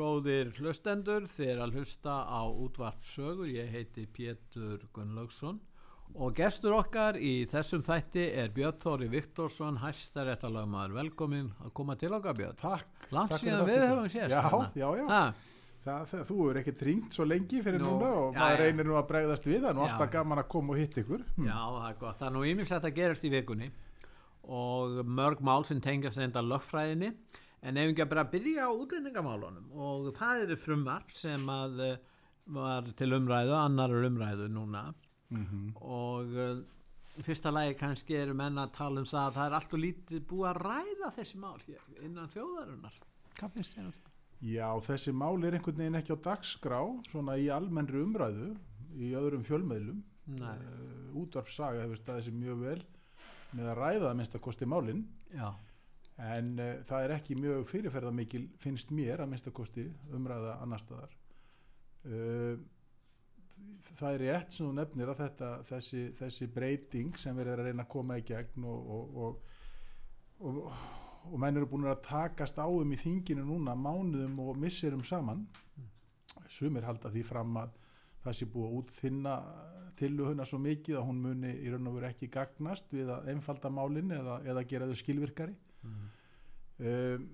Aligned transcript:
Góðir 0.00 0.54
hlustendur, 0.56 1.26
þið 1.28 1.50
er 1.52 1.58
að 1.60 1.74
hlusta 1.76 2.12
á 2.24 2.40
útvart 2.48 3.02
sögu, 3.04 3.48
ég 3.50 3.68
heiti 3.68 4.06
Pétur 4.08 4.86
Gunnlaugsson 4.96 5.58
og 6.16 6.32
gestur 6.34 6.74
okkar 6.74 7.18
í 7.20 7.44
þessum 7.50 7.84
þætti 7.86 8.24
er 8.40 8.48
Björn 8.54 8.80
Þóri 8.82 9.10
Viktorsson, 9.12 9.76
hæstaréttalagmaður, 9.82 10.96
velkomin 10.96 11.52
að 11.60 11.74
koma 11.76 11.98
til 12.00 12.10
okkar 12.16 12.38
Björn. 12.38 12.56
Takk. 12.58 13.04
Langt 13.14 13.36
síðan 13.38 13.68
við 13.68 13.84
höfum 13.84 14.08
sést. 14.10 14.32
Já, 14.32 14.40
hérna. 14.48 14.70
já, 14.74 14.88
já. 15.02 15.06
Ha, 15.12 15.22
Það, 15.80 16.02
það, 16.10 16.24
þú 16.28 16.38
er 16.44 16.58
ekkert 16.60 16.82
ringt 16.84 17.14
svo 17.16 17.24
lengi 17.24 17.60
fyrir 17.64 17.80
Nú, 17.80 17.92
núna 17.94 18.08
og 18.12 18.34
já, 18.34 18.40
maður 18.42 18.58
reynir 18.60 18.84
nú 18.84 18.96
að 19.00 19.06
bregðast 19.08 19.46
við, 19.48 19.62
það 19.64 19.78
nú 19.78 19.84
alltaf 19.86 20.10
gaman 20.12 20.42
að 20.42 20.48
koma 20.52 20.74
og 20.74 20.80
hitta 20.80 21.00
ykkur. 21.00 21.22
Hm. 21.38 21.46
Já, 21.48 21.56
það 21.56 21.86
er 21.86 21.94
gott. 22.02 22.18
Það 22.18 22.26
er 22.26 22.34
nú 22.34 22.42
ímislegt 22.50 22.88
að 22.88 22.98
gerast 22.98 23.24
í 23.24 23.30
vikunni 23.32 23.70
og 24.60 24.98
mörg 25.08 25.40
mál 25.46 25.64
sem 25.64 25.80
tengjast 25.80 26.20
reynda 26.20 26.42
lögfræðinni 26.44 27.14
en 27.62 27.76
ef 27.76 27.90
ekki 27.92 28.02
að 28.06 28.10
bara 28.14 28.24
byrja 28.32 28.66
á 28.66 28.70
útlendingamálunum 28.72 29.72
og 29.72 30.10
það 30.16 30.42
eru 30.46 30.56
frumvarp 30.56 31.10
sem 31.12 31.46
að 31.52 31.80
eh, 31.86 31.96
var 32.50 32.88
til 32.98 33.12
umræðu, 33.18 33.54
annar 33.58 33.90
umræðu 34.08 34.48
núna 34.50 34.86
Mhm. 35.30 35.76
og 35.86 36.32
uh, 36.34 36.56
í 37.14 37.22
fyrsta 37.22 37.52
lagi 37.54 37.76
kannski 37.78 38.16
eru 38.18 38.32
menn 38.34 38.56
að 38.58 38.72
tala 38.74 38.98
um 38.98 39.06
það 39.06 39.28
að 39.28 39.36
það 39.36 39.44
er 39.46 39.54
alltaf 39.60 39.78
lítið 39.78 40.24
búið 40.26 40.48
að 40.50 40.58
ræða 40.64 41.10
þessi 41.14 41.38
mál 41.38 41.60
hér 41.68 42.00
innan 42.02 42.26
þjóðarinnar 42.32 42.96
hvað 43.38 43.52
finnst 43.54 43.76
þér 43.76 43.84
um 43.84 43.92
það? 43.94 44.08
Já, 44.40 44.68
þessi 44.88 45.12
mál 45.14 45.44
er 45.46 45.54
einhvern 45.58 45.78
veginn 45.78 45.98
ekki 46.00 46.16
á 46.18 46.24
dagskrá, 46.24 46.80
svona 47.12 47.36
í 47.38 47.46
almennri 47.54 48.02
umræðu, 48.02 48.56
í 48.98 49.12
öðrum 49.20 49.44
fjölmeðlum. 49.46 50.02
Nei, 50.26 50.56
Uh, 50.58 51.14
útvarpsaga 51.22 51.82
hefur 51.84 51.98
staðið 52.00 52.26
sér 52.26 52.34
mjög 52.40 52.58
vel 52.64 52.82
með 53.54 53.70
að 53.70 53.78
ræða 53.84 54.10
að 54.10 54.16
minnsta 54.18 54.38
kosti 54.42 54.66
málinn, 54.66 55.04
já, 55.34 55.48
en 56.20 56.52
uh, 56.58 56.74
það 56.86 57.06
er 57.06 57.14
ekki 57.16 57.38
mjög 57.38 57.64
fyrirferðamikil, 57.70 58.44
finnst 58.60 58.92
mér 58.94 59.24
að 59.24 59.32
minnsta 59.32 59.54
kosti 59.54 59.86
umræða 60.16 60.58
annar 60.64 60.82
staðar. 60.82 61.16
Uh, 62.04 62.60
það 63.98 64.14
er 64.14 64.24
rétt 64.24 64.54
sem 64.54 64.66
þú 64.66 64.72
nefnir 64.76 65.12
að 65.12 65.22
þetta, 65.24 65.50
þessi, 65.68 66.04
þessi 66.18 66.48
breyting 66.54 67.18
sem 67.20 67.36
verið 67.36 67.52
er 67.54 67.62
að 67.62 67.70
reyna 67.70 67.86
að 67.86 67.92
koma 67.94 68.18
í 68.20 68.24
gegn 68.26 68.66
og, 68.68 68.94
og, 68.94 69.58
og, 70.40 70.60
og, 71.24 71.36
menn 71.40 71.60
eru 71.60 71.68
búin 71.70 71.88
að 71.90 72.02
takast 72.06 72.60
á 72.60 72.66
um 72.66 72.94
í 72.94 73.00
þinginu 73.00 73.44
núna 73.46 73.76
mánuðum 73.76 74.38
og 74.46 74.60
misserum 74.60 75.04
saman 75.04 75.44
sumir 76.50 76.86
halda 76.86 77.12
því 77.12 77.24
fram 77.26 77.58
að 77.60 77.76
það 78.24 78.36
sé 78.36 78.48
búið 78.52 78.68
að 78.68 78.78
útþynna 78.80 79.34
tilluhuna 80.00 80.46
svo 80.48 80.60
mikið 80.62 80.98
að 81.00 81.06
hún 81.08 81.20
muni 81.24 81.52
í 81.60 81.72
raun 81.72 81.88
og 81.90 81.98
veru 81.98 82.08
ekki 82.08 82.30
gagnast 82.32 82.92
við 82.94 83.10
að 83.12 83.28
einfalda 83.32 83.70
málinn 83.72 84.12
eða, 84.16 84.40
eða 84.48 84.64
gera 84.68 84.88
þau 84.88 84.98
skilvirkari 85.00 85.56
um, 85.84 87.26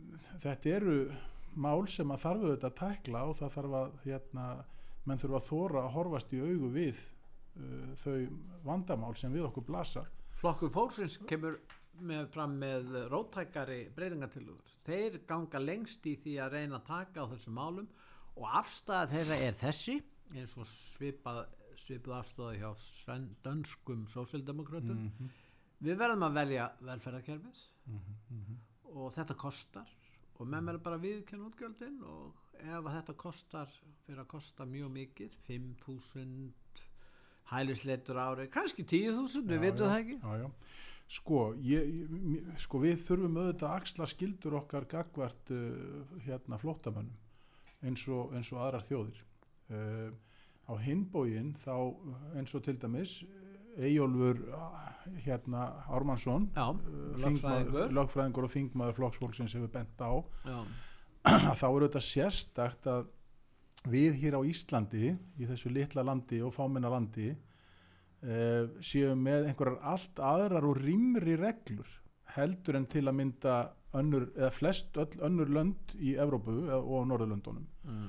þetta 0.42 0.72
eru 0.76 0.96
mál 1.56 1.86
sem 1.88 2.10
að 2.12 2.22
þarf 2.26 2.44
auðvitað 2.44 2.70
að 2.70 2.78
tækla 2.82 3.24
og 3.30 3.36
það 3.38 3.54
þarf 3.56 3.76
að 3.80 3.94
hérna, 4.04 4.46
menn 5.06 5.22
þurfa 5.22 5.40
að 5.40 5.48
þóra 5.50 5.82
að 5.86 5.92
horfast 5.96 6.34
í 6.36 6.40
augu 6.42 6.70
við 6.74 6.98
uh, 7.56 7.94
þau 8.02 8.16
vandamál 8.66 9.14
sem 9.16 9.32
við 9.32 9.46
okkur 9.48 9.66
blasa. 9.70 10.04
Flokkur 10.40 10.72
fólksins 10.74 11.16
kemur 11.26 11.60
með, 12.04 12.26
fram 12.34 12.58
með 12.60 12.90
rótækari 13.08 13.78
breytingatillugur 13.96 14.74
þeir 14.84 15.20
ganga 15.26 15.62
lengst 15.62 16.04
í 16.06 16.16
því 16.20 16.34
að 16.44 16.52
reyna 16.58 16.76
að 16.82 16.88
taka 16.90 17.24
á 17.24 17.30
þessum 17.32 17.56
málum 17.56 17.86
og 18.36 18.50
afstæða 18.60 19.06
þeirra 19.14 19.38
er 19.46 19.56
þessi 19.56 19.94
eins 20.36 20.52
og 20.60 20.68
svipað 20.68 21.46
svipuð 21.76 22.14
afstöða 22.18 22.52
hjá 22.56 22.70
dönskum 23.44 24.04
sósildemokratum 24.12 25.00
Mhm. 25.06 25.30
við 25.84 25.96
verðum 26.00 26.24
að 26.28 26.36
velja 26.42 26.68
velferðarkerfið 27.86 28.16
Mhm, 28.36 28.56
og 28.96 29.12
þetta 29.14 29.36
kostar. 29.38 29.88
Og 30.38 30.48
menn 30.48 30.66
verður 30.66 30.82
bara 30.84 30.98
viðkenn 31.00 31.46
útgjöldin 31.46 32.02
og 32.04 32.34
ef 32.60 32.90
þetta 32.92 33.14
kostar 33.16 33.70
fyrir 34.04 34.20
að 34.20 34.28
kosta 34.28 34.66
mjög 34.68 34.90
mikið 34.92 35.36
5.000 35.46 36.52
hælisleitur 37.52 38.18
ári, 38.18 38.48
kannski 38.50 38.84
10.000 38.84 39.46
við 39.46 39.60
veitum 39.62 39.88
það 39.88 40.00
ekki. 40.00 40.18
Já, 40.22 40.36
já. 40.42 40.50
Sko, 41.06 41.40
ég, 41.62 41.90
sko 42.58 42.80
við 42.82 42.96
þurfum 43.06 43.36
auðvitað 43.38 43.68
að 43.68 43.76
axla 43.76 44.08
skildur 44.10 44.56
okkar 44.58 44.88
gagvart 44.90 45.52
uh, 45.54 46.16
hérna 46.26 46.58
flóttamönnum 46.58 47.14
eins 47.86 48.02
og, 48.10 48.32
eins 48.34 48.50
og 48.50 48.64
aðrar 48.64 48.82
þjóðir. 48.88 49.20
Uh, 49.70 50.10
á 50.66 50.74
hinbógin 50.82 51.54
þá 51.62 51.76
eins 52.34 52.54
og 52.58 52.64
til 52.66 52.74
dæmis 52.82 53.20
Eyjólfur 53.76 54.40
hérna 55.24 55.66
Ármannsson 55.92 56.48
uh, 56.72 57.90
lögfræðingur. 57.92 58.46
og 58.48 58.52
þingmaður 58.54 58.96
flokksfólksins 59.00 59.54
hefur 59.56 59.70
bent 59.74 60.00
á. 60.02 60.12
Já, 60.46 60.58
að 61.50 61.58
þá 61.60 61.66
er 61.66 61.70
auðvitað 61.74 62.06
sérstakt 62.06 62.88
að 62.90 63.06
við 63.86 64.16
hér 64.22 64.38
á 64.38 64.42
Íslandi 64.46 65.12
í 65.14 65.46
þessu 65.46 65.70
litla 65.70 66.02
landi 66.06 66.40
og 66.42 66.54
fámenna 66.56 66.90
landi 66.90 67.30
uh, 67.32 68.66
séum 68.82 69.22
með 69.22 69.50
einhverjar 69.52 69.78
allt 69.94 70.22
aðrar 70.22 70.66
og 70.66 70.80
rýmri 70.82 71.36
reglur 71.38 71.88
heldur 72.36 72.76
en 72.80 72.86
til 72.90 73.04
að 73.06 73.18
mynda 73.20 73.56
önnur, 73.96 74.28
eða 74.36 74.52
flest 74.52 74.96
öll 75.00 75.22
önnur 75.24 75.48
lönd 75.52 75.94
í 75.96 76.16
Evrópu 76.20 76.56
eða- 76.66 76.82
og 76.82 77.06
á 77.06 77.08
Norðurlöndunum. 77.12 77.66
Mm. 77.86 78.08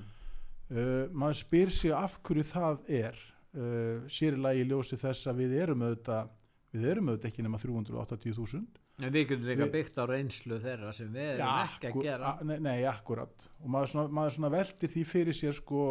uh, 0.71 1.03
maður 1.13 1.41
spyr 1.43 1.69
sig 1.71 1.93
af 1.95 2.17
hverju 2.23 2.43
það 2.49 2.81
er 2.89 3.19
uh, 3.57 4.07
sér 4.11 4.37
í 4.37 4.41
lagi 4.43 4.63
í 4.65 4.67
ljósi 4.69 4.97
þess 5.01 5.27
að 5.31 5.41
við 5.43 5.55
erum 5.63 5.81
auðvitað 5.87 6.29
við 6.77 6.85
erum 6.91 7.09
auðvitað 7.09 7.29
ekki 7.31 7.45
nema 7.47 7.57
380.000 7.63 8.83
en 9.05 9.13
við 9.13 9.27
getum 9.29 9.45
líka 9.47 9.65
Við- 9.65 9.73
byggt 9.75 9.97
á 10.01 10.03
reynslu 10.09 10.57
þeirra 10.63 10.93
sem 10.93 11.09
við 11.13 11.27
erum 11.35 11.51
ekki 11.63 11.87
að 11.87 11.91
akkur- 11.91 12.03
gera. 12.07 12.31
a- 12.33 12.43
nei, 12.49 12.57
nei, 12.59 12.77
akkurat. 12.89 13.45
Og 13.61 13.69
maður 13.69 13.91
svona, 13.93 14.09
maður 14.19 14.35
svona 14.37 14.49
veltir 14.55 14.89
því 14.89 15.03
fyrir 15.05 15.37
sér 15.37 15.53
sko, 15.53 15.81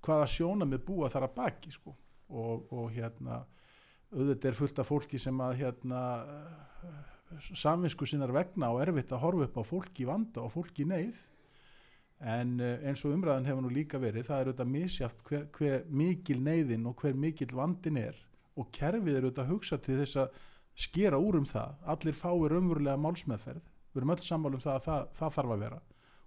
hvaða 0.00 0.26
sjóna 0.32 0.64
með 0.68 0.84
búa 0.88 1.10
þar 1.12 1.26
að 1.28 1.34
baki 1.36 1.72
sko. 1.74 1.96
og, 2.30 2.68
og 2.72 2.92
hérna 2.94 3.40
auðvitað 4.14 4.44
er 4.52 4.54
fullt 4.54 4.78
af 4.78 4.86
fólki 4.88 5.18
sem 5.18 5.40
að 5.42 5.56
hérna 5.60 6.00
samvinsku 7.54 8.06
sinnar 8.08 8.32
vegna 8.34 8.70
og 8.74 8.80
erfitt 8.82 9.12
að 9.14 9.22
horfa 9.24 9.46
upp 9.48 9.58
á 9.58 9.62
fólki 9.66 10.06
vanda 10.08 10.42
og 10.44 10.52
fólki 10.54 10.86
neyð 10.86 11.18
en 12.20 12.60
eh, 12.60 12.78
eins 12.88 13.04
og 13.04 13.14
umræðan 13.16 13.46
hefur 13.48 13.62
nú 13.64 13.70
líka 13.72 13.98
verið 14.02 14.26
það 14.28 14.40
er 14.42 14.48
auðvitað 14.50 14.70
misjátt 14.74 15.22
hver, 15.28 15.44
hver 15.56 15.84
mikil 15.88 16.40
neyðin 16.44 16.86
og 16.90 16.96
hver 17.00 17.14
mikil 17.16 17.48
vandin 17.56 17.96
er. 17.96 18.16
Og 18.60 18.68
kerfið 18.76 19.16
er 19.16 19.24
auðvitað 19.24 19.44
að 19.46 19.52
hugsa 19.54 19.78
til 19.80 19.96
þess 20.02 20.16
að 20.24 20.34
skera 20.74 21.18
úr 21.20 21.38
um 21.40 21.46
það. 21.48 21.78
Allir 21.94 22.18
fái 22.18 22.48
raunverulega 22.52 23.00
málsmeðferð. 23.00 23.62
Við 23.90 24.02
erum 24.02 24.12
öll 24.14 24.22
sammála 24.26 24.58
um 24.60 24.64
það 24.66 24.74
að 24.76 24.84
það, 24.90 25.06
það 25.18 25.34
þarf 25.38 25.54
að 25.56 25.62
vera. 25.64 25.80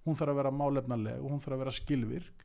Hún 0.03 0.17
þarf 0.19 0.33
að 0.33 0.39
vera 0.41 0.51
málefnaleg 0.63 1.21
og 1.23 1.29
hún 1.31 1.43
þarf 1.45 1.55
að 1.55 1.61
vera 1.63 1.75
skilvirk. 1.77 2.43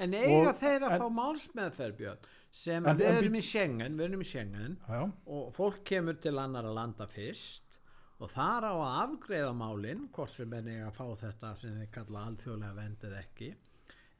En 0.00 0.12
eiga 0.16 0.50
Og- 0.50 0.56
þeir 0.60 0.82
að 0.84 0.92
en- 0.96 1.00
fá 1.00 1.08
málsmeðferð 1.20 1.96
Björn 1.96 2.18
sem 2.50 2.86
En- 2.86 2.96
við 2.98 3.06
en 3.06 3.16
erum 3.24 3.40
Schengen 3.40 3.96
við 3.96 4.04
erum 4.08 4.20
í 4.20 4.26
Schengen 4.28 4.76
og 5.26 5.52
fólk 5.54 5.84
kemur 5.84 6.18
til 6.20 6.36
annara 6.38 6.72
landa 6.74 7.06
fyrst 7.06 7.69
og 8.20 8.28
þar 8.30 8.66
á 8.68 8.72
að 8.76 8.98
afgreiða 9.04 9.52
málinn 9.56 10.06
hvort 10.12 10.30
sem 10.34 10.52
enn 10.52 10.68
eiga 10.68 10.90
að 10.90 10.98
fá 11.00 11.06
þetta 11.24 11.54
sem 11.56 11.78
þeir 11.80 11.90
kalla 11.94 12.24
alþjóðlega 12.28 12.76
vendið 12.76 13.18
ekki. 13.22 13.50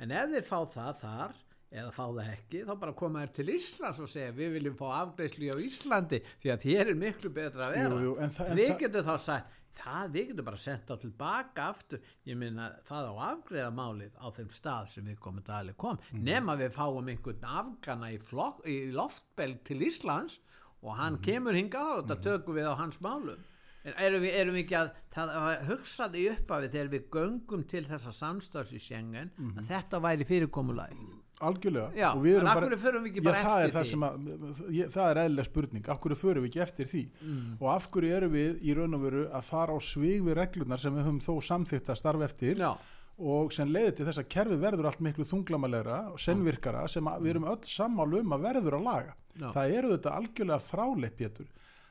En 0.00 0.10
ef 0.16 0.30
þeir 0.32 0.46
fá 0.48 0.58
það 0.72 0.94
þar 1.02 1.34
eða 1.70 1.90
fá 1.94 2.04
það 2.08 2.30
ekki, 2.32 2.64
þá 2.66 2.72
bara 2.80 2.92
koma 2.98 3.20
þér 3.22 3.32
til 3.36 3.48
Íslands 3.54 4.00
og 4.02 4.08
segja 4.10 4.32
við 4.34 4.54
viljum 4.56 4.78
fá 4.80 4.86
afgreiðslu 5.04 5.52
á 5.54 5.56
Íslandi 5.62 6.18
því 6.42 6.50
að 6.56 6.64
hér 6.70 6.88
er 6.90 6.98
miklu 6.98 7.30
betra 7.36 7.68
að 7.68 7.74
vera. 7.76 7.90
Jú, 8.00 8.00
jú, 8.08 8.14
það- 8.38 8.54
við 8.58 8.72
getum 8.80 9.04
þá 9.06 9.16
sagt 9.26 9.56
það, 9.80 10.08
við 10.16 10.26
getum 10.32 10.44
bara 10.48 10.56
sendt 10.64 10.90
á 10.90 10.96
tilbaka 10.98 11.68
aftur, 11.70 12.00
ég 12.26 12.36
minna 12.36 12.70
það 12.88 13.06
á 13.06 13.12
að 13.12 13.20
afgreiða 13.28 13.70
málið 13.76 14.16
á 14.18 14.26
þeim 14.34 14.48
stað 14.50 14.88
sem 14.88 15.04
við 15.06 15.20
komum 15.20 15.44
dæli 15.46 15.76
kom, 15.76 15.98
Mhm. 16.10 16.24
nema 16.24 16.56
við 16.58 16.72
fáum 16.74 17.06
einhvern 17.06 17.44
afgana 17.44 18.10
í, 18.10 18.18
flokk, 18.18 18.64
í 18.66 18.90
loftbelg 18.92 19.62
til 19.64 19.78
Íslands 19.86 20.40
og 20.82 20.96
hann 20.96 21.18
Mhm. 21.18 21.22
kemur 21.22 21.52
hingað 21.54 21.98
og 21.98 22.08
þetta 22.08 22.20
tökum 22.22 22.54
við 22.56 22.66
á 22.66 22.74
hans 22.76 22.98
málum 22.98 23.38
en 23.84 23.94
erum 23.96 24.22
við, 24.22 24.34
erum 24.42 24.54
við 24.58 24.64
ekki 24.66 24.76
að 24.80 24.90
það 25.14 25.32
var 25.46 25.64
hugsað 25.70 26.18
í 26.20 26.26
upphafi 26.34 26.68
þegar 26.74 26.90
við 26.92 27.08
göngum 27.16 27.62
til 27.70 27.84
þessa 27.88 28.12
samstarfs 28.12 28.72
í 28.76 28.80
Schengen 28.82 29.30
Mhm. 29.38 29.58
að 29.58 29.70
þetta 29.72 30.00
væri 30.04 30.26
fyrirkomulagi 30.28 30.96
algjörlega. 31.40 31.92
Já, 31.96 32.10
en 32.12 32.46
af 32.46 32.58
hverju 32.60 32.76
förum 32.76 33.04
við 33.06 33.10
ekki 33.14 33.20
Já, 33.22 33.24
bara 33.24 33.42
það 33.42 33.60
er 33.60 33.64
eftir 33.64 33.76
það 33.78 33.84
því? 33.84 33.90
sem 33.90 34.02
að, 34.04 34.72
ég, 34.76 34.90
það 34.92 35.10
er 35.10 35.20
eðlilega 35.22 35.44
spurning, 35.48 35.88
af 35.88 36.00
hverju 36.00 36.16
förum 36.20 36.42
við 36.44 36.48
ekki 36.50 36.60
eftir 36.66 36.86
því? 36.90 37.02
Mm. 37.24 37.56
og 37.60 37.68
af 37.74 37.86
hverju 37.90 38.10
erum 38.16 38.32
við 38.34 38.58
í 38.60 38.74
raun 38.76 38.94
og 38.94 39.00
veru 39.06 39.22
að 39.32 39.42
fara 39.48 39.72
á 39.72 39.78
svig 39.80 40.20
við 40.26 40.34
reglunar 40.36 40.78
sem 40.78 40.92
við 40.94 41.04
höfum 41.08 41.20
þó 41.24 41.40
samþykkt 41.48 41.88
að 41.88 41.96
starfa 42.02 42.24
eftir 42.28 42.56
Já, 42.60 42.76
og 43.20 43.52
sem 43.52 43.68
leiði 43.72 43.96
til 43.96 44.06
þess 44.10 44.18
að 44.20 44.28
kerfið 44.36 44.60
verður 44.60 44.86
allt 44.90 45.00
miklu 45.00 45.24
þunglamalega 45.24 46.12
og 46.12 46.18
sennvirkara 46.20 46.84
sem 46.88 47.04
við 47.04 47.30
erum 47.34 47.44
öll 47.48 47.64
sammálu 47.64 48.20
um 48.20 48.32
að 48.36 48.44
verður 48.44 48.76
að 48.76 48.84
laga. 48.84 49.14
Já, 49.40 49.48
það 49.56 49.74
eru 49.80 49.88
þetta 49.96 50.12
algjörlega 50.20 50.60
fráleitt 50.60 51.16
Pétur 51.16 51.46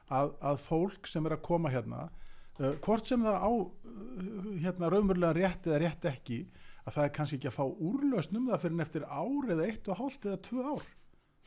að, 0.10 0.34
að 0.52 0.64
fólk 0.66 1.10
sem 1.10 1.26
er 1.30 1.38
að 1.38 1.46
koma 1.46 1.72
hérna 1.74 2.06
uh, 2.08 2.74
hvort 2.84 3.10
sem 3.10 3.26
það 3.26 3.38
á 3.40 3.52
uh, 3.52 4.54
hérna 4.64 4.92
raunverulega 4.94 5.38
rétt 5.38 5.70
eða 5.70 5.82
rétt 5.86 6.10
ekki 6.14 6.40
að 6.86 6.96
það 6.96 7.04
er 7.06 7.18
kannski 7.18 7.40
ekki 7.40 7.52
að 7.52 7.60
fá 7.60 7.66
úrlausn 7.68 8.40
um 8.40 8.48
það 8.50 8.64
fyrir 8.64 8.78
en 8.78 8.86
eftir 8.88 9.06
ár 9.10 9.54
eða 9.54 9.68
eitt 9.68 9.92
og 9.92 10.02
hálft 10.02 10.26
eða 10.26 10.42
tvö 10.50 10.66
ár. 10.74 10.88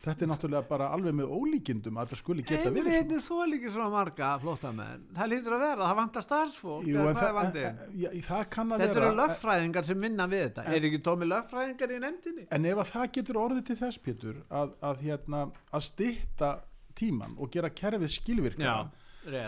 Þetta 0.03 0.25
er 0.25 0.31
náttúrulega 0.33 0.67
bara 0.67 0.89
alveg 0.91 1.15
með 1.15 1.31
ólíkindum 1.31 1.99
að 2.01 2.09
þetta 2.09 2.19
skuli 2.19 2.43
geta 2.43 2.67
en 2.67 2.75
verið 2.75 2.89
við 2.89 2.97
svona. 2.97 3.03
erum 3.05 3.21
svo 3.23 3.45
líka 3.47 3.71
svona 3.71 3.91
marga 3.93 4.31
flóttamenn. 4.43 5.05
Það 5.15 5.31
lítur 5.31 5.55
að 5.55 5.63
vera, 5.63 5.85
það 5.85 5.99
vantar 6.01 6.25
starfsfólk 6.27 6.89
Jú, 6.91 7.05
en 7.05 7.21
það, 7.21 7.39
en, 7.43 7.61
en, 7.69 7.93
já, 8.01 8.09
það 8.27 8.43
kann 8.57 8.75
að 8.75 8.83
Þetta 8.83 8.97
vera 8.97 9.07
eru 9.07 9.19
lögfræðingar 9.21 9.87
sem 9.87 10.03
minna 10.03 10.27
við 10.33 10.43
þetta. 10.49 10.65
Er 10.75 10.89
ekki 10.89 11.01
tómi 11.07 11.29
lögfræðingar 11.31 11.95
í 11.95 12.01
nefndinni? 12.03 12.49
en 12.59 12.69
ef 12.73 12.83
að 12.83 12.91
það 12.97 13.07
getur 13.19 13.41
orðið 13.45 13.65
til 13.71 13.79
þess 13.85 14.03
Pétur 14.03 14.43
að, 14.51 14.75
að, 14.91 15.07
hérna, 15.07 15.45
að 15.71 15.87
stytta 15.87 16.51
tíman 16.99 17.37
og 17.39 17.51
gera 17.53 17.71
kerfið 17.75 18.15
skilvirkara 18.17 18.91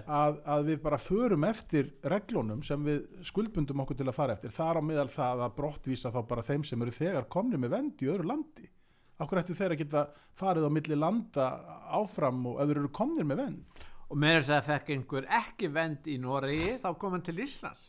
að, 0.06 0.37
að 0.46 0.69
við 0.69 0.82
bara 0.85 1.00
förum 1.02 1.46
eftir 1.49 1.91
reglunum 2.06 2.62
sem 2.62 2.85
við 2.87 3.25
skuldbundum 3.26 3.82
okkur 3.85 3.99
til 3.99 4.08
að 4.08 4.17
fara 4.17 4.37
eftir. 4.37 4.55
Þar 4.55 4.81
á 4.81 4.82
meðal 4.87 5.08
það 5.14 5.43
að 5.46 5.56
brottvísa 5.58 6.12
þá 6.14 6.20
bara 6.29 6.46
þeim 6.46 6.67
sem 6.69 6.85
eru 6.85 6.94
þegar 6.94 7.29
komni 7.32 7.58
með 7.61 7.75
vend 7.75 8.05
í 8.05 8.11
öðru 8.12 8.31
landi. 8.31 8.69
Okkur 9.23 9.41
ættu 9.41 9.55
þeir 9.55 9.75
að 9.75 9.82
geta 9.82 10.05
farið 10.38 10.67
á 10.67 10.70
milli 10.75 10.99
landa 10.99 11.49
áfram 11.94 12.46
og 12.50 12.62
þeir 12.62 12.81
eru 12.81 12.94
komnir 12.94 13.26
með 13.29 13.44
vend 13.44 13.85
Og 14.11 14.19
með 14.20 14.37
þess 14.41 14.55
að 14.56 14.67
fekk 14.69 14.91
einhver 14.94 15.29
ekki 15.38 15.69
vend 15.75 16.08
í 16.11 16.17
Noregi 16.23 16.75
þá 16.82 16.88
kom 17.00 17.14
hann 17.17 17.25
til 17.25 17.38
Íslands 17.41 17.88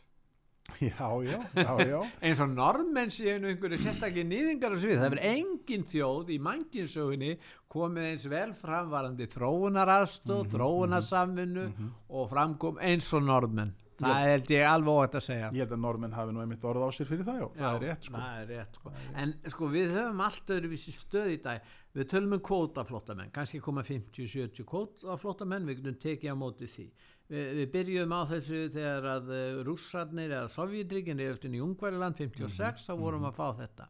já, 0.80 1.08
já, 1.24 1.38
já, 1.54 1.86
já. 1.86 2.00
Eins 2.26 2.40
og 2.44 2.50
normenn 2.56 3.10
séu 3.14 3.38
nú 3.40 3.48
einhverju 3.52 3.78
sérstaklega 3.84 4.26
nýðingar 4.28 4.74
og 4.76 4.82
svið, 4.82 4.98
það 5.00 5.14
verður 5.14 5.30
engin 5.32 5.86
þjóð 5.92 6.34
í 6.34 6.38
mannkinsögunni 6.48 7.32
komið 7.76 8.10
eins 8.10 8.28
vel 8.32 8.52
framvarandi 8.58 9.26
þróunaraðstóð, 9.36 10.44
Mhm, 10.46 10.52
þróunarsamvinnu 10.56 11.66
og 12.10 12.30
framkom 12.30 12.78
eins 12.82 13.10
og 13.16 13.22
normenn 13.28 13.74
það 13.96 14.18
er 14.20 14.26
held 14.28 14.50
ég 14.52 14.66
alveg 14.68 14.92
óvægt 14.92 15.14
að 15.16 15.22
segja. 15.24 15.46
Ég 15.56 15.62
held 15.64 15.70
að 15.72 15.80
normenn 15.80 16.12
hafi 16.12 16.32
nú 16.36 16.40
einmitt 16.42 16.64
orð 16.68 16.82
á 16.84 16.88
sér 16.92 17.08
fyrir 17.08 17.24
það 17.24 17.38
já, 17.40 17.46
það 17.56 17.76
er 17.78 17.84
rétt 17.86 18.04
sko. 18.04 18.18
það 18.20 18.40
er 18.42 18.50
rétt 18.52 18.74
sko. 18.76 18.92
en 19.22 19.30
sko 19.54 19.68
við 19.72 19.94
höfum 19.96 20.20
allt 20.26 20.52
öðruvísi 20.52 20.92
stöð 20.92 21.30
í 21.32 21.38
dag. 21.46 21.60
Við 21.96 22.08
tölum 22.12 22.34
um 22.36 22.42
kvótaflóttamenn. 22.44 23.30
Kannski 23.32 23.58
koma 23.64 23.80
50-70 23.88 24.66
kvótaflóttamenn. 24.68 25.64
Við 25.64 25.78
getum 25.80 25.96
tekið 26.02 26.28
á 26.28 26.36
móti 26.36 26.68
því 26.68 26.90
við, 27.30 27.46
við 27.58 27.68
byrjum 27.72 28.12
á 28.14 28.20
þessu 28.30 28.60
þegar 28.74 29.06
að 29.12 29.30
uh, 29.34 29.60
rússarnir 29.66 30.30
eða 30.36 30.50
sovjetríkin 30.52 31.20
eftir 31.24 31.54
í 31.56 31.62
Ungværiland 31.64 32.16
56 32.20 32.86
þá 32.86 32.92
vorum 33.00 33.24
við 33.26 33.30
að 33.32 33.38
fá 33.40 33.48
þetta. 33.62 33.88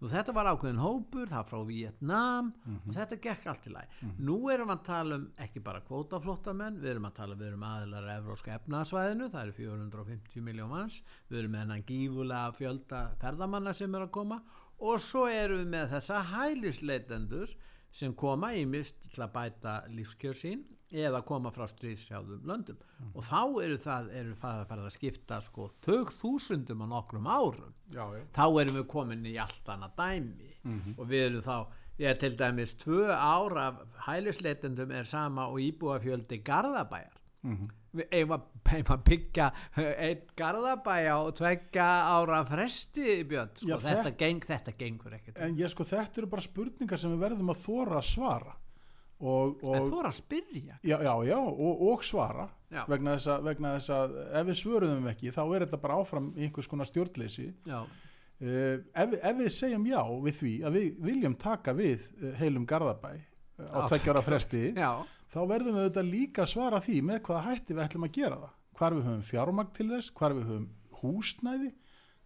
Og 0.00 0.10
þetta 0.12 0.34
var 0.36 0.50
ákveðin 0.52 0.82
hópur 0.82 1.30
það 1.32 1.48
frá 1.50 1.58
Vietnam 1.68 2.52
og 2.88 2.92
þetta 2.96 3.20
gekk 3.28 3.46
allt 3.52 3.68
í 3.68 3.74
læg 3.74 3.98
nú 4.18 4.36
erum 4.52 4.68
við 4.68 4.76
að 4.76 4.84
tala 4.86 5.18
um 5.20 5.26
ekki 5.46 5.62
bara 5.64 5.80
kvótaflóttamenn 5.86 6.80
við 6.82 6.90
erum 6.94 7.08
að 7.08 7.16
tala 7.20 7.34
við 7.40 7.48
erum 7.52 7.62
aðilar 7.68 8.08
af 8.08 8.18
evróska 8.20 8.54
efnaðsvæðinu 8.58 9.30
það 9.32 9.42
eru 9.44 9.52
450 9.58 10.44
miljón 10.44 10.72
manns 10.72 11.02
við 11.28 11.38
erum 11.38 11.54
með 11.56 11.64
hennan 11.64 11.86
gífulega 11.88 12.52
fjölda 12.58 13.02
ferðamanna 13.20 13.72
sem 13.74 13.94
er 13.94 14.06
að 14.06 14.14
koma 14.18 14.40
og 14.84 15.00
svo 15.00 15.26
erum 15.30 15.62
við 15.62 15.70
með 15.76 15.94
þessa 15.94 16.22
hælisleitendur 16.34 17.56
sem 17.94 18.14
koma 18.18 18.50
í 18.58 18.64
mist 18.66 18.96
til 19.12 19.22
að 19.22 19.34
bæta 19.36 19.74
lífskjör 19.94 20.34
sín 20.38 20.64
eða 20.94 21.20
koma 21.26 21.50
frá 21.54 21.66
stríðsjáðum 21.70 22.44
löndum. 22.46 22.80
Og 23.14 23.22
þá 23.26 23.40
eru 23.64 23.78
það 23.82 24.10
eru 24.20 24.34
það 24.38 24.58
að 24.60 24.68
fara 24.70 24.84
að 24.88 24.94
skipta 24.96 25.38
sko 25.42 25.68
tög 25.84 26.10
þúsundum 26.14 26.82
á 26.82 26.86
nokkrum 26.90 27.26
árum. 27.30 27.72
Já, 27.94 28.04
já, 28.14 28.24
þá 28.34 28.44
erum 28.62 28.78
við 28.80 28.86
komin 28.94 29.26
í 29.30 29.36
allt 29.42 29.70
annað 29.74 29.96
dæmi. 30.00 30.50
Og 30.98 31.08
við 31.10 31.24
erum 31.28 31.46
þá 31.46 31.56
ég 31.98 32.10
er 32.10 32.18
til 32.18 32.34
dæmis 32.38 32.74
tvö 32.82 33.06
ár 33.14 33.58
af 33.62 33.80
hælisleitendum 34.08 34.90
er 34.90 35.06
sama 35.06 35.46
og 35.50 35.62
íbúafjöldi 35.62 36.42
Garðabæjar. 36.46 37.18
Eigum 37.44 37.70
að, 37.70 37.74
eigum 38.10 38.34
að 38.34 39.04
byggja 39.08 39.48
einn 39.78 40.24
Garðabæja 40.38 41.14
og 41.22 41.32
tveggja 41.38 41.86
ára 42.14 42.42
fresti 42.48 43.22
Björn, 43.28 43.54
sko, 43.54 43.68
Já, 43.70 43.76
þetta, 43.78 44.02
þetta- 44.02 44.18
geng, 44.24 44.44
þetta 44.50 44.76
gengur 44.78 45.16
ekkert. 45.18 45.38
En, 45.38 45.56
ég 45.58 45.72
sko 45.72 45.86
þetta 45.88 46.22
eru 46.22 46.30
bara 46.34 46.44
spurningar 46.44 47.00
sem 47.00 47.14
við 47.14 47.24
verðum 47.28 47.54
að 47.54 47.64
þóra 47.64 47.98
að 48.00 48.06
svara. 48.10 48.56
Og, 49.24 49.60
og 49.62 49.88
þú 49.88 50.00
er 50.02 50.08
að 50.10 50.16
spyrja. 50.18 50.78
Já, 50.82 50.96
já, 51.00 51.12
já, 51.30 51.36
og, 51.38 51.84
og 51.92 52.02
svara. 52.04 52.48
Já. 52.74 52.82
vegna 52.90 53.14
þess, 53.14 53.28
að, 53.30 53.44
vegna 53.46 53.74
þess 53.76 53.92
að 53.94 54.14
ef 54.40 54.48
við 54.48 54.56
svöruðum 54.58 55.04
ekki 55.12 55.30
þá 55.34 55.42
er 55.44 55.64
þetta 55.64 55.78
bara 55.84 55.98
áfram 56.02 56.32
í 56.34 56.48
einhvers 56.48 56.68
konar 56.70 56.88
stjórnleysi. 56.88 57.52
Uh, 57.70 58.80
ef, 58.98 59.12
ef 59.14 59.36
við 59.38 59.50
segjum 59.54 59.84
já 59.86 60.00
við 60.24 60.34
því 60.40 60.54
að 60.66 60.74
við 60.74 60.96
viljum 61.06 61.36
taka 61.38 61.74
við 61.78 62.08
uh, 62.18 62.32
heilum 62.40 62.64
Garðabæ 62.66 63.12
uh, 63.14 63.68
á 63.70 63.86
Á 63.86 63.88
tveggjara 63.92 64.24
fresti 64.26 64.64
já, 64.74 64.90
þá 65.34 65.40
verðum 65.50 65.74
við 65.74 65.84
auðvitað 65.84 66.12
líka 66.12 66.46
svara 66.46 66.80
því 66.84 67.00
með 67.08 67.20
hvaða 67.26 67.44
hætti 67.48 67.74
við 67.74 67.84
ætlum 67.84 68.06
að 68.06 68.14
gera 68.14 68.38
það. 68.44 68.54
Hvar 68.78 68.94
við 68.94 69.08
höfum 69.08 69.26
fjármagn 69.28 69.74
til 69.74 69.86
þess, 69.90 70.12
hvar 70.14 70.34
við 70.34 70.48
höfum 70.50 70.68
húsnæði, 71.00 71.70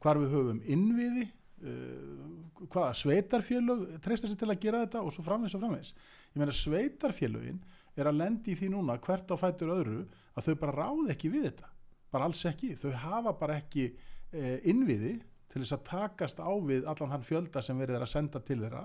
hvar 0.03 0.21
við 0.21 0.35
höfum 0.37 0.61
innviði 0.75 1.25
uh, 1.29 2.67
hvaða 2.69 2.91
sveitarfélög 3.01 3.87
treystar 4.05 4.33
sér 4.33 4.41
til 4.43 4.51
að 4.53 4.61
gera 4.63 4.85
þetta 4.85 5.03
og 5.05 5.15
svo 5.15 5.25
framvegis 5.27 5.57
og 5.57 5.65
framvegis. 5.65 5.95
Ég 6.35 6.43
meina 6.43 6.57
sveitarfélögin 6.57 7.63
er 7.99 8.11
að 8.11 8.21
lendi 8.21 8.55
í 8.55 8.61
því 8.61 8.71
núna 8.75 8.99
hvert 9.03 9.33
á 9.33 9.37
fætur 9.41 9.75
öðru 9.75 10.05
að 10.37 10.51
þau 10.51 10.61
bara 10.63 10.77
ráð 10.77 11.13
ekki 11.15 11.33
við 11.33 11.49
þetta. 11.49 11.73
Bara 12.13 12.29
alls 12.29 12.45
ekki, 12.49 12.75
þau 12.79 12.93
hafa 13.05 13.35
bara 13.41 13.59
ekki 13.61 13.91
uh, 13.91 14.57
innviði 14.69 15.19
til 15.49 15.63
þess 15.63 15.77
að 15.79 15.87
takast 15.89 16.41
á 16.45 16.51
við 16.61 16.85
allan 16.85 17.17
þann 17.17 17.29
fjölda 17.29 17.65
sem 17.65 17.79
verið 17.81 17.99
er 17.99 18.05
að 18.05 18.13
senda 18.13 18.41
til 18.45 18.61
þeirra 18.61 18.85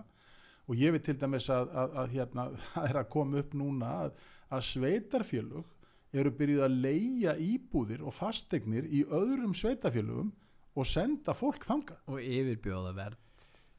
og 0.67 0.79
ég 0.79 0.93
veit 0.95 1.03
til 1.07 1.17
dæmis 1.19 1.49
að, 1.51 1.71
að, 1.75 1.97
að 2.03 2.13
hérna, 2.17 2.47
það 2.73 2.89
er 2.89 3.01
að 3.03 3.09
koma 3.15 3.41
upp 3.43 3.57
núna 3.59 3.91
að, 4.05 4.13
að 4.53 4.65
sveitarfélög 4.69 5.69
eru 6.13 6.31
byrjuð 6.37 6.63
að 6.67 6.79
leia 6.85 7.33
íbúðir 7.41 8.03
og 8.05 8.13
fastegnir 8.13 8.85
í 8.85 9.03
öðrum 9.09 9.55
sveitarfélögum 9.57 10.31
og 10.73 10.87
senda 10.89 11.33
fólk 11.37 11.65
þangað. 11.67 11.99
og 12.09 12.21
yfirbjóða 12.21 12.95
verð 12.97 13.19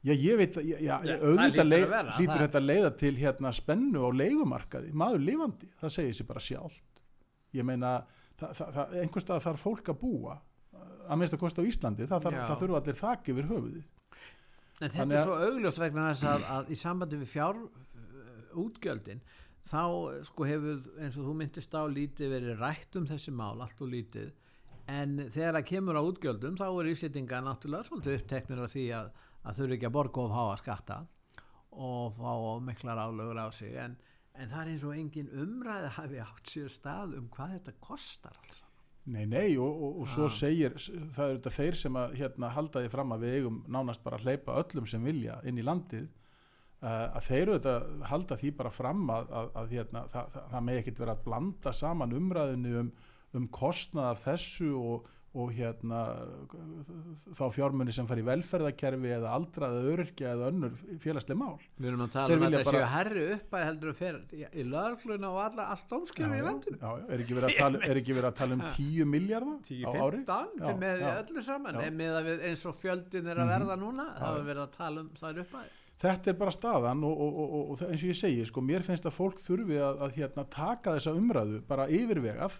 Já, 0.05 0.13
ég 0.13 0.37
veit 0.37 0.57
já, 0.61 0.75
já, 0.77 0.95
Já, 1.01 1.15
auðvitað 1.17 1.65
leið, 1.65 1.83
vera, 1.89 2.11
það- 2.13 2.41
þetta 2.43 2.59
að 2.59 2.65
leiða 2.69 2.89
til 2.99 3.15
hérna 3.17 3.51
spennu 3.57 4.03
á 4.05 4.09
leigumarkaði, 4.13 4.91
maður 4.93 5.23
lifandi, 5.25 5.69
það 5.81 5.93
segir 5.95 6.13
sér 6.13 6.27
bara 6.29 6.43
sjálft. 6.45 7.01
Ég 7.57 7.65
meina, 7.65 7.93
það, 8.37 8.51
það, 8.59 8.69
það, 8.75 8.93
einhvers 9.01 9.25
stað 9.25 9.41
þarf 9.47 9.63
fólk 9.65 9.89
að 9.89 9.97
búa, 10.03 10.35
að 11.09 11.17
minnst 11.17 11.33
að 11.33 11.41
kosta 11.41 11.65
á 11.65 11.69
Íslandi, 11.71 12.05
það, 12.05 12.21
þarf, 12.27 12.37
það 12.51 12.61
þurfa 12.61 12.81
allir 12.83 12.99
þak 13.01 13.31
yfir 13.33 13.49
höfuðið. 13.49 13.87
En 14.81 14.89
þetta 14.89 15.01
Þannig 15.01 15.17
er 15.17 15.27
svo 15.29 15.35
augljóst 15.47 15.79
vegna 15.79 16.05
þess 16.09 16.27
að, 16.27 16.45
að 16.51 16.71
í 16.71 16.77
sambandi 16.79 17.19
við 17.21 17.29
fjár 17.31 17.59
uh, 17.61 18.57
útgjöldin 18.59 19.21
þá 19.65 19.83
sko 20.27 20.47
hefur 20.47 20.81
eins 21.01 21.15
og 21.17 21.29
þú 21.29 21.35
myndist 21.39 21.77
á 21.77 21.83
lítið 21.89 22.33
verið 22.35 22.59
rætt 22.59 22.97
um 22.99 23.07
þessi 23.09 23.33
mál 23.33 23.63
allt 23.63 23.79
og 23.81 23.89
lítið. 23.93 24.33
En 24.91 25.15
þegar 25.33 25.57
það 25.57 25.69
kemur 25.71 25.97
á 25.97 26.03
útgjöldum 26.05 26.59
þá 26.59 26.67
er 26.67 26.91
ísettinga 26.91 27.39
náttúrulega 27.45 27.87
svolítið 27.87 28.19
uppteknir 28.19 28.61
af 28.65 28.75
því 28.75 28.85
að, 28.99 29.07
að 29.41 29.57
þau 29.57 29.63
eru 29.65 29.77
ekki 29.77 29.89
að 29.89 29.95
borga 29.95 30.25
of 30.25 30.35
háa 30.35 30.59
skatta 30.61 30.99
og 31.85 32.19
fá 32.19 32.35
miklar 32.67 33.01
álögur 33.01 33.41
á 33.41 33.47
sig. 33.55 33.73
En, 33.79 33.97
en 34.35 34.51
það 34.51 34.61
er 34.61 34.73
eins 34.75 34.85
og 34.85 34.99
engin 34.99 35.33
umræði 35.33 35.95
hafi 35.97 36.21
átt 36.27 36.51
sér 36.51 36.69
stað 36.71 37.17
um 37.17 37.31
hvað 37.33 37.57
þetta 37.57 37.77
kostar 37.87 38.37
alls 38.43 38.64
Nei, 39.05 39.25
nei, 39.29 39.53
og, 39.61 39.69
og, 39.69 39.97
og 40.01 40.07
svo 40.09 40.25
Já. 40.25 40.33
segir, 40.39 40.77
það 41.13 41.27
eru 41.29 41.37
þetta 41.37 41.51
þeir 41.53 41.75
sem 41.77 41.97
að 42.01 42.13
hérna, 42.17 42.47
halda 42.55 42.81
því 42.81 42.89
fram 42.89 43.11
að 43.13 43.25
við 43.25 43.35
eigum 43.39 43.57
nánast 43.69 44.01
bara 44.05 44.17
að 44.17 44.25
hleypa 44.25 44.55
öllum 44.63 44.87
sem 44.89 45.03
vilja 45.05 45.35
inn 45.45 45.59
í 45.61 45.65
landið 45.65 46.07
uh, 46.07 46.87
að 46.89 47.27
þeir 47.27 47.41
eru 47.43 47.57
þetta 47.59 48.07
halda 48.09 48.37
því 48.41 48.53
bara 48.57 48.71
fram 48.73 49.03
að, 49.13 49.29
að, 49.29 49.51
að 49.61 49.75
hérna, 49.75 50.03
það, 50.13 50.31
það, 50.33 50.47
það 50.55 50.65
með 50.69 50.79
ekkert 50.81 51.03
vera 51.03 51.15
að 51.15 51.21
blanda 51.27 51.75
saman 51.81 52.17
umræðinu 52.17 52.73
um, 52.81 52.89
um 53.37 53.47
kostnað 53.59 54.09
af 54.09 54.23
þessu 54.25 54.71
og, 54.79 55.11
og 55.35 55.49
hérna 55.51 55.99
þá 57.35 57.43
fjármunni 57.51 57.91
sem 57.95 58.07
fara 58.07 58.21
í 58.21 58.25
velferðakerfi 58.27 59.11
eða 59.17 59.33
aldraða 59.35 59.81
öryrkja 59.91 60.31
eða 60.35 60.49
önnur 60.51 60.77
félagsleg 61.03 61.39
mál. 61.39 61.57
Við 61.79 61.89
erum 61.91 62.03
að 62.05 62.11
tala 62.15 62.27
Þeir 62.31 62.37
um 62.39 62.45
að 62.47 62.55
þetta 62.55 62.65
bara- 62.71 62.79
séu 62.85 62.91
herri 62.95 63.25
upp 63.35 63.55
að 63.59 63.65
heldur 63.67 63.91
að 63.91 63.99
fer 63.99 64.19
í, 64.39 64.65
lögluna 64.71 65.31
og 65.33 65.39
alla, 65.45 65.67
allt 65.75 65.87
dómskjöru 65.91 66.39
í 66.39 66.43
landinu 66.45 66.79
já, 66.79 66.91
já, 66.95 67.05
er 67.09 67.23
ekki 67.25 67.37
verið 67.39 67.49
að 67.49 67.57
tala, 67.59 67.81
er 67.89 68.01
ekki 68.01 68.15
verið 68.19 68.29
að 68.31 68.37
tala 68.41 68.53
um 68.59 68.65
10 68.79 69.09
miljardar 69.15 69.55
á 69.85 69.91
ári? 70.05 70.21
10-15 70.25 70.59
Já, 70.65 70.75
með 70.85 71.01
já. 71.05 71.09
öllu 71.23 71.41
saman. 71.49 71.75
Mhm. 71.81 71.97
með 71.99 72.19
að 72.19 72.29
við, 72.31 72.45
eins 72.49 72.65
og 72.65 72.75
fjöldin 72.81 73.27
er 73.33 73.41
að 73.43 73.51
verða 73.55 73.75
núna 73.81 74.05
þá 74.19 74.27
er 74.35 74.45
verið 74.51 74.63
að 74.65 74.71
tala 74.77 75.01
um 75.05 75.09
það 75.19 75.41
upp 75.45 75.57
að 75.59 75.73
þetta 76.05 76.27
er 76.31 76.35
bara 76.39 76.51
staðan 76.51 77.03
og, 77.07 77.19
og, 77.25 77.35
og, 77.39 77.51
og, 77.55 77.69
og 77.71 77.83
eins 77.89 78.01
og 78.03 78.09
ég 78.11 78.17
segi, 78.19 78.45
sko, 78.45 78.61
mér 78.61 78.83
finnst 78.83 79.05
að 79.07 79.13
fólk 79.15 79.37
þurfi 79.39 79.77
að, 79.79 80.01
að 80.03 80.15
hérna, 80.19 80.43
taka 80.51 80.95
þessa 80.97 81.13
umræðu 81.15 81.61
bara 81.69 81.85
yfirvegað 81.87 82.57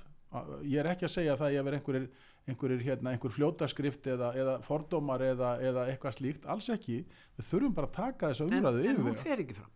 ég 0.66 0.80
er 0.82 0.90
ekki 0.92 1.06
að 1.08 1.14
segja 1.16 1.36
það 1.40 1.58
verið 1.64 1.80
einhverjir, 1.80 2.08
einhverjir 2.50 2.84
hérna, 2.86 3.14
einhver 3.16 3.34
fljótaskrift 3.36 4.08
eða, 4.12 4.32
eða 4.38 4.56
fordómar 4.66 5.24
eða, 5.26 5.54
eða 5.64 5.88
eitthvað 5.92 6.18
slíkt, 6.20 6.46
alls 6.52 6.70
ekki. 6.74 7.00
Við 7.38 7.50
þurfum 7.50 7.76
bara 7.78 7.88
að 7.90 7.96
taka 8.00 8.30
þessa 8.34 8.46
en, 8.50 8.54
umræðu 8.60 8.84
en 8.84 8.86
hún 9.00 9.12
yfirvega. 9.12 9.24
fer 9.24 9.44
ekki 9.46 9.58
fram. 9.62 9.72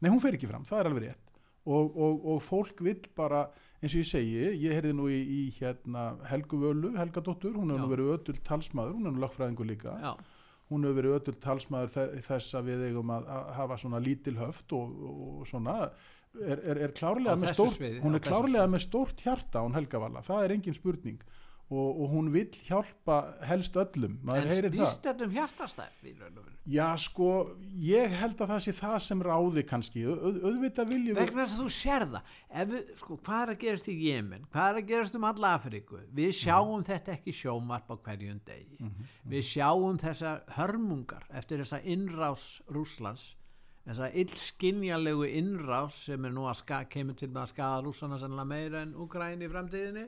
Nei, 0.00 0.10
hún 0.12 0.20
fer 0.24 0.36
ekki 0.38 0.50
fram, 0.50 0.64
það 0.68 0.80
er 0.82 0.90
alveg 0.90 1.06
rétt. 1.08 1.30
Og, 1.64 1.94
og, 1.96 2.24
og 2.34 2.42
fólk 2.44 2.80
vill 2.84 3.00
bara 3.16 3.46
eins 3.80 3.94
og 3.96 4.00
ég 4.02 4.08
segi, 4.08 4.34
ég 4.60 4.72
heyrði 4.76 4.92
nú 4.96 5.06
í, 5.12 5.18
í 5.20 5.42
hérna, 5.58 6.02
Helgu 6.28 6.58
Völu, 6.60 6.90
Helga 6.98 7.22
Dóttur. 7.24 7.54
Hún 7.56 7.72
hefur 7.72 7.84
nú 7.86 7.92
verið 7.94 8.10
ötul 8.18 8.36
talsmaður, 8.44 8.98
hún 8.98 9.08
er 9.08 9.14
nú 9.16 9.22
lögfræðingur 9.24 9.68
líka. 9.68 9.94
Já, 10.00 10.12
hún 10.72 10.84
hefur 10.84 10.98
verið 11.00 11.16
ötul 11.18 11.34
talsmaður 11.44 11.92
þe- 11.94 12.20
þess 12.28 12.54
að 12.60 12.68
við 12.70 12.84
eigum 12.90 13.10
að, 13.16 13.26
að 13.32 13.48
hafa 13.58 13.78
svona 13.80 14.00
lítil 14.04 14.36
höft 14.40 14.72
og, 14.76 14.92
og 15.14 15.48
svona 15.48 15.78
er, 16.42 16.58
er, 16.64 16.82
er 16.88 16.92
klárlega 16.96 17.36
með 17.40 17.54
stórt 17.54 17.78
sviði, 17.78 18.02
er 18.18 18.26
klárlega 18.26 18.66
með 18.74 18.84
stórt 18.88 19.24
hjarta 19.24 19.62
hún 19.64 19.74
Helga 19.78 20.02
Valla, 20.02 20.22
það 20.26 20.44
er 20.48 20.56
engin 20.58 20.76
spurning. 20.76 21.22
Og, 21.72 22.00
og 22.04 22.10
hún 22.12 22.26
vill 22.28 22.50
hjálpa 22.66 23.14
helst 23.48 23.74
öllum, 23.80 24.18
maður 24.22 24.42
en 24.44 24.50
heyrir 24.52 24.68
það. 24.74 24.82
snýst 24.84 25.06
þetta 25.08 25.24
um 25.24 25.30
veru? 26.44 26.56
Já, 26.74 26.84
sko, 27.00 27.28
ég 27.86 28.16
held 28.20 28.42
að 28.44 28.50
það 28.52 28.60
sé 28.66 28.74
það 28.76 28.96
sem 29.06 29.22
ráði 29.24 29.64
kannski, 29.70 30.02
Au- 30.04 30.42
auðvitað 30.44 30.92
viljum 30.92 31.16
vegna 31.16 31.40
þess 31.40 31.56
að 31.56 31.62
þú 31.62 31.70
sér 31.78 32.04
það. 32.12 32.34
Ef 32.62 32.74
sko, 33.00 33.16
hvað 33.16 33.40
er 33.46 33.52
að 33.54 33.58
gerast 33.64 33.88
í 33.88 33.94
Jemen? 33.96 34.44
Hvað 34.52 34.68
er 34.68 34.80
að 34.82 34.90
gerast 34.92 35.16
um 35.18 35.24
alla 35.30 35.54
Afríku? 35.56 36.02
Við 36.20 36.34
sjáum 36.42 36.84
þetta 36.84 37.14
ekki 37.16 37.32
í 37.32 37.38
sjónvarp 37.40 37.88
á 37.88 37.96
hverjum 37.96 38.42
degi. 38.44 38.92
Við 39.32 39.48
sjáum 39.54 39.98
þessar 40.04 40.44
hörmungar 40.58 41.24
eftir 41.32 41.64
þessa 41.64 41.80
innrás 41.80 42.44
Rússlands 42.68 43.30
þessa 43.84 44.10
illskinjalegu 44.22 45.26
innrás 45.28 46.04
sem 46.08 46.24
er 46.24 46.32
nú 46.32 46.46
að 46.48 46.60
ska, 46.62 46.84
kemur 46.90 47.16
til 47.20 47.30
að 47.32 47.50
skaða 47.52 47.82
rússana 47.84 48.18
sannlega 48.20 48.48
meira 48.48 48.84
en 48.84 48.94
Úgræn 48.96 49.44
í 49.44 49.50
framtíðinni 49.52 50.06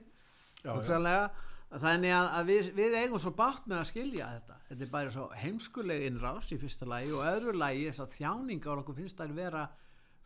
Já, 0.65 0.73
já. 0.73 1.29
þannig 1.77 2.15
að, 2.17 2.29
að 2.39 2.51
við, 2.51 2.71
við 2.79 2.97
eigum 3.03 3.21
svo 3.23 3.33
bátt 3.37 3.67
með 3.69 3.83
að 3.83 3.89
skilja 3.91 4.29
þetta. 4.37 4.57
Þetta 4.69 4.87
er 4.87 4.93
bara 4.95 5.13
svo 5.15 5.27
heimskuleg 5.43 6.07
innrás 6.09 6.49
í 6.55 6.59
fyrsta 6.63 6.89
lagi 6.89 7.13
og 7.15 7.27
öðru 7.27 7.55
lagi 7.57 7.85
þess 7.91 8.05
að 8.07 8.15
þjáningar 8.17 8.83
okkur 8.83 8.99
finnst 9.01 9.21
þær 9.21 9.37
vera 9.37 9.67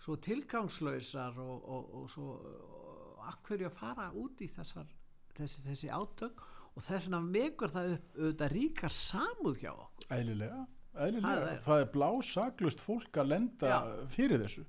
svo 0.00 0.16
tilgangslausar 0.24 1.40
og, 1.42 1.56
og, 1.60 1.90
og 2.00 2.06
svo 2.12 2.36
og 3.20 3.28
akkurju 3.28 3.68
að 3.68 3.76
fara 3.76 4.08
út 4.16 4.40
í 4.40 4.48
þessar, 4.48 4.88
þessi, 5.36 5.64
þessi 5.66 5.90
átök? 5.92 6.44
Og 6.70 6.84
þess 6.86 7.08
vegna 7.08 7.20
vekur 7.34 7.72
það 7.74 7.94
upp 7.96 8.14
auðvitað 8.16 8.52
ríkar 8.54 8.94
samúð 8.94 9.58
hjá 9.60 9.70
okkur. 9.72 10.06
Eðlilega, 10.16 10.60
eðlilega. 10.96 11.56
Það 11.64 11.80
er- 11.84 11.90
blásaklust 11.94 12.80
fólk 12.80 13.12
að 13.22 13.28
lenda 13.34 13.68
Já. 13.70 13.80
fyrir 14.10 14.40
þessu. 14.44 14.64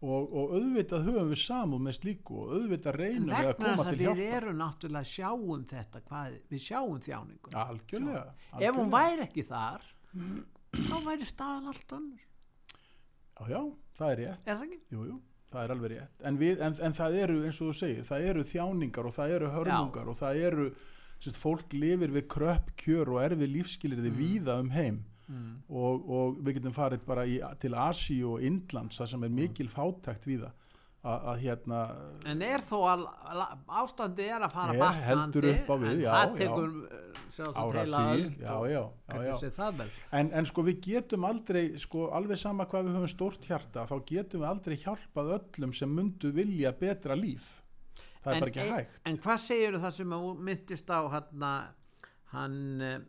Og, 0.00 0.30
og 0.32 0.52
auðvitað 0.56 1.02
höfum 1.04 1.28
við 1.28 1.40
samúð 1.42 1.80
með 1.84 1.96
slíku 1.98 2.36
og 2.40 2.52
auðvitað 2.56 2.94
en 2.94 3.00
reynum 3.02 3.26
við 3.28 3.34
að 3.36 3.48
vegna 3.50 3.56
koma 3.58 3.72
þess 3.76 3.82
til 3.84 3.90
að 3.90 3.98
við 4.00 4.06
hjálpa 4.06 4.36
erum 4.40 4.56
náttúrulega 4.62 5.08
sjáum 5.10 5.64
þetta 5.68 6.00
hvað, 6.06 6.36
við 6.48 6.62
sjáum 6.64 7.00
þjáningu 7.04 7.52
Algjörlega, 7.52 8.22
ef 8.30 8.54
hún 8.54 8.62
algjörlega. 8.62 8.94
væri 8.96 9.26
ekki 9.26 9.44
þar 9.50 9.82
þá 10.80 10.96
væri 11.04 11.28
staðan 11.28 11.68
allt 11.74 11.92
önnur. 11.98 12.24
Já, 13.40 13.44
já, 13.52 13.60
það 14.00 14.10
er 14.14 14.16
rétt. 14.22 14.40
Er 14.48 14.56
það 14.56 14.64
ekki? 14.70 14.80
Jú, 14.96 15.04
jú, 15.10 15.18
það 15.52 15.62
er 15.66 15.74
alveg 15.76 15.92
rétt. 15.92 16.16
En, 16.30 16.38
við, 16.40 16.64
en, 16.64 16.78
en 16.88 16.96
það 16.96 17.18
eru, 17.20 17.36
eins 17.44 17.60
og 17.60 17.68
þú 17.70 17.76
segir, 17.82 18.08
það 18.08 18.26
eru 18.32 18.46
þjáningar 18.54 19.10
og 19.10 19.14
það 19.20 19.36
eru 19.36 19.52
hörmungar 19.58 20.08
og 20.08 20.16
það 20.16 20.40
eru 20.48 20.66
sérst, 21.20 21.36
fólk 21.40 21.76
lifir 21.76 22.16
við 22.16 22.26
kröpp 22.32 22.72
kjör 22.80 23.12
og 23.12 23.20
erfi 23.26 23.48
lífskilirði 23.52 24.12
víða 24.16 24.56
um 24.64 24.70
heim 24.72 25.02
Mm. 25.30 25.50
og, 25.70 26.08
og 26.10 26.38
við 26.42 26.56
getum 26.58 26.74
farið 26.74 27.04
bara 27.06 27.22
í, 27.22 27.36
til 27.62 27.76
Asi 27.78 28.16
og 28.26 28.42
Indlands 28.42 28.98
það 28.98 29.12
sem 29.12 29.26
er 29.28 29.36
mikil 29.36 29.68
fátækt 29.70 30.26
víða 30.26 30.48
að, 31.00 31.26
að 31.32 31.36
hérna 31.44 31.78
En 32.28 32.42
er 32.44 32.64
þó 32.64 32.76
að 32.90 33.04
ástandi 33.80 34.26
er 34.26 34.44
að 34.44 34.54
fara 34.56 34.74
Er, 34.74 34.80
batnandi 34.82 35.06
heldur 35.06 35.48
upp 35.52 35.70
á 35.70 35.76
við, 35.80 35.92
en 35.92 36.02
já, 36.02 36.10
það 36.10 36.42
já. 36.42 36.50
öld 36.64 38.36
já, 38.40 38.56
já, 38.72 38.82
já, 39.14 39.22
já. 39.28 39.52
það 39.60 39.84
En, 40.20 40.32
en 40.40 40.50
sko 40.50 40.64
við 40.66 40.82
getum 40.88 41.28
aldrei 41.30 41.62
sko 41.80 42.08
alveg 42.16 42.40
sama 42.42 42.66
hvað 42.70 42.88
við 42.88 42.98
höfum 42.98 43.14
stórt 43.14 43.48
hjarta 43.48 43.86
þá 43.88 43.96
getum 44.10 44.44
við 44.44 44.50
aldrei 44.50 44.76
hjálpað 44.82 45.32
öllum 45.38 45.74
sem 45.76 45.94
mundu 45.94 46.32
vilja 46.36 46.74
betra 46.76 47.16
líf 47.18 47.48
það 48.20 48.32
er 48.32 48.34
en, 48.34 48.42
bara 48.42 48.52
ekki 48.52 48.68
hægt 48.74 49.00
En 49.08 49.22
hvað 49.24 49.44
segir 49.46 49.80
það 49.80 49.96
sem 50.02 50.18
myndist 50.50 50.92
á 50.92 51.00
hann 51.14 51.48
hann, 52.34 52.58
hann 52.84 53.06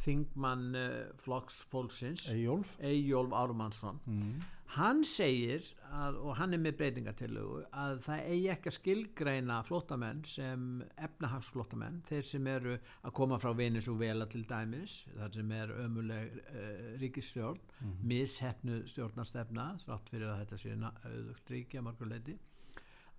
þingmann 0.00 0.70
uh, 0.78 0.88
flokks 1.20 1.60
fólksins 1.70 2.26
Eyjólf 2.30 3.34
Árumansson 3.36 4.00
mm. 4.06 4.40
hann 4.76 5.04
segir 5.06 5.64
að, 5.90 6.18
og 6.22 6.36
hann 6.38 6.56
er 6.56 6.62
með 6.62 6.76
breytingatillögu 6.80 7.62
að 7.84 8.02
það 8.06 8.24
eigi 8.34 8.50
ekki 8.54 8.70
að 8.72 8.76
skilgreina 8.78 9.60
flóttamenn 9.66 10.22
sem 10.28 10.66
efnahagsflóttamenn 10.96 12.02
þeir 12.08 12.28
sem 12.32 12.50
eru 12.52 12.76
að 12.76 13.16
koma 13.20 13.40
frá 13.42 13.52
Venezuela 13.56 14.28
til 14.30 14.44
dæmis 14.50 15.00
þar 15.16 15.34
sem 15.38 15.56
er 15.60 15.74
ömuleg 15.86 16.38
uh, 16.44 16.84
ríkisstjórn 17.02 17.60
mm 17.60 17.90
-hmm. 17.90 18.06
mishefnu 18.12 18.82
stjórnarstefna 18.90 19.72
þrátt 19.84 20.14
fyrir 20.14 20.32
að 20.32 20.44
þetta 20.44 20.62
sé 20.64 20.78
ríki 21.50 21.78
að 21.78 21.86
marguleiti 21.90 22.38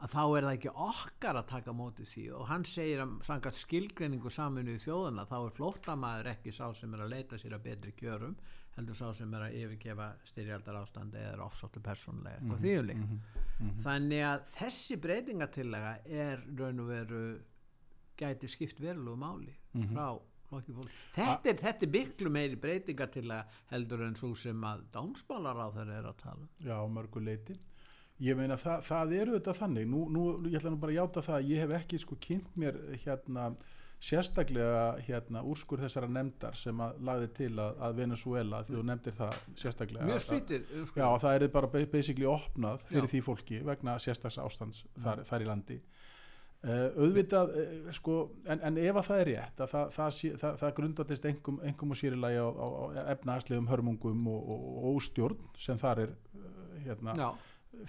að 0.02 0.14
þá 0.16 0.22
er 0.24 0.48
það 0.48 0.56
ekki 0.56 0.72
okkar 0.88 1.40
að 1.42 1.50
taka 1.52 1.76
móti 1.78 2.08
því. 2.10 2.24
Og 2.38 2.48
hann 2.50 2.66
segir 2.66 3.04
að 3.04 3.20
samkvæmt 3.28 3.60
skilgreiningu 3.60 4.32
saminu 4.34 4.74
í 4.76 4.82
þjóðuna 4.82 5.28
þá 5.30 5.38
er 5.42 5.54
flóttamaður 5.60 6.32
ekki 6.34 6.56
sá 6.56 6.66
sem 6.78 6.98
er 6.98 7.06
að 7.06 7.14
leita 7.16 7.40
sér 7.42 7.58
að 7.58 7.68
betri 7.70 7.94
kjörum 8.00 8.36
heldur 8.78 8.96
sá 8.96 9.12
sem 9.16 9.34
er 9.36 9.46
að 9.48 9.56
yfirgefa 9.60 10.08
styrjaldar 10.28 10.80
ástandi 10.80 11.20
eða 11.20 11.36
er 11.36 11.46
ofsóttu 11.46 11.82
persónlega 11.84 12.40
eitthvað 12.40 12.58
mm 12.58 12.66
þýjuleik 12.66 13.82
þannig 13.84 14.26
að 14.26 14.44
þessi 14.56 14.98
breytingatillega 15.04 15.94
er 16.26 16.44
raun 16.58 16.80
og 16.82 16.88
veru 16.90 17.24
gæti 18.18 18.50
skipt 18.50 18.80
verulegu 18.82 19.18
máli 19.20 19.54
frá 19.92 20.08
flokki 20.52 20.76
fólk 20.76 20.96
þetta 21.16 21.52
er, 21.52 21.60
þetta 21.62 21.86
er 21.88 21.92
miklu 21.98 22.32
meiri 22.34 22.60
breytingatillega 22.64 23.60
heldur 23.74 24.06
en 24.08 24.18
svo 24.20 24.32
sem 24.40 24.64
að 24.68 24.88
dámsmálar 24.96 25.62
á 25.62 25.68
þeirra 25.76 26.00
er 26.00 26.10
að 26.10 26.18
tala 26.24 26.48
um. 26.48 26.50
Já, 26.64 26.78
mörgu 26.96 27.24
leiti 27.24 27.60
ég 28.22 28.38
meina 28.38 28.58
það, 28.62 28.84
það 28.88 29.14
eru 29.18 29.38
þetta 29.40 29.58
þannig. 29.60 29.88
Nú, 29.92 30.06
nú, 30.14 30.26
ég 30.50 30.58
ætla 30.60 30.72
nú 30.74 30.82
bara 30.82 30.94
að 30.96 31.00
játa 31.02 31.24
það 31.28 31.38
að 31.40 31.52
ég 31.52 31.64
hef 31.66 31.76
ekki 31.82 32.02
sko 32.04 32.18
kynnt 32.22 32.58
mér 32.62 32.78
hérna 33.06 33.52
sérstaklega 34.02 34.86
hérna 35.06 35.44
úrskur 35.46 35.82
þessara 35.84 36.08
nefndar 36.10 36.56
sem 36.58 36.80
að 36.82 37.02
lagði 37.06 37.28
til 37.38 37.50
að, 37.62 37.76
að 37.86 38.00
Venezuela 38.02 38.62
því 38.66 38.78
þú 38.80 38.86
nefndir 38.90 39.18
það 39.20 39.36
sérstaklega 39.62 40.08
mjög 40.10 40.24
sko. 40.26 40.40
Já, 40.98 41.08
það 41.22 41.36
er 41.38 41.46
bara 41.54 41.70
ba- 41.76 41.84
basically 41.92 42.26
opnað 42.30 42.82
fyrir 42.90 43.06
Já. 43.06 43.12
því 43.14 43.22
fólki 43.28 43.60
vegna 43.68 43.98
sérstaks 44.02 44.40
ástands 44.42 44.82
þar, 45.06 45.22
þar 45.30 45.46
í 45.46 45.50
landi. 45.52 45.78
Uh, 46.62 46.90
auðvitað 47.02 47.54
uh, 47.58 47.70
sko, 47.98 48.16
en, 48.46 48.60
en 48.70 48.76
ef 48.78 48.98
að 49.02 49.08
það 49.08 49.22
er 49.22 49.30
rétt 49.32 49.62
að 49.66 49.72
það, 49.72 49.94
það, 49.96 50.18
það, 50.42 50.58
það 50.62 50.74
grundatist 50.78 51.24
engum, 51.26 51.56
engum 51.66 51.94
og 51.96 51.98
sýrilagi 51.98 52.38
á, 52.42 52.50
á, 52.54 52.68
á 52.70 52.86
efnahagslegum 53.16 53.70
hörmungum 53.72 54.28
og, 54.30 54.44
og, 54.54 54.68
og 54.82 55.00
óstjórn 55.00 55.40
sem 55.58 55.80
þar 55.82 56.04
er 56.04 56.12
uh, 56.14 56.52
hérna, 56.86 57.16
Já, 57.18 57.30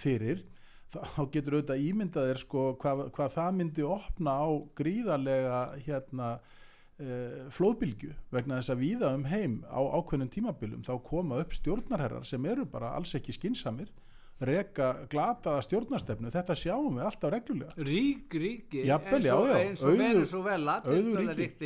fyrir 0.01 0.43
þá 0.93 1.23
getur 1.33 1.55
auðvitað 1.57 1.85
ímyndað 1.89 2.31
er 2.35 2.37
sko 2.43 2.67
hvað, 2.81 3.07
hvað 3.15 3.31
það 3.37 3.55
myndi 3.59 3.85
opna 3.87 4.35
á 4.37 4.47
gríðarlega 4.77 5.61
hérna 5.87 6.27
uh, 6.37 7.49
flóðbylgju 7.55 8.13
vegna 8.35 8.59
þess 8.61 8.73
að 8.75 8.83
víða 8.83 9.13
um 9.17 9.25
heim 9.31 9.55
á 9.65 9.81
ákveðnum 9.97 10.29
tímabilum 10.33 10.83
þá 10.85 10.93
koma 11.07 11.39
upp 11.41 11.55
stjórnarherrar 11.57 12.27
sem 12.29 12.45
eru 12.45 12.65
bara 12.69 12.93
alls 12.97 13.15
ekki 13.17 13.33
skinsamir 13.35 13.89
reka 14.43 15.05
glataða 15.07 15.61
stjórnarstefnu. 15.63 16.27
Þetta 16.33 16.55
sjáum 16.57 16.97
við 16.97 17.05
alltaf 17.07 17.31
reglulega. 17.31 17.75
Rík 17.85 18.33
ríki 18.41 18.81
Jafnvel, 18.83 19.19
eins 19.21 19.83
og, 19.83 19.87
og 19.87 19.93
auður- 19.93 20.01
Venezuela 20.01 20.73
auður 20.81 20.97
tiltölulega 20.97 21.35
ríki. 21.37 21.59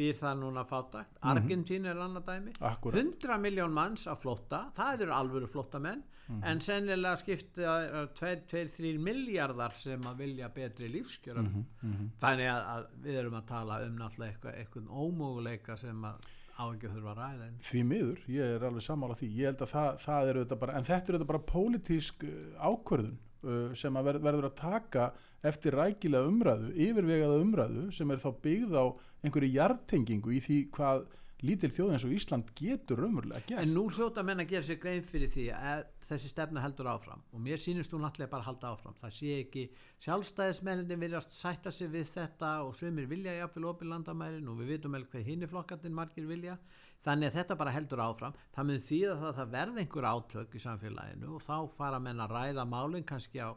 Býr 0.00 0.16
það 0.18 0.38
núna 0.40 0.64
fátakt 0.68 1.20
Argentín 1.34 1.86
er 1.90 2.00
annað 2.00 2.24
dæmi. 2.32 2.54
Akkúrat. 2.70 2.96
100 3.04 3.36
miljón 3.44 3.76
manns 3.76 4.06
að 4.08 4.22
flótta. 4.24 4.64
Það 4.76 5.04
eru 5.06 5.16
alvöru 5.20 5.50
flóttamenn. 5.52 6.02
Mhm. 6.30 6.42
en 6.46 6.60
sennilega 6.62 7.16
skipta 7.18 7.70
2-3 8.14 8.98
miljardar 9.02 9.72
sem 9.74 10.00
að 10.06 10.20
vilja 10.22 10.48
betri 10.54 10.86
lífskjörum. 10.92 11.48
Mhm, 11.82 12.10
þannig 12.22 12.50
að, 12.52 12.66
að 12.74 12.84
við 13.02 13.16
erum 13.18 13.34
að 13.40 13.46
tala 13.48 13.78
um 13.86 13.96
náttúrulega 13.98 14.36
eitthvað, 14.36 14.58
eitthvað 14.60 14.92
ómöguleika 15.04 15.76
sem 15.80 16.04
að 16.06 16.28
á 16.60 16.64
ekki 16.70 16.86
að 16.86 16.94
þurfa 16.94 17.10
að 17.14 17.18
ræða 17.18 17.48
eins. 17.48 17.66
því 17.70 17.82
miður, 17.88 18.22
ég 18.28 18.54
er 18.54 18.66
alveg 18.68 18.84
sammála 18.86 19.16
því. 19.18 19.28
Ég 19.40 19.50
held 19.50 19.64
að 19.66 19.72
það, 19.74 19.90
það 20.04 20.28
er 20.30 20.38
auðvitað 20.40 20.60
bara 20.62 20.76
en 20.78 20.84
þetta 20.90 21.08
er 21.08 21.16
auðvitað 21.18 21.32
bara 21.32 21.46
pólitísk 21.50 22.24
ákvörðun. 22.70 23.18
uh, 23.18 23.29
sem 23.78 23.96
að 23.96 24.08
ver, 24.08 24.18
verður 24.26 24.48
að 24.50 24.58
taka 24.60 25.10
eftir 25.46 25.76
rækilega 25.78 26.28
umræðu 26.28 26.72
yfirvegaða 26.76 27.38
umræðu 27.40 27.86
sem 27.96 28.10
er 28.12 28.20
þá 28.20 28.30
byggð 28.44 28.76
á 28.76 28.84
einhverju 29.24 29.54
jartengingu 29.54 30.34
í 30.36 30.40
því 30.44 30.58
hvað 30.76 31.06
lítil 31.42 31.70
þjóð 31.72 31.92
eins 31.94 32.04
og 32.04 32.12
Ísland 32.12 32.50
getur 32.58 32.98
raunverulega 33.00 33.46
gert 33.48 33.62
En 33.62 33.72
nú 33.74 33.86
hljóta 33.90 34.22
menn 34.26 34.40
að 34.42 34.50
gera 34.52 34.66
sér 34.66 34.78
grein 34.82 35.02
fyrir 35.02 35.30
því 35.32 35.44
að 35.56 35.84
þessi 36.08 36.28
stefna 36.32 36.60
heldur 36.60 36.86
áfram 36.92 37.22
og 37.32 37.40
mér 37.40 37.56
sýnist 37.62 37.92
hún 37.96 38.04
allir 38.04 38.28
bara 38.28 38.42
að 38.42 38.48
halda 38.50 38.72
áfram. 38.74 38.94
Það 39.00 39.14
sé 39.16 39.32
ekki 39.44 39.64
sjálfstæðismennin 40.04 41.00
viljast 41.00 41.32
sætta 41.32 41.72
sig 41.72 41.88
við 41.92 42.10
þetta 42.12 42.50
og 42.66 42.74
sömur 42.76 43.06
vilja 43.08 43.32
jafnvel 43.38 43.70
opið 43.72 43.88
landamærin 43.94 44.48
og 44.52 44.58
við 44.60 44.72
vitum 44.74 44.92
vel 44.96 45.04
hvað 45.08 45.26
hinni 45.30 45.48
flokkandinn 45.48 45.94
margir 45.96 46.26
vilja. 46.28 46.58
Þannig 47.00 47.30
að 47.30 47.36
þetta 47.40 47.56
bara 47.56 47.72
heldur 47.72 48.02
áfram. 48.04 48.34
Það 48.52 48.66
mun 48.68 48.80
því 48.84 48.98
að 49.08 49.20
það, 49.22 49.34
það 49.40 49.52
verði 49.54 49.80
einhver 49.84 50.08
átök 50.10 50.54
í 50.58 50.60
samfélaginu 50.66 51.34
og 51.38 51.44
þá 51.46 51.54
fara 51.78 51.98
menn 52.04 52.20
að 52.20 52.34
ræða 52.36 52.66
málinn 52.68 53.06
kannski 53.08 53.40
á 53.40 53.50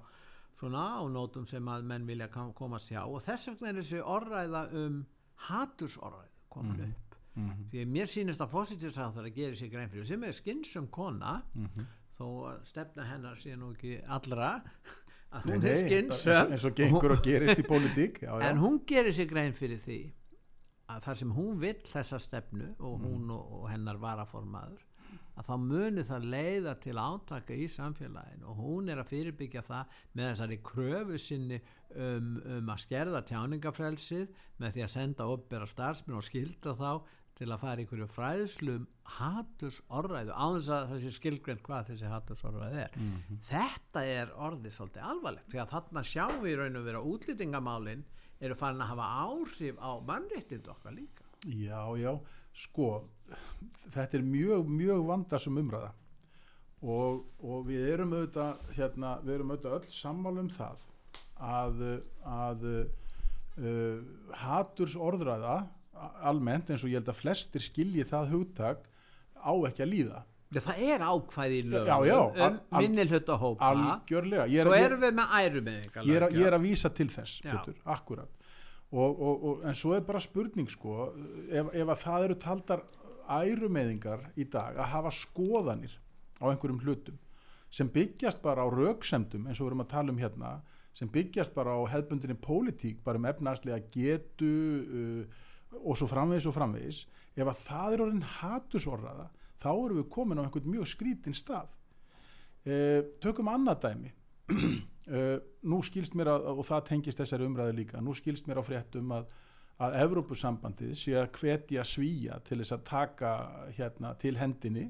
svona 0.56 0.86
á 0.96 1.04
nótum 1.10 1.48
sem 1.50 1.66
að 1.68 1.84
menn 1.90 2.06
vilja 2.08 2.28
komast 2.32 2.92
hjá 2.94 3.02
og 3.04 3.20
þess 3.25 3.50
vegna 3.52 3.72
er 3.74 3.80
þessi 3.82 4.00
orðræða 4.06 4.62
um 4.86 5.00
hatursorðræð 5.50 6.30
komin 6.54 6.78
Mhm. 6.80 6.92
upp 6.94 7.12
því 7.36 7.82
að 7.84 7.92
mér 7.96 8.10
sýnist 8.12 8.42
að 8.46 8.52
fósitinsráþur 8.54 9.25
að 9.30 9.36
gera 9.36 9.56
sér 9.58 9.72
grein 9.74 9.90
fyrir 9.90 10.06
sem 10.06 10.24
er 10.24 10.32
skinsum 10.38 10.88
kona 10.94 11.42
Mhm. 11.56 11.86
þó 12.18 12.25
að 12.52 12.63
stefna 12.70 13.04
hennar 13.10 13.36
sé 13.36 13.56
nú 13.58 13.72
ekki 13.74 13.96
allra 14.08 14.62
að 15.34 15.42
hún 15.50 15.60
nei, 15.63 15.70
er 15.70 15.74
bara 15.74 15.84
skinsum 15.90 16.52
eins 16.54 16.66
og- 16.66 16.75
gengur 16.78 17.12
og 17.18 17.24
gerist 17.25 17.58
í 17.60 17.66
pólitík 17.68 18.20
já, 18.22 18.30
já. 18.40 18.50
en 18.52 18.58
hún 18.62 18.80
gerir 18.86 19.12
sér 19.13 19.28
grein 19.30 19.54
fyrir 19.54 19.82
því 19.82 20.13
að 20.90 21.02
þar 21.08 21.16
sem 21.18 21.32
hún 21.34 21.60
vill 21.60 21.82
þessa 21.90 22.20
stefnu 22.20 22.75
og 22.80 23.00
Mm. 23.00 23.06
hún 23.06 23.32
og, 23.32 23.54
og 23.63 23.70
hennar 23.72 23.98
varaformaður 23.98 24.84
að 25.36 25.46
þá 25.48 25.58
muni 25.58 26.04
það 26.06 26.25
leiða 26.30 26.74
til 26.80 26.94
átaka 27.02 27.54
í 27.58 27.66
samfélaginu 27.66 28.46
og 28.46 28.58
hún 28.58 28.90
er 28.90 28.98
að 29.02 29.10
fyrirbyggja 29.10 29.63
það 29.66 29.86
með 30.16 30.30
þessari 30.36 30.58
kröfu 30.62 31.18
sinni 31.18 31.58
um, 31.96 32.42
um 32.46 32.70
að 32.70 32.84
skerða 32.86 33.24
tjáningafrelsið 33.25 34.28
með 34.60 34.72
því 34.75 34.84
að 34.86 34.94
senda 34.94 35.25
uppbera 35.34 35.66
starfsmenn 35.66 36.18
og 36.18 36.24
skilda 36.24 36.75
þá 36.78 37.02
til 37.38 37.50
að 37.50 37.62
fara 37.63 37.82
í 37.82 37.84
einhverju 37.84 38.08
fræðslum 38.13 38.88
haturs 39.18 39.80
orðræðu 39.90 40.36
á 40.38 40.46
þess 40.54 40.74
að 40.75 40.92
þessi 40.94 41.13
skilgrend 41.18 41.63
hvað 41.66 41.88
þessi 41.92 42.12
haturs 42.12 42.44
orðræðu 42.48 42.84
er 42.84 42.98
þetta 43.50 44.04
er 44.06 44.34
orðið 44.48 44.75
svolítið 44.78 45.08
alvarlegt 45.12 45.50
því 45.52 45.63
að 45.63 45.74
þarna 45.74 46.04
sjáum 46.08 46.44
við 46.44 46.54
í 46.54 46.60
raun 46.62 46.80
og 46.80 46.86
vera 46.88 47.02
útlýtingamálin 47.13 48.06
eru 48.44 48.56
farin 48.60 48.84
að 48.84 48.94
hafa 48.94 49.10
áhrif 49.24 49.78
á 49.80 49.92
mannréttind 50.04 50.70
okkar 50.72 50.96
líka. 50.96 51.28
Já, 51.48 51.82
já, 52.00 52.13
sko 52.54 52.90
þetta 53.94 54.20
er 54.20 54.25
mjög, 54.28 54.72
mjög 54.72 55.06
vandasum 55.08 55.60
umræða. 55.62 55.92
Og, 56.84 57.22
og 57.40 57.70
við 57.70 57.86
erum 57.94 58.12
auðvitað 58.12 58.66
hérna, 58.75 59.13
við 59.24 59.38
erum 59.38 59.54
auðvitað 59.54 59.78
öll 59.78 59.94
sammála 59.96 60.44
um 60.44 60.50
það 60.52 60.82
að, 61.40 61.84
að 62.28 62.66
uh, 62.74 64.02
haturs 64.44 64.98
orðræða 65.00 65.56
almennt 66.24 66.70
eins 66.74 66.84
og 66.84 66.90
ég 66.92 67.00
held 67.02 67.10
að 67.14 67.20
flestir 67.22 67.62
skilji 67.64 68.06
það 68.10 68.32
hugtak 68.34 68.88
á 69.38 69.52
ekki 69.70 69.84
að 69.86 69.92
líða. 69.94 70.22
Já, 70.54 70.60
það 70.62 70.82
er 70.86 71.02
ákvæði 71.02 71.56
í 71.58 71.64
lögum. 71.66 71.88
Um 72.38 72.42
al- 72.46 72.60
al- 72.72 72.82
minni 72.84 73.06
hluta 73.10 73.38
hópa 73.42 73.70
algjörlega 73.74 74.44
er, 74.46 74.68
svo 74.68 74.74
erum 74.78 75.00
við 75.02 75.14
með 75.18 75.32
ærumeðingar 75.40 76.06
ég, 76.06 76.26
ég 76.38 76.46
er 76.48 76.54
að 76.54 76.62
vísa 76.68 76.90
til 76.94 77.08
þess. 77.10 77.40
Pétur, 77.42 77.80
akkurat. 77.86 78.30
Og, 78.94 79.22
og, 79.22 79.44
og, 79.50 79.64
en 79.66 79.74
svo 79.74 79.96
er 79.98 80.02
bara 80.06 80.20
spurning 80.22 80.70
sko 80.70 81.08
ef, 81.50 81.72
ef 81.74 81.88
að 81.90 82.04
það 82.04 82.26
eru 82.28 82.36
taldar 82.44 82.84
ærumeðingar 83.34 84.28
í 84.38 84.46
dag 84.54 84.78
að 84.78 84.92
hafa 84.94 85.12
skoðanir 85.18 85.96
á 86.38 86.46
einhverjum 86.52 86.82
hlutum 86.84 87.18
sem 87.74 87.90
byggjast 87.90 88.42
bara 88.44 88.62
á 88.62 88.70
röksemdum 88.70 89.48
eins 89.48 89.58
og 89.58 89.66
við 89.66 89.72
erum 89.72 89.82
að 89.86 89.92
tala 89.96 90.14
um 90.14 90.20
hérna 90.22 90.52
sem 90.94 91.10
byggjast 91.10 91.56
bara 91.56 91.74
á 91.74 91.82
hefbundinni 91.90 92.36
pólitík 92.38 93.00
bara 93.04 93.18
um 93.18 93.26
efnaðslega 93.26 93.80
getu 93.90 94.52
uh, 94.84 95.26
og 95.82 95.98
svo 95.98 96.08
framvegis 96.12 96.50
og 96.50 96.56
framvegis 96.56 97.06
ef 97.34 97.48
að 97.48 97.62
það 97.63 97.96
er 97.96 98.03
orðin 98.06 98.27
hatursorraða 98.39 99.30
þá 99.63 99.72
erum 99.72 100.01
við 100.01 100.10
komin 100.12 100.42
á 100.42 100.44
einhvern 100.44 100.74
mjög 100.74 100.89
skrítin 100.92 101.38
stað. 101.38 101.72
Uh, 102.63 103.01
tökum 103.24 103.51
annað 103.51 103.88
dæmi. 103.88 104.13
Uh, 104.53 105.38
nú 105.72 105.80
skilst 105.86 106.15
mér 106.20 106.34
að, 106.36 106.50
og 106.53 106.68
það 106.68 106.89
tengist 106.92 107.22
þessari 107.22 107.48
umræðu 107.48 107.77
líka, 107.80 108.03
nú 108.03 108.15
skilst 108.18 108.48
mér 108.48 108.60
á 108.60 108.63
fréttum 108.63 109.13
að, 109.15 109.32
að 109.84 109.96
Evrópusambandið 110.03 110.98
sé 111.00 111.15
að 111.20 111.32
hvetja 111.39 111.86
svíja 111.88 112.39
til 112.48 112.60
þess 112.62 112.75
að 112.77 112.84
taka 112.89 113.32
hérna 113.77 114.13
til 114.20 114.36
hendinni 114.39 114.89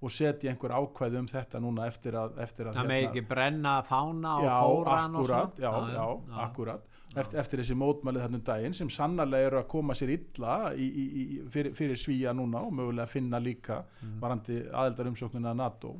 og 0.00 0.12
setja 0.12 0.48
einhver 0.52 0.72
ákvæði 0.72 1.20
um 1.20 1.28
þetta 1.28 1.60
núna 1.60 1.88
eftir 1.90 2.16
að, 2.16 2.38
eftir 2.40 2.70
að 2.70 2.78
það 2.78 2.88
með 2.88 3.02
ekki 3.08 3.22
brenna 3.28 3.74
fána 3.84 4.36
og 4.38 4.46
já, 4.46 4.54
kóran 4.64 5.18
og 5.20 5.26
svona? 5.28 5.50
já, 5.60 5.72
já, 5.92 6.06
akkurat 6.46 6.86
eftir, 7.16 7.40
eftir 7.42 7.62
þessi 7.62 7.76
mótmælið 7.78 8.26
þannum 8.26 8.44
daginn 8.46 8.76
sem 8.76 8.90
sannarlega 8.92 9.50
eru 9.50 9.60
að 9.62 9.70
koma 9.72 9.96
sér 9.98 10.12
illa 10.14 10.58
í, 10.74 10.86
í, 10.86 11.06
í, 11.06 11.24
fyrir, 11.50 11.74
fyrir 11.78 11.98
svíja 11.98 12.34
núna 12.36 12.62
og 12.66 12.76
mögulega 12.76 13.10
finna 13.10 13.40
líka 13.42 13.82
varandi 14.22 14.62
aðeldarumsóknina 14.68 15.52
að 15.54 15.60
NATO. 15.62 15.94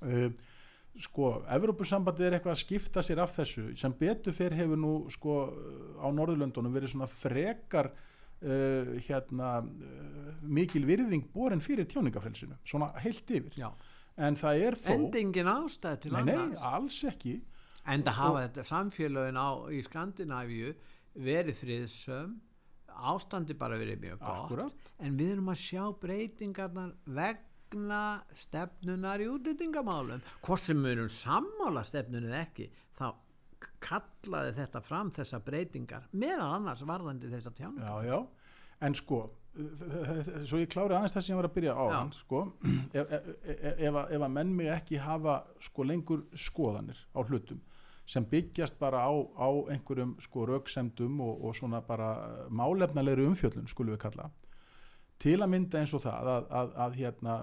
Uh, 0.00 0.28
sko, 1.00 1.32
Evrópusambandið 1.50 2.28
er 2.28 2.38
eitthvað 2.38 2.56
að 2.56 2.62
skipta 2.62 3.04
sér 3.04 3.22
af 3.24 3.34
þessu. 3.36 3.70
Sem 3.78 3.94
betur 3.98 4.36
fyrir 4.36 4.58
hefur 4.62 4.80
nú 4.80 4.94
sko 5.12 5.40
á 6.00 6.06
Norðurlöndunum 6.14 6.74
verið 6.74 6.94
svona 6.94 7.10
frekar 7.10 7.90
uh, 7.90 8.96
hérna 9.06 9.60
uh, 9.60 10.34
mikil 10.42 10.86
virðing 10.88 11.26
borin 11.34 11.62
fyrir 11.64 11.88
tjáningafrelsinu 11.90 12.58
svona 12.64 12.92
heilt 13.02 13.30
yfir. 13.30 13.56
Já. 13.58 13.70
en 14.20 14.36
það 14.36 14.64
er 14.66 14.76
þó 14.76 14.90
endingin 14.92 15.48
ástæð 15.48 16.00
til 16.02 16.10
nei, 16.12 16.24
nei, 16.28 16.34
annars? 16.36 16.64
alls 16.70 16.98
ekki 17.08 17.38
en 17.86 18.04
það 18.06 18.18
hafa 18.20 18.44
þetta 18.46 18.64
samfélögin 18.70 19.40
á, 19.40 19.48
í 19.72 19.80
Skandinavíu 19.86 20.74
verið 21.20 21.60
friðsöm 21.60 22.36
ástandi 23.00 23.56
bara 23.56 23.78
verið 23.80 24.02
mjög 24.02 24.20
gott 24.20 24.44
Akkúrat. 24.44 24.90
en 25.00 25.16
við 25.16 25.36
erum 25.36 25.48
að 25.52 25.62
sjá 25.62 25.84
breytingarnar 26.02 26.92
vegna 27.06 28.02
stefnunar 28.36 29.22
í 29.22 29.28
útlendingamálum. 29.30 30.22
Hvort 30.44 30.64
sem 30.64 30.82
við 30.84 30.96
erum 30.98 31.10
sammála 31.14 31.84
stefnunni 31.86 32.28
eða 32.28 32.42
ekki 32.44 32.68
þá 32.98 33.06
kallaði 33.80 34.52
þetta 34.56 34.82
fram 34.84 35.10
þessa 35.14 35.40
breytingar 35.44 36.08
meðal 36.12 36.54
annars 36.56 36.84
varðandi 36.88 37.30
þessa 37.32 37.52
tjáningar 37.56 38.04
já, 38.04 38.12
já, 38.12 38.56
en 38.86 38.96
sko 38.96 39.20
svo 40.46 40.60
ég 40.60 40.68
klári 40.70 40.94
aðeins 40.94 41.14
það 41.16 41.24
sem 41.26 41.32
ég 41.34 41.40
var 41.40 41.48
að 41.48 41.54
byrja 41.56 41.72
á 41.74 41.84
hann, 41.90 42.12
sko, 42.14 42.42
ef, 42.94 43.10
ef, 43.16 43.28
ef, 43.88 43.96
að- 44.20 44.30
menn 44.36 44.52
mig 44.56 44.68
ekki 44.70 45.00
hafa 45.02 45.40
sko 45.60 45.82
lengur 45.84 46.22
skoðanir 46.38 47.00
á 47.16 47.20
hlutum 47.26 47.60
sem 48.10 48.24
byggjast 48.26 48.78
bara 48.78 49.04
á, 49.06 49.12
á 49.38 49.48
einhverjum 49.70 50.16
sko 50.22 50.46
rauksemdum 50.50 51.20
og, 51.22 51.44
og 51.44 51.54
svona 51.54 51.80
bara 51.86 52.08
málefnalegri 52.50 53.26
umfjöllun 53.28 53.68
skulum 53.70 53.94
við 53.94 54.00
kalla. 54.02 54.30
Til 55.20 55.36
að 55.44 55.50
mynda 55.52 55.78
eins 55.78 55.92
og 55.94 56.02
það 56.02 56.30
að, 56.32 56.46
að, 56.60 56.72
að 56.86 56.96
hérna, 56.98 57.34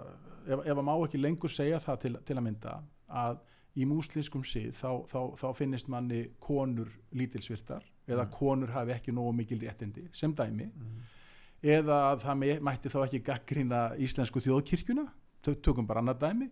ef, 0.48 0.64
ef 0.66 0.74
að 0.82 0.84
má 0.90 0.94
ekki 1.06 1.22
lengur 1.22 1.54
segja 1.54 1.80
það 1.80 2.02
til, 2.02 2.14
til 2.28 2.36
að 2.40 2.44
mynda 2.50 2.74
að 3.08 3.40
í 3.78 3.86
múslinskum 3.88 4.44
síð 4.44 4.74
þá, 4.76 4.90
þá, 5.08 5.20
þá 5.40 5.48
finnist 5.56 5.88
manni 5.94 6.24
konur 6.44 6.90
lítilsvirtar 7.16 7.86
eða 8.10 8.26
konur 8.34 8.72
hafi 8.74 8.96
ekki 8.98 9.14
nógu 9.16 9.36
mikil 9.38 9.62
réttindi. 9.64 10.08
Sem 10.12 10.34
dæmi 10.36 10.68
eða 11.64 11.98
að 12.12 12.24
það 12.28 12.46
mætti 12.68 12.92
þá 12.94 13.00
ekki 13.08 13.24
gaggrina 13.32 13.82
íslensku 13.98 14.44
þjóðkirkjuna 14.46 15.08
tök- 15.46 15.62
tökum 15.66 15.88
bara 15.90 16.04
annað 16.04 16.22
dæmi 16.28 16.50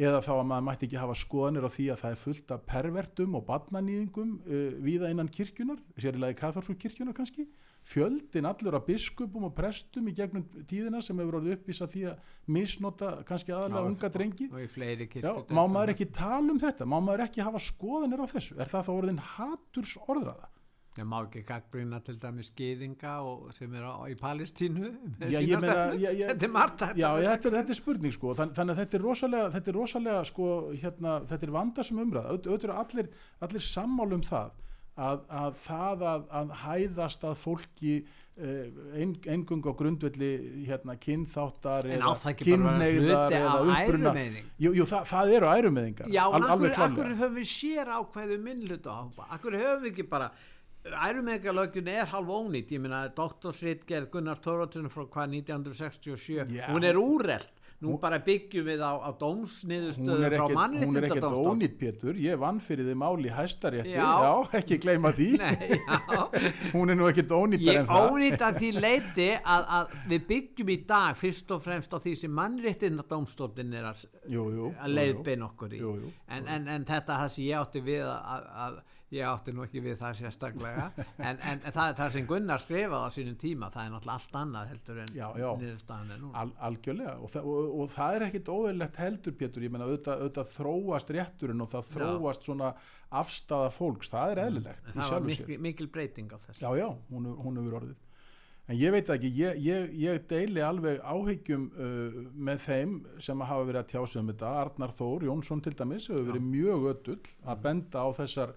eða 0.00 0.20
þá 0.24 0.30
að 0.32 0.46
maður 0.48 0.64
mætti 0.68 0.86
ekki 0.88 1.00
hafa 1.00 1.16
skoðanir 1.18 1.66
á 1.66 1.70
því 1.70 1.86
að 1.92 1.98
það 2.02 2.12
er 2.14 2.20
fullt 2.20 2.52
af 2.54 2.62
pervertum 2.70 3.34
og 3.36 3.42
barnanýðingum 3.48 4.30
uh, 4.46 4.68
víða 4.80 5.10
innan 5.12 5.28
kirkjunar, 5.28 5.80
sérilega 6.00 6.32
í 6.32 6.38
katholsku 6.38 6.76
kirkjunar 6.80 7.16
kannski, 7.16 7.44
fjöldin 7.90 8.48
allur 8.48 8.76
af 8.78 8.86
biskupum 8.86 9.46
og 9.48 9.54
prestum 9.56 10.08
í 10.08 10.14
gegnum 10.16 10.44
tíðina 10.68 11.00
sem 11.04 11.20
hefur 11.20 11.38
orðið 11.40 11.54
uppvísa 11.58 11.88
því 11.90 12.02
að 12.10 12.32
misnota 12.52 13.12
kannski 13.28 13.54
aðalega 13.56 13.92
unga 13.92 14.10
drengi. 14.12 14.48
og 14.52 14.60
í 14.64 14.68
fleiri 14.72 15.06
Já, 15.20 15.30
má 15.48 15.62
maður 15.68 15.94
ekki 15.94 16.08
tala 16.16 16.52
um 16.54 16.60
þetta, 16.60 16.88
má 16.88 16.98
maður 17.00 17.24
ekki 17.26 17.44
hafa 17.44 17.62
skoðanir 17.64 18.24
á 18.24 18.26
þessu, 18.34 18.56
er 18.60 18.72
það 18.72 18.88
þá 18.88 18.92
orðin 18.96 19.22
haturs 19.34 19.94
orðraða? 20.06 20.49
Ég 20.98 21.06
má 21.06 21.20
ekki 21.22 21.42
gagbrina 21.46 22.00
til 22.04 22.16
dæmis 22.18 22.50
skýðinga 22.50 23.12
sem 23.54 23.74
er 23.78 23.84
á, 23.86 23.94
í 24.10 24.16
Palestínu 24.18 24.88
Já, 25.20 25.38
stefnu. 25.38 25.98
ég- 26.02 26.16
ég- 26.18 26.32
þetta 26.32 26.48
er 26.48 26.54
margt 26.54 26.80
Já, 26.98 27.08
þetta 27.16 27.46
er, 27.46 27.56
þetta 27.60 27.70
er 27.70 27.78
spurning 27.78 28.12
sko, 28.16 28.34
Þann, 28.34 28.54
þannig 28.56 28.74
að 28.74 28.80
þetta 28.82 28.98
er 28.98 29.04
rosalega, 29.06 29.50
þetta 29.54 29.68
er 29.68 29.78
rosalega 29.78 30.24
sko, 30.26 30.48
hérna, 30.82 31.12
þetta 31.30 31.46
er 31.46 31.54
vandasum 31.54 32.02
umræða, 32.04 32.32
auðvitað 32.34 32.64
eru 32.64 32.78
allir, 32.82 33.08
allir 33.40 33.60
sammál 33.60 34.12
um 34.18 34.22
það 34.26 34.50
að, 35.00 35.20
að 35.30 35.54
það 35.64 36.02
að, 36.10 36.24
að 36.40 36.50
hæðast 36.64 37.24
að 37.24 37.38
fólki 37.40 37.94
ein, 38.40 39.14
eingung 39.28 39.64
á 39.68 39.72
grundvelli 39.76 40.30
hérna, 40.66 40.94
kynþáttar 40.96 41.86
En 41.90 41.98
eða 42.00 42.12
hluti 42.96 43.36
eða 43.36 43.80
ærumeiðing? 43.84 44.46
Jú, 44.58 44.72
jú 44.78 44.86
það, 44.88 45.04
það 45.10 45.32
eru 45.36 45.50
ærumeðingar 45.54 46.08
Já, 46.12 46.22
en 46.28 46.46
al, 46.46 46.54
akkur, 46.54 46.72
akkur 46.86 47.10
höfum 47.18 47.36
við 47.36 47.50
sér 47.52 47.92
ákveðu 47.98 48.38
minnluta 48.44 48.96
ápa 49.02 49.28
akkur 49.36 49.58
höfum 49.60 49.84
við 49.84 49.92
ekki 49.92 50.06
bara 50.08 50.30
ærumeðingarlögjun 50.88 51.88
er 51.92 52.08
halv 52.08 52.30
ónýtt 52.32 52.70
ég 52.72 52.80
meina 52.80 53.04
doktorsritgerð 53.16 54.10
Gunnar 54.14 54.40
Thoroddsen 54.40 54.88
frá 54.92 55.04
hvað 55.04 55.34
1967 55.42 56.54
Já. 56.56 56.68
hún 56.72 56.86
er 56.88 56.96
úrelt. 57.00 57.56
Nú 57.80 57.94
bara 57.96 58.18
byggjum 58.20 58.66
við 58.66 58.82
á, 58.84 58.92
á 58.92 59.08
hún 59.08 59.16
dómsniðurstöðu 59.16 60.24
er 60.26 60.34
frá 60.36 60.42
ekkert, 60.50 60.82
hún 60.84 60.98
er 60.98 61.04
ekkert 61.06 61.26
ónýtt 61.32 61.78
Pétur, 61.80 62.18
ég 62.20 62.36
vann 62.36 62.58
fyrir 62.60 62.84
þið 62.90 62.98
máli 63.00 63.30
hæstarétti, 63.32 63.94
Já. 63.94 64.04
já, 64.20 64.34
ekki 64.58 64.76
gleyma 64.82 65.12
því. 65.16 65.28
Nei, 65.40 65.78
hún 66.74 66.92
er 66.92 66.98
nú 67.00 67.08
ekkert 67.08 67.32
ónýttar 67.32 67.78
Ég 67.80 67.94
ónýtt 67.96 68.44
að 68.44 68.60
því 68.60 68.70
leiti 68.84 69.30
að, 69.40 69.64
að 69.78 69.96
við 70.12 70.28
byggjum 70.28 70.74
í 70.76 70.78
dag 70.92 71.16
fyrst 71.16 71.56
og 71.56 71.64
fremst 71.64 71.96
á 71.96 71.98
því 72.04 72.14
sem 72.20 72.36
er 73.80 73.88
að, 73.94 74.04
Jú, 74.28 74.44
jú, 74.58 74.70
að 74.76 74.92
jú, 74.92 74.98
leiðbein 75.00 75.48
okkur 75.48 75.72
í. 75.72 75.80
Jú, 75.80 75.96
jú, 76.04 76.12
en, 76.28 76.52
en, 76.52 76.68
en 76.76 76.88
þetta 76.92 77.16
það 77.22 77.32
sem 77.38 77.48
ég 77.48 77.64
átti 77.64 77.84
við 77.88 78.04
að, 78.12 78.50
að 78.68 78.80
ég 79.10 79.24
átti 79.26 79.52
nú 79.56 79.64
ekki 79.64 79.80
við 79.82 79.96
það 79.98 80.18
sérstaklega. 80.20 80.84
En, 81.30 81.38
en 81.50 81.62
það, 81.66 81.94
það 81.98 82.12
sem 82.14 82.26
Gunnar 82.30 82.62
skrifaði 82.62 83.06
á 83.06 83.10
sínum 83.14 83.38
tíma 83.40 83.68
það 83.74 83.86
er 83.86 83.94
náttúrulega 83.94 84.18
allt 84.20 84.36
annað 84.40 84.68
heldur 84.70 85.00
en 85.02 85.10
Já, 85.16 85.24
já. 85.42 85.48
niðurstaðan 85.62 86.12
er 86.14 86.20
nú 86.22 86.30
Al, 86.42 86.52
algjörlega. 86.68 87.14
Og, 87.20 87.32
það- 87.34 87.48
og, 87.54 87.72
og 87.82 87.90
það 87.96 88.18
er 88.20 88.26
ekkit 88.28 88.50
óðurlegt 88.54 89.00
heldur 89.04 89.36
Pétur, 89.40 89.66
ég 89.66 89.74
meina 89.74 89.88
auðvitað, 89.88 90.22
auðvitað 90.24 90.52
þróast 90.54 91.10
rétturinn 91.18 91.64
og 91.66 91.72
það 91.74 91.90
þróast 91.96 92.46
svona 92.46 92.70
afstafa 93.22 93.72
fólks, 93.74 94.12
það 94.12 94.36
er 94.36 94.42
eðlilegt 94.46 94.86
en 94.86 94.94
í 94.94 95.00
það 95.02 95.16
var 95.16 95.26
mikil, 95.26 95.58
mikil 95.66 95.88
breyting 95.90 96.30
á 96.30 96.38
þess 96.46 96.62
Já, 96.62 96.70
já, 96.78 96.88
hún, 97.10 97.26
er- 97.26 97.42
hefur 97.58 97.76
orðið. 97.82 97.98
En 98.70 98.76
ég 98.78 98.92
veit 98.94 99.08
ekki, 99.10 99.28
ég, 99.34 99.56
ég, 99.66 99.94
ég 99.98 100.20
deili 100.30 100.62
alveg 100.62 101.00
áhyggjum 101.02 101.64
uh, 101.74 102.18
með 102.38 102.60
þeim 102.68 102.92
sem 103.18 103.40
hafa 103.42 103.64
verið 103.66 103.80
að 103.80 103.88
tjása 103.90 104.20
um 104.20 104.28
þetta. 104.30 104.50
Arnar 104.60 104.92
Þór 104.94 105.24
Jónsson 105.26 105.62
til 105.64 105.72
dæmis 105.74 106.06
hefur 106.06 106.28
verið 106.28 106.44
mjög 106.52 106.86
ötull 106.92 107.32
að 107.50 107.64
benda 107.64 108.04
á 108.06 108.08
þessar 108.20 108.52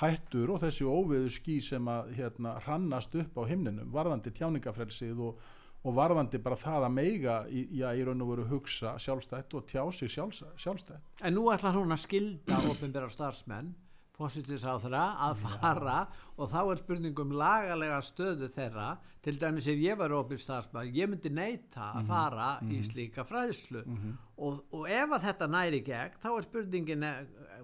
hættur 0.00 0.54
og 0.54 0.62
þessi 0.64 0.86
óviðu 0.86 1.30
ský 1.32 1.58
sem 1.62 1.90
að 1.90 2.14
hérna, 2.18 2.56
hrannast 2.64 3.14
upp 3.14 3.38
á 3.38 3.42
himninum, 3.46 3.92
varðandi 3.94 4.32
tjáningafrelsið 4.34 5.22
og, 5.28 5.44
og 5.84 5.96
varðandi 5.96 6.40
bara 6.42 6.58
það 6.58 6.88
að 6.88 6.96
meiga 6.96 7.38
í, 7.46 7.66
já, 7.78 7.88
í 7.94 8.02
raun 8.06 8.24
og 8.24 8.32
veru 8.32 8.48
hugsa 8.50 8.96
sjálfstætt 8.98 9.54
og 9.54 9.68
tjá 9.70 9.82
sig 9.94 10.10
sjálfs, 10.10 10.42
sjálfstætt. 10.58 11.22
en 11.22 11.38
nú 11.38 11.46
ætlar 11.52 11.78
hún 11.78 11.94
að 11.94 12.04
skilda 12.08 12.60
opinbera 12.72 13.10
starfsmenn 13.12 13.74
fósittisáþra 14.14 15.02
að 15.26 15.40
fara 15.42 15.96
og 16.38 16.50
þá 16.50 16.60
er 16.62 16.80
spurningum 16.80 17.32
lagalega 17.38 17.98
stöðu 18.04 18.48
þeirra. 18.52 18.92
Til 19.24 19.38
dæmis 19.40 19.66
ef 19.72 19.80
ég 19.80 19.96
var 19.98 20.12
starfsmenn 20.38 20.92
ég 20.94 21.08
myndi 21.08 21.30
neita 21.32 21.92
að 21.98 22.06
fara 22.10 22.48
í 22.68 22.82
slíka 22.84 23.24
fræðslu. 23.24 23.82
Og, 24.36 24.60
og 24.74 24.86
ef 24.90 25.16
að 25.16 25.26
þetta 25.28 25.46
næri 25.48 25.80
gegn 25.86 26.18
þá 26.20 26.28
er 26.34 26.46
spurningin 26.48 27.02
eh, 27.02 27.20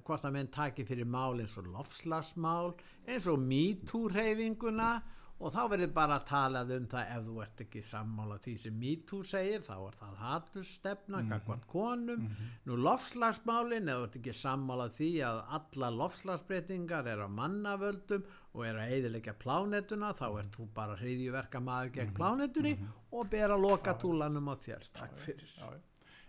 hvort 0.06 0.24
að 0.24 0.32
menn 0.32 0.50
taki 0.54 0.84
fyrir 0.88 1.06
mál 1.06 1.40
eins 1.40 1.56
og 1.58 1.66
lofslagsmál 1.66 2.74
eins 3.06 3.26
og 3.26 3.38
MeToo-reyfinguna 3.38 4.90
og 5.40 5.52
þá 5.54 5.60
verður 5.72 5.92
bara 5.96 6.18
að 6.20 6.26
tala 6.28 6.62
um 6.76 6.86
það 6.92 7.12
ef 7.14 7.22
þú 7.26 7.36
ert 7.44 7.62
ekki 7.64 7.82
sammála 7.88 8.36
því 8.44 8.54
sem 8.64 8.78
MeToo 8.82 9.20
segir 9.24 9.64
þá 9.64 9.74
er 9.76 9.98
það 10.00 10.18
hatusstefna 10.24 11.22
mm 11.22 11.30
-hmm. 11.32 11.66
konum, 11.66 12.26
nú 12.66 12.76
lofslagsmálin 12.76 13.88
ef 13.88 13.96
þú 13.96 14.04
ert 14.08 14.18
ekki 14.20 14.34
sammála 14.42 14.88
því 14.98 15.10
að 15.30 15.42
alla 15.58 15.90
lofslagsbreytingar 16.00 17.06
er 17.06 17.24
á 17.24 17.28
mannavöldum 17.28 18.24
og 18.52 18.66
er 18.66 18.76
að 18.76 18.90
eidilegja 18.94 19.34
plánetuna 19.34 20.12
þá 20.12 20.26
ert 20.38 20.56
þú 20.56 20.66
bara 20.74 20.96
hriðjuverka 20.96 21.60
maður 21.60 21.94
gegn 21.96 22.14
plánetunni 22.14 22.74
og 23.12 23.30
ber 23.30 23.50
að 23.50 23.64
loka 23.68 23.94
túlanum 23.94 24.52
á 24.52 24.54
þér, 24.58 24.92
takk 24.92 25.18
fyrir. 25.18 25.56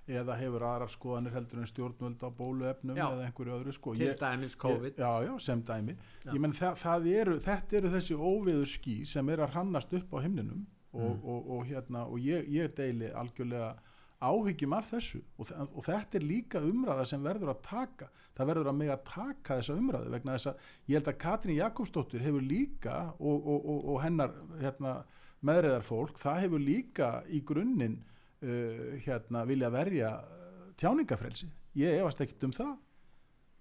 Eða 0.09 0.35
hefur 0.39 0.63
aðrar 0.65 0.89
skoðanir 0.89 1.31
heldur 1.35 1.59
en 1.61 1.67
stjórnvöld 1.69 2.23
á 2.25 2.29
bóluefnum 2.33 2.95
Já. 2.97 3.05
eða 3.11 3.25
einhverju 3.27 3.53
öðru 3.59 3.73
sko. 3.73 3.93
til 3.95 4.07
Ég- 4.07 4.17
dæmis 4.19 4.55
COVID 4.57 4.95
Ég, 4.95 4.97
já, 4.97 5.25
já, 5.27 5.39
sem 5.39 5.61
dæmi. 5.63 5.95
Menn 6.39 6.53
það, 6.53 6.75
það 6.81 7.07
eru, 7.21 7.37
þetta 7.39 7.73
eru 7.77 7.87
þessi 7.89 8.15
óviður 8.17 8.65
ský 8.65 9.05
sem 9.07 9.29
er 9.29 9.37
að 9.37 9.51
hrannast 9.53 9.93
upp 9.93 10.11
á 10.13 10.17
himninum 10.23 10.65
og, 10.93 11.01
Mm. 11.01 11.23
og, 11.29 11.49
og, 11.51 11.65
hérna, 11.65 12.05
og 12.07 12.17
ég, 12.19 12.49
ég 12.49 12.73
deili 12.75 13.11
algjörlega 13.13 13.75
áhyggjum 14.21 14.73
af 14.77 14.89
þessu 14.91 15.21
og, 15.39 15.45
þe- 15.47 15.61
og 15.77 15.83
þetta 15.83 16.15
er 16.15 16.19
líka 16.27 16.59
umræða 16.61 17.05
sem 17.07 17.23
verður 17.23 17.49
að 17.55 17.61
taka 17.61 18.09
það 18.35 18.47
verður 18.47 18.67
að 18.69 18.75
mega 18.77 18.97
taka 18.97 19.55
þessa 19.57 19.77
umræðu 19.79 20.09
vegna 20.11 20.33
þess 20.35 20.47
að 20.47 20.55
ég 20.89 20.93
held 20.97 21.07
að 21.07 21.17
Katrín 21.17 21.55
Jakobsdóttir 21.57 22.21
hefur 22.21 22.41
líka 22.41 23.13
og, 23.19 23.47
og, 23.47 23.65
og, 23.65 23.85
og 23.95 24.01
hennar 24.03 24.31
hérna, 24.59 25.03
meðreðar 25.43 25.81
fólk 25.81 26.17
það 26.19 26.41
hefur 26.41 26.59
líka 26.59 27.23
í 27.29 27.41
grunninn 27.43 28.03
uh, 28.43 28.95
hérna, 29.05 29.43
vilja 29.49 29.71
verja 29.73 30.13
uh, 30.21 30.71
tjáningafrelsi 30.79 31.49
ég 31.79 32.01
efast 32.01 32.23
ekkert 32.23 32.47
um 32.49 32.55
það. 32.55 32.73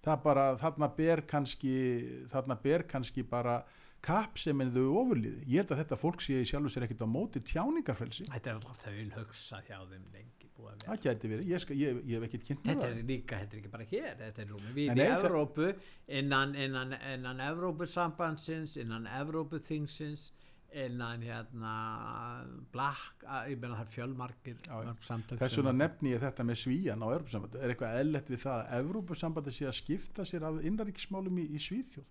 Það 0.01 0.23
bara, 0.25 0.47
þarna 0.61 0.89
ber 0.97 1.23
kannski 1.29 1.75
þarna 2.33 2.57
ber 2.63 2.87
kannski 2.89 3.25
bara 3.29 3.61
kapp 4.01 4.39
sem 4.41 4.61
en 4.65 4.73
þau 4.73 4.87
ofurliði 5.03 5.45
ég 5.45 5.61
held 5.61 5.75
að 5.75 5.83
þetta 5.83 5.99
fólk 6.01 6.23
sé 6.25 6.39
í 6.41 6.47
sjálfu 6.49 6.73
sér 6.73 6.87
ekkert 6.87 7.05
á 7.05 7.09
móti 7.11 7.43
tjáningarfrelsi, 7.45 8.25
þetta 8.33 8.51
er 8.51 8.57
alltaf 8.57 8.79
það 8.81 8.97
vil 8.97 9.11
hugsa 9.19 9.61
hjá 9.67 9.77
þeim 9.91 10.07
lengi 10.15 10.49
búið 10.57 10.71
að 10.71 10.77
vera. 10.81 10.89
Það 10.89 11.05
gæti 11.07 11.31
verið. 11.33 11.51
Ég, 11.51 11.67
ég, 11.81 12.01
ég 12.07 12.15
hef 12.17 12.27
ekkert 12.29 12.47
kynnt 12.49 12.69
Þetta 12.69 12.89
er 12.89 13.01
líka, 13.11 13.41
þetta 13.41 13.57
er 13.57 13.61
ekki 13.61 13.73
bara 13.75 13.87
hér, 13.91 14.15
þetta 14.21 14.43
er 14.43 14.51
rúmi 14.55 14.75
við 14.77 14.93
En 14.93 15.01
í 15.01 15.07
Evrópu, 15.07 15.71
innan, 16.21 16.55
innan, 16.65 16.95
innan 17.13 17.43
Evrópusambandsins, 17.47 18.77
innan 18.81 19.09
Evróputhingsins, 19.21 20.31
innan 20.73 21.23
hérna 21.27 21.73
Black, 22.73 23.25
að- 23.27 23.51
ég 23.51 23.59
meina 23.61 23.75
það 23.77 23.87
er 23.87 23.93
fjölmarkir 23.95 24.57
þess 25.41 25.57
vegna 25.59 25.73
nefni 25.73 26.13
ég 26.15 26.21
þetta 26.23 26.45
með 26.47 26.59
svíjan 26.63 27.03
á 27.03 27.09
Europasambandi 27.11 27.59
er 27.61 27.73
eitthvað 27.75 27.99
eðlett 28.01 28.31
við 28.31 28.43
það 28.45 28.63
að 28.71 28.85
Europasambandi 28.85 29.51
sé 29.57 29.67
að 29.67 29.77
skipta 29.81 30.23
sér 30.25 30.47
af 30.47 30.61
innanríkismálum 30.63 31.39
í, 31.43 31.49
í 31.55 31.59
Svíþjóð 31.59 32.05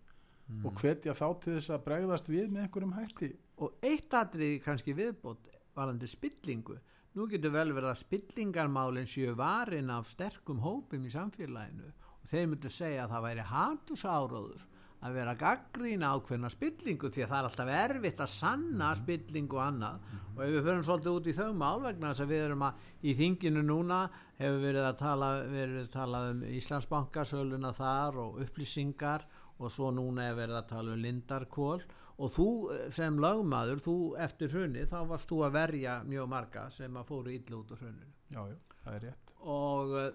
Mm. 0.50 0.64
og 0.66 0.74
hvetja 0.82 1.14
þá 1.14 1.28
til 1.44 1.52
þess 1.60 1.70
að 1.70 1.84
bregðast 1.86 2.28
við 2.34 2.48
með 2.50 2.64
einhverjum 2.64 2.94
hætti? 2.98 3.28
Og 3.62 3.76
eitt 3.86 4.10
atrið 4.18 4.64
kannski 4.66 4.96
viðbót 4.98 5.46
varandi 5.78 6.08
spillingu, 6.10 6.80
nú 7.14 7.28
getur 7.30 7.52
vel 7.54 7.70
verið 7.72 7.92
að 7.92 8.00
spillingarmálinn 8.00 9.06
séu 9.06 9.36
varin 9.38 9.92
af 9.94 10.08
sterkum 10.10 10.58
hópum 10.66 11.06
í 11.06 11.12
samfélaginu. 11.14 11.92
Og 12.24 12.26
þeir 12.32 12.48
myndu 12.50 12.72
segja 12.74 13.04
að 13.06 13.14
það 13.14 13.28
væri 13.28 13.46
hatursáróður 13.46 14.66
að 15.00 15.16
vera 15.16 15.36
gaggrína 15.40 16.10
ákveðna 16.16 16.50
spillingu 16.52 17.10
því 17.10 17.24
að 17.24 17.30
það 17.32 17.38
er 17.40 17.48
alltaf 17.50 17.72
erfitt 17.76 18.24
að 18.24 18.32
sanna 18.34 18.90
spillingu 19.00 19.60
og 19.60 19.64
annað. 19.64 20.10
Og 20.36 20.42
ef 20.44 20.52
við 20.56 20.66
förum 20.66 20.84
svolítið 20.88 21.20
út 21.20 21.30
í 21.30 21.36
þau 21.38 21.54
mál 21.62 21.84
vegna 21.86 22.12
þess 22.12 22.26
að 22.26 22.34
við 22.34 22.44
erum 22.48 22.66
að 22.68 22.84
í 23.00 23.16
þinginu 23.20 23.64
núna 23.64 24.00
hefur 24.40 24.60
verið 24.66 24.90
að 24.90 25.00
tala, 25.00 25.30
verið 25.54 25.80
að 25.86 25.94
tala 25.96 26.24
um 26.34 26.44
Íslandsbankasöluna 26.60 27.74
þar 27.80 28.20
og 28.26 28.44
upplýsingar 28.44 29.26
og 29.60 29.72
svo 29.72 29.94
núna 29.96 30.30
er 30.30 30.38
verið 30.38 30.60
að 30.60 30.70
tala 30.74 30.94
um 30.96 31.02
Lindarkól 31.04 31.82
og 32.20 32.32
þú 32.36 32.48
eh, 32.74 32.86
sem 32.96 33.20
lögmaður, 33.24 33.84
þú 33.84 33.98
eftir 34.20 34.52
hrunni 34.52 34.86
þá 34.90 35.00
varst 35.08 35.30
þú 35.32 35.44
að 35.48 35.56
verja 35.56 36.00
mjög 36.08 36.32
marga 36.32 36.66
sem 36.74 37.00
að 37.00 37.12
fóru 37.12 37.36
illa 37.36 37.60
út 37.60 37.72
úr 37.76 37.84
hruninu. 37.84 38.10
Já, 38.30 38.42
já, 38.52 38.58
það 38.84 38.96
er 38.98 39.06
rétt. 39.08 39.34
Og 39.40 39.94
uh, 39.96 40.10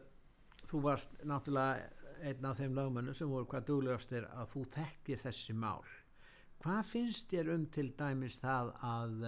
þú 0.69 0.81
varst 0.85 1.17
náttúrulega 1.25 1.94
einn 2.23 2.49
af 2.49 2.61
þeim 2.61 2.77
lögmönnum 2.79 3.17
sem 3.17 3.31
voru 3.31 3.49
hvað 3.51 3.67
duglegastir 3.71 4.29
að 4.31 4.53
þú 4.53 4.65
þekkir 4.77 5.23
þessi 5.25 5.57
mál. 5.57 5.83
Hvað 6.65 6.85
finnst 6.93 7.33
þér 7.33 7.51
um 7.55 7.67
til 7.75 7.91
dæmis 7.99 8.41
það 8.43 8.73
að 8.81 9.19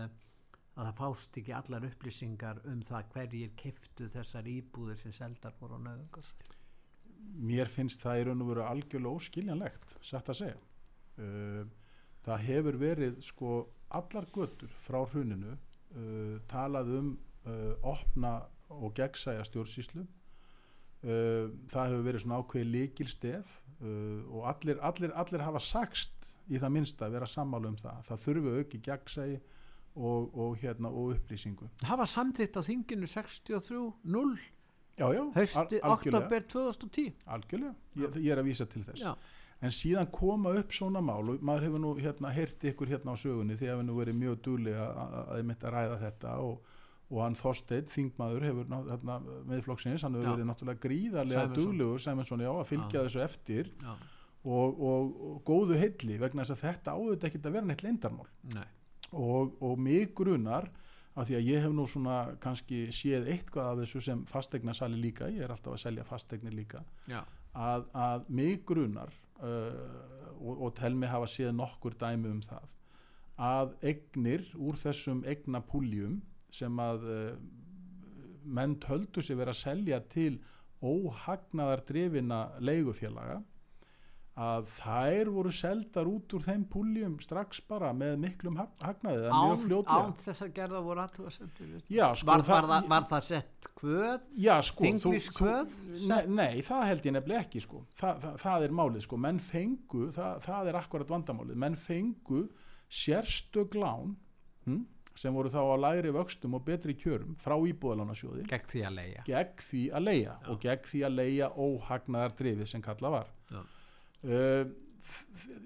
að 0.76 0.90
það 0.90 0.96
fást 0.98 1.36
ekki 1.40 1.52
allar 1.56 1.84
upplýsingar 1.88 2.58
um 2.68 2.82
það 2.84 3.06
hverjir 3.14 3.52
keftu 3.56 4.10
þessar 4.12 4.48
íbúðir 4.52 4.98
sem 5.00 5.14
seldar 5.16 5.54
voru 5.56 5.78
á 5.80 5.84
nöðungarsal 5.86 6.56
mér 7.34 7.70
finnst 7.70 8.02
það 8.02 8.20
í 8.20 8.24
raun 8.28 8.44
og 8.44 8.50
veru 8.50 8.64
algjörlega 8.66 9.20
óskiljanlegt 9.20 9.96
satt 10.04 10.30
að 10.32 10.40
segja. 10.40 10.58
Uh, 11.16 11.62
það 12.26 12.44
hefur 12.48 12.78
verið 12.80 13.16
sko 13.24 13.54
allar 13.96 14.28
götur 14.34 14.72
frá 14.84 14.98
hruninu 15.12 15.54
uh, 15.54 16.36
talað 16.50 16.92
um 16.98 17.10
uh, 17.46 17.72
opna 17.86 18.38
og 18.74 18.92
gegnsæja 18.98 19.46
stjórnsýslu 19.46 20.04
það 21.02 21.90
hefur 21.90 22.06
verið 22.06 22.24
svona 22.24 22.40
ákveði 22.40 22.70
líkilstef 22.72 23.52
uh, 23.82 24.22
og 24.32 24.48
allir, 24.52 24.80
allir, 24.80 25.12
allir 25.14 25.44
hafa 25.44 25.62
sagst 25.62 26.32
í 26.46 26.60
það 26.62 26.74
minnsta 26.76 27.06
að 27.06 27.18
vera 27.18 27.28
sammála 27.30 27.72
um 27.72 27.78
það. 27.80 28.02
Það 28.08 28.24
þurfi 28.24 28.56
auki 28.60 28.82
gegnsæji 28.86 29.38
og, 29.96 30.28
og, 30.36 30.58
hérna, 30.60 30.92
og 30.92 31.16
upplýsingu. 31.16 31.70
Það 31.82 32.02
var 32.02 32.12
samþitt 32.12 32.58
á 32.58 32.62
þinginu 32.66 33.08
63.0 33.10 34.36
já, 34.96 35.08
já, 35.16 35.22
hausti 35.34 35.80
al- 35.80 35.90
algjörlega. 35.90 35.96
oktober 35.96 36.46
2010 36.52 37.10
algjörlega, 37.36 37.74
ég, 37.96 38.20
ég 38.20 38.30
er 38.32 38.42
að 38.42 38.48
vísa 38.50 38.68
til 38.68 38.84
þess. 38.84 39.02
Já, 39.02 39.14
en 39.64 39.72
síðan 39.72 40.10
koma 40.12 40.52
upp 40.60 40.74
svona 40.76 41.00
mál 41.04 41.32
og 41.32 41.44
maður 41.44 41.68
hefur 41.68 41.82
nú 41.82 41.92
hérna 42.00 42.32
heyrti 42.36 42.72
ykkur 42.72 42.92
hérna 42.92 43.16
á 43.16 43.20
sögunni 43.20 43.56
því 43.56 43.70
hefur 43.72 43.86
nú 43.88 43.96
verið 43.96 44.18
mjög 44.20 44.40
dúli 44.44 44.74
að, 44.76 45.00
að, 45.04 45.14
að, 45.36 45.52
að 45.56 45.76
ræða 45.76 46.00
þetta 46.04 46.34
og, 46.44 46.74
og 47.06 47.20
hann 47.22 47.36
Þorsteinn, 47.38 47.86
þingmaður 47.92 48.46
hefur 48.48 48.70
hérna, 48.90 49.16
meðflokksins, 49.46 50.02
hann 50.02 50.16
hefur 50.16 50.26
Já. 50.26 50.32
verið 50.34 50.48
náttúrulega 50.48 50.82
gríðarlega 50.82 51.44
duglegur 51.54 52.02
Sæmundsson, 52.02 52.42
já, 52.42 52.50
að 52.50 52.70
fylgja 52.72 52.98
Já. 52.98 53.04
þessu 53.06 53.22
eftir. 53.22 53.70
Og, 54.46 54.80
og, 54.88 55.14
og 55.26 55.38
góðu 55.46 55.78
heilli 55.78 56.18
vegna 56.22 56.44
þess 56.44 56.54
að 56.54 56.64
þetta 56.68 56.92
áður 56.94 57.24
ekki 57.26 57.40
að 57.42 57.56
vera 57.56 57.66
neitt 57.66 57.80
leindarmál 57.82 58.28
nei. 58.54 58.66
Og, 59.10 59.56
og 59.58 59.80
mig 59.82 60.12
grunar 60.18 60.68
af 61.16 61.26
því 61.26 61.38
að 61.38 61.48
ég 61.48 61.64
hef 61.64 61.74
nú 61.74 61.86
svona 61.90 62.18
kannski 62.42 62.84
séð 62.94 63.30
eitthvað 63.32 63.70
af 63.72 63.80
þessu 63.80 64.02
sem 64.04 64.22
fastegna 64.28 64.74
líka, 64.94 65.30
ég 65.32 65.42
er 65.46 65.50
alltaf 65.50 65.74
að 65.74 65.82
selja 65.82 66.04
fastegnir 66.06 66.54
líka 66.54 66.84
að, 67.56 67.86
að 67.90 68.28
mig 68.28 68.64
grunar 68.68 69.10
uh, 69.40 70.36
og, 70.38 70.62
og 70.68 70.74
tel 70.76 70.94
mig 70.94 71.10
hafa 71.10 71.26
séð 71.30 71.54
nokkur 71.56 71.96
dæmi 71.98 72.30
um 72.30 72.42
það 72.44 72.68
að 73.36 73.74
egnir 73.82 74.46
úr 74.56 74.78
þessum 74.80 75.24
egnapúljum 75.28 76.20
sem 76.56 76.80
að 76.82 77.08
uh, 77.12 77.26
menn 78.46 78.78
töldu 78.82 79.22
sig 79.24 79.38
vera 79.38 79.54
að 79.54 79.62
selja 79.64 80.00
til 80.12 80.36
óhagnaðar 80.84 81.82
drifina 81.88 82.40
leigufélaga 82.60 83.40
að 84.36 84.66
þær 84.68 85.28
voru 85.32 85.50
seldar 85.54 86.08
út 86.10 86.34
úr 86.36 86.42
þeim 86.44 86.66
púljum 86.68 87.14
strax 87.24 87.62
bara 87.70 87.88
með 87.96 88.18
miklum 88.20 88.58
hag- 88.60 88.82
hagnaði 88.84 89.22
eða 89.22 89.30
mjög 89.32 89.54
án, 89.54 89.62
fljótlega. 89.62 90.00
án 90.02 90.12
þess 90.20 90.44
að 90.44 90.50
gerða 90.58 90.82
voru 90.84 91.02
aðtúasendur 91.06 91.70
sko, 91.80 92.26
var, 92.28 92.44
var, 92.44 92.68
það, 92.68 92.88
var 92.90 93.06
það 93.08 93.24
sett 93.30 93.68
kvöð? 93.80 94.26
Já, 94.44 94.52
sko, 94.68 94.84
Þinglýst 94.84 95.32
kvöð 95.38 95.78
nei, 96.10 96.20
nei, 96.28 96.60
það 96.68 96.84
held 96.90 97.08
ég 97.08 97.16
nefnilega 97.16 97.46
ekki 97.46 97.62
sko. 97.64 97.80
Þa, 97.96 98.10
það, 98.26 98.36
það 98.44 98.66
er 98.66 98.76
málið, 98.82 99.06
sko. 99.06 99.20
menn 99.24 99.40
fengu 99.40 100.04
það, 100.18 100.44
það 100.50 100.70
er 100.72 100.80
akkurat 100.82 101.14
vandamálið. 101.16 101.60
Menn 101.64 101.80
fengu 101.80 102.42
sérstök 102.92 103.78
lán 103.80 104.12
hm, 104.68 104.84
sem 105.16 105.34
voru 105.34 105.52
þá 105.52 105.60
á 105.64 105.76
lægri 105.80 106.12
vöxtum 106.14 106.56
og 106.58 106.64
betri 106.66 106.94
kjörum 106.98 107.36
frá 107.40 107.56
íbúðalánasjóði 107.56 108.46
gegn 108.50 108.70
því 108.72 108.82
að 108.88 108.96
leia 108.98 109.26
gegn 109.26 109.62
því 109.68 109.84
að 109.90 110.06
leia 110.06 110.34
og 110.52 110.58
gegn 110.64 110.90
því 110.90 111.04
að 111.08 111.16
leia 111.20 111.52
óhagnaðar 111.52 112.34
drifið 112.40 112.72
sem 112.72 112.84
kalla 112.84 113.12
var. 113.18 113.30
Uh, 114.26 114.64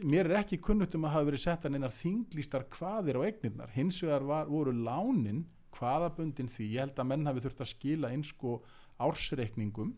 mér 0.05 0.29
er 0.29 0.41
ekki 0.43 0.61
kunnugt 0.63 0.95
um 0.99 1.07
að 1.09 1.17
hafa 1.17 1.29
verið 1.31 1.45
settan 1.45 1.79
einar 1.79 1.95
þinglýstar 1.95 2.67
hvaðir 2.75 3.19
á 3.19 3.27
eignirnar. 3.27 3.73
Hins 3.75 4.01
vegar 4.05 4.27
var, 4.29 4.51
voru 4.51 4.75
lánin 4.77 5.47
hvaðabundin 5.77 6.51
því, 6.51 6.69
ég 6.75 6.85
held 6.85 7.01
að 7.01 7.11
menn 7.13 7.27
hafi 7.29 7.45
þurft 7.47 7.65
að 7.65 7.73
skila 7.73 8.11
eins 8.13 8.33
sko 8.35 8.59
ársreikningum 9.01 9.95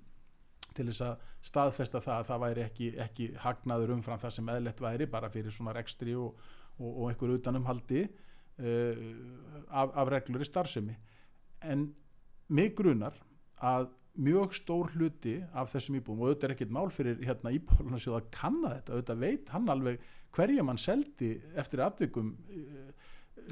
til 0.76 0.86
þess 0.88 1.04
að 1.04 1.30
staðfesta 1.44 2.00
það 2.00 2.18
að 2.18 2.28
það 2.28 2.42
væri 2.44 2.64
ekki, 2.64 2.90
ekki 3.04 3.28
hagnaður 3.42 3.94
umfram 3.96 4.20
það 4.22 4.34
sem 4.36 4.52
eðlett 4.54 4.82
væri 4.82 5.08
bara 5.10 5.30
fyrir 5.32 5.54
svona 5.54 5.74
rekstri 5.76 6.14
og, 6.16 6.38
og, 6.78 6.90
og 6.92 7.08
einhver 7.10 7.34
utanumhaldi 7.36 8.06
af, 8.62 9.90
af 9.90 10.12
reglur 10.12 10.44
í 10.44 10.48
starfsemi. 10.48 10.94
En 11.62 11.90
mig 12.52 12.74
grunar 12.78 13.16
að 13.62 13.90
mjög 14.20 14.56
stór 14.56 14.90
hluti 14.92 15.38
af 15.56 15.70
þessum 15.72 15.96
íbúum 16.00 16.20
og 16.20 16.32
auðvitað 16.32 16.48
er 16.48 16.54
ekkert 16.56 16.74
mál 16.76 16.90
fyrir 16.92 17.22
hérna, 17.24 17.52
íbúðlunarsjóð 17.56 18.18
að 18.18 18.26
kanna 18.34 18.74
þetta 18.74 18.92
auðvitað 18.92 19.22
veit 19.22 19.52
hann 19.54 19.70
alveg 19.72 20.02
hverja 20.36 20.64
mann 20.66 20.80
seldi 20.80 21.30
eftir 21.60 21.80
atvikum 21.84 22.34
uh, 22.52 22.90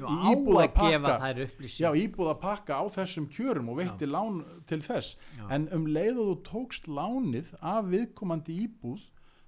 á 0.05 0.29
að 0.29 0.75
gefa 0.77 1.15
þær 1.23 1.41
upplýsing 1.47 1.85
Já, 1.85 1.89
íbúð 1.97 2.29
að 2.31 2.41
pakka 2.43 2.77
á 2.77 2.83
þessum 2.93 3.25
kjörum 3.33 3.71
og 3.73 3.79
veitti 3.81 4.09
lán 4.09 4.43
til 4.69 4.81
þess. 4.85 5.15
Já. 5.39 5.47
en 5.57 5.65
um 5.73 5.87
leið 5.89 6.21
og 6.21 6.29
þú 6.29 6.35
tókst 6.51 6.91
lánið 6.91 7.55
af 7.57 7.89
viðkomandi 7.89 8.59
íbúð 8.67 9.07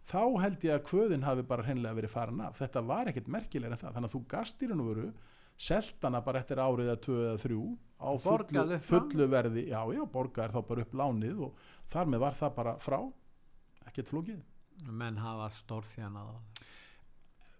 þá 0.10 0.24
held 0.44 0.66
ég 0.66 0.74
að 0.76 0.88
kvöðin 0.90 1.28
hafi 1.28 1.46
bara 1.48 1.64
hreinlega 1.68 2.00
verið 2.02 2.12
farin 2.12 2.42
af. 2.44 2.58
Þetta 2.60 2.84
var 2.90 3.12
ekkert 3.12 3.30
merkilega 3.32 3.72
en 3.72 3.80
það. 3.80 3.94
Þannig 3.94 4.10
að 4.10 4.16
þú 4.18 4.24
gast 4.34 4.64
í 4.64 4.70
raun 4.72 4.84
og 4.84 4.90
veru 4.92 5.12
seltana 5.58 6.22
bara 6.26 6.42
eftir 6.44 6.62
árið 6.62 6.92
eða 6.92 7.02
tvö 7.04 7.18
eða 7.28 7.42
þrjú 7.44 7.66
á 8.04 8.10
fullu, 8.20 8.80
fullu 8.84 9.28
verði 9.32 9.68
já, 9.70 9.82
já, 9.96 10.04
borgaði 10.12 10.56
þá 10.56 10.68
bara 10.70 10.86
upp 10.86 10.96
lánið 11.00 11.44
og 11.48 11.68
þar 11.94 12.10
með 12.12 12.26
var 12.26 12.40
það 12.40 12.56
bara 12.58 12.74
frá 12.84 13.00
ekkert 13.88 14.10
flókið. 14.10 14.42
Menn 14.90 15.20
hafa 15.22 15.52
stórþjana 15.54 16.24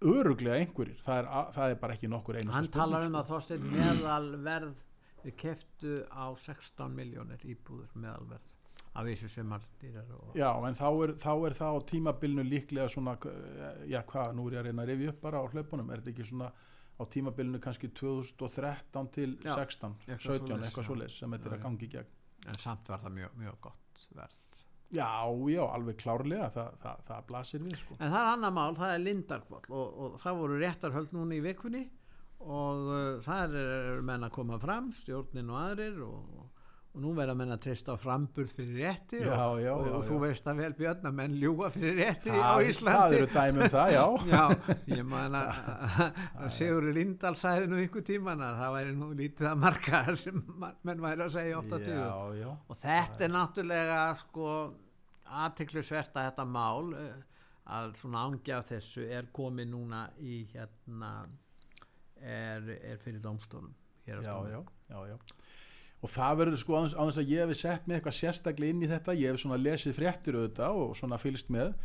öruglega 0.04 0.60
einhverjir, 0.60 0.98
það 1.04 1.22
er, 1.22 1.28
það 1.56 1.74
er 1.74 1.78
bara 1.84 1.96
ekki 1.96 2.10
nokkur 2.12 2.40
einasta 2.40 2.58
hann 2.58 2.72
talar 2.74 3.06
um 3.06 3.14
spurning, 3.14 3.14
sko. 3.14 3.22
að 3.22 3.30
þorsteinn 3.32 3.70
meðalverð 3.78 4.82
við 5.24 5.38
keftu 5.40 5.94
á 6.12 6.26
16 6.44 6.98
miljónir 6.98 7.46
íbúður 7.48 7.94
meðalverð 7.96 8.50
af 8.94 9.08
þessu 9.08 9.30
sumar 9.32 9.64
dýrar 9.82 10.10
og 10.14 10.36
Já, 10.38 10.50
en 10.68 10.76
þá 10.78 10.88
er, 10.92 11.16
þá 11.24 11.32
er 11.34 11.56
það 11.58 11.78
á 11.80 11.88
tímabilinu 11.90 12.46
líklega 12.46 12.90
svona, 12.92 13.16
eh, 13.30 13.88
já 13.94 14.02
hvað, 14.10 14.36
nú 14.38 14.48
er 14.48 14.58
ég 14.58 14.62
að 14.62 14.68
reyna 14.68 14.84
að 14.84 14.92
rifja 14.92 15.14
upp 15.14 15.24
bara 15.24 15.42
á 15.42 15.46
hlaupunum, 15.50 15.90
er 15.90 16.04
þetta 16.04 16.14
ekki 16.14 16.28
svona 16.30 16.52
á 16.94 17.02
tímabilinu 17.10 17.60
kannski 17.64 17.90
2013 17.98 19.08
til 19.16 19.38
Já, 19.44 19.56
16, 19.58 19.96
eitthvað 20.08 20.20
17, 20.20 20.38
svoleiðis, 20.40 20.68
eitthvað 20.68 20.84
já. 20.84 20.88
svo 20.90 20.98
leis 21.00 21.18
sem 21.20 21.34
þetta 21.36 21.50
er 21.50 21.56
Já, 21.56 21.58
að 21.60 21.66
gangi 21.68 21.86
í 21.88 21.92
gegn. 21.96 22.12
en 22.48 22.60
samt 22.62 22.90
var 22.92 23.02
það 23.04 23.16
mjög, 23.18 23.36
mjög 23.44 23.60
gott 23.68 24.06
verð 24.18 24.40
Já, 24.94 25.08
já, 25.50 25.64
alveg 25.74 25.98
klárlega, 25.98 26.48
það, 26.54 26.74
það, 26.84 26.98
það 27.08 27.22
blasir 27.32 27.64
við 27.66 27.78
sko. 27.80 27.96
en 27.98 28.12
það 28.14 28.20
er 28.28 28.32
annar 28.36 28.52
mál, 28.54 28.76
það 28.78 28.92
er 28.94 29.00
Lindarkvoll 29.08 29.64
og, 29.74 29.96
og 30.06 30.18
það 30.22 30.38
voru 30.44 30.60
réttarhöld 30.62 31.14
núna 31.18 31.38
í 31.40 31.42
vikunni 31.48 31.82
og 32.44 32.90
uh, 32.92 33.22
þar 33.26 33.56
er 33.58 34.02
menn 34.06 34.28
að 34.28 34.34
koma 34.36 34.60
fram, 34.62 34.92
stjórnin 34.94 35.50
og 35.50 35.58
aðrir 35.64 35.98
og, 36.06 36.44
og 36.94 37.02
nú 37.02 37.10
verða 37.18 37.34
menn 37.34 37.50
að 37.56 37.62
treysta 37.66 37.96
á 37.96 37.98
framburð 37.98 38.52
fyrir 38.54 38.76
rétti 38.84 39.18
Já, 39.24 39.34
og, 39.50 39.56
já, 39.64 39.72
og, 39.74 39.88
já, 39.88 39.94
og 39.98 40.04
þú 40.06 40.18
veist 40.22 40.46
að 40.52 40.60
vel 40.62 40.74
Björn 40.78 41.08
að 41.10 41.16
menn 41.18 41.38
ljúga 41.42 41.70
fyrir 41.74 41.96
rétti 41.98 42.30
á 42.30 42.36
Það- 42.36 42.44
Það 42.54 42.68
Íslandi 42.70 43.18
eru 43.18 43.30
dæmi 43.34 43.64
um 43.64 43.72
það, 43.74 43.94
já. 43.96 44.04
Já, 44.34 44.44
ég 44.94 45.08
man 45.10 45.38
að, 45.40 46.50
Sigur 46.54 46.88
Lindahl 46.94 47.36
sagði 47.40 47.72
nú 47.72 47.82
ykkur 47.88 48.06
tíman 48.12 48.46
að 48.46 48.62
það 48.62 48.76
væri 48.78 48.94
nú 49.00 49.10
lítið 49.24 49.50
að 49.50 49.58
marka 49.66 50.04
sem 50.22 50.38
menn 50.84 51.02
væri 51.08 51.26
að 51.26 51.34
segja 51.40 51.62
80 51.64 51.90
Já, 51.98 52.14
já. 52.44 52.50
og 52.70 52.80
þetta 52.84 53.26
er 53.28 53.34
náttúrulega 53.40 54.02
sko 54.22 54.48
aðteklusvert 55.34 56.14
að 56.20 56.28
þetta 56.30 56.46
mál 56.46 56.94
eh, 57.00 57.14
að 57.74 57.94
svona 57.98 58.26
ángi 58.28 58.54
af 58.54 58.70
þessu 58.70 59.06
er 59.10 59.32
komið 59.34 59.70
núna 59.74 60.06
í 60.22 60.44
hérna 60.54 61.14
er, 62.22 62.70
er 62.84 63.02
fyrir 63.02 63.22
dómstólum 63.24 63.74
já, 64.06 64.20
já, 64.22 64.62
já, 64.92 65.00
já. 65.10 65.18
Og 66.04 66.12
það 66.12 66.40
verður 66.42 66.60
sko 66.60 66.80
á 66.80 66.84
þess 66.84 67.20
að 67.22 67.30
ég 67.32 67.44
hef 67.48 67.60
sett 67.60 67.86
mig 67.88 67.98
eitthvað 67.98 68.18
sérstaklega 68.18 68.76
inn 68.76 68.84
í 68.84 68.90
þetta 68.92 69.16
ég 69.16 69.32
hef 69.32 69.44
svona 69.44 69.60
lesið 69.62 69.96
fréttir 69.96 70.38
auðvitað 70.38 70.80
og 70.82 70.98
svona 71.00 71.20
fylgst 71.22 71.54
með. 71.54 71.78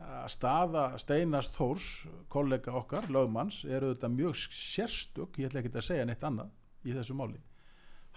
Að 0.00 0.30
staða 0.32 0.84
Steinars 0.98 1.50
Þórs 1.54 1.86
kollega 2.32 2.74
okkar, 2.80 3.06
lögmanns 3.12 3.60
er 3.68 3.84
auðvitað 3.84 4.16
mjög 4.16 4.40
sérstök 4.40 5.38
ég 5.38 5.50
ætla 5.50 5.62
ekki 5.62 5.74
að 5.76 5.86
segja 5.86 6.08
neitt 6.08 6.26
annað 6.26 6.50
í 6.88 6.96
þessu 6.96 7.14
máli. 7.14 7.38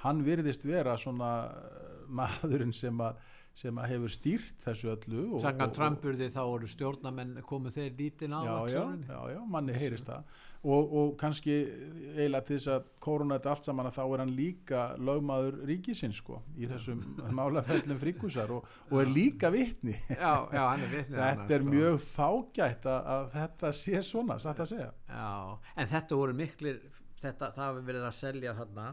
Hann 0.01 0.23
virðist 0.25 0.65
vera 0.65 0.95
svona 0.99 1.31
eh, 1.51 1.91
maðurinn 2.09 2.73
sem 2.75 2.97
að 3.03 3.19
sem 3.53 3.77
að 3.77 3.91
hefur 3.91 4.09
stýrt 4.09 4.63
þessu 4.65 4.89
öllu 4.95 5.23
og- 5.37 5.73
Tramburði 5.75 6.25
þá 6.33 6.39
voru 6.49 6.67
stjórnamenn 6.71 7.35
komu 7.45 7.69
þeir 7.69 7.91
lítinn 7.99 8.33
á 8.33 8.41
já, 8.41 8.55
já, 8.73 8.83
já, 9.07 9.19
já, 9.35 9.39
manni 9.45 9.75
heyrist 9.77 10.07
það. 10.09 10.23
Og, 10.63 10.93
og 10.95 11.11
kannski 11.19 11.53
eiginlega 12.15 12.45
til 12.47 12.55
þess 12.57 12.71
að 12.71 12.85
koruna 13.03 13.35
þetta 13.37 13.51
allt 13.51 13.67
saman 13.67 13.89
að 13.89 13.97
þá 13.97 14.03
er 14.05 14.21
hann 14.23 14.33
líka 14.37 14.83
lögmaður 14.97 15.57
ríkisins 15.69 16.21
sko 16.23 16.39
í 16.57 16.69
þessum 16.71 17.03
málafellum 17.39 17.99
fríkusar 18.01 18.53
og, 18.55 18.65
og 18.89 19.01
er 19.03 19.11
líka 19.11 19.51
vitnið 19.53 19.99
þetta 21.11 21.57
er 21.59 21.67
mjög 21.67 21.99
fágætt 22.07 22.87
að, 22.89 23.11
að 23.17 23.27
þetta 23.35 23.73
sé 23.83 24.01
svona, 24.07 24.39
satt 24.39 24.63
að 24.63 24.71
segja. 24.71 24.89
Já, 25.11 25.59
en 25.75 25.91
þetta 25.93 26.19
voru 26.23 26.37
miklir 26.41 26.79
þetta, 27.21 27.51
það 27.53 27.67
hefur 27.69 27.85
verið 27.91 28.07
að 28.07 28.17
selja 28.17 28.55
þarna 28.57 28.87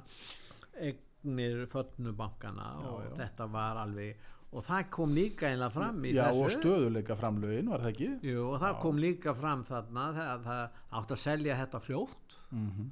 eignir 0.90 1.64
fötnubankana 1.70 2.68
og 2.90 3.01
já. 3.09 3.14
þetta 3.23 3.46
var 3.53 3.81
alveg 3.87 4.29
og 4.50 4.64
það 4.66 4.88
kom 4.96 5.12
líka 5.14 5.50
einlega 5.50 5.70
fram 5.74 6.00
í 6.04 6.14
já, 6.14 6.24
þessu 6.26 6.46
og 6.46 6.54
stöðuleika 6.56 7.16
framlögin, 7.18 7.68
var 7.70 7.84
það 7.84 7.92
ekki? 7.92 8.08
Jú, 8.26 8.46
og 8.48 8.56
það 8.62 8.72
Já. 8.74 8.80
kom 8.82 9.02
líka 9.04 9.34
fram 9.38 9.62
þarna 9.68 10.06
þegar 10.16 10.40
það 10.46 10.80
átt 11.00 11.14
að 11.14 11.22
selja 11.26 11.60
þetta 11.64 11.84
fljótt 11.86 12.40
Mm 12.50 12.90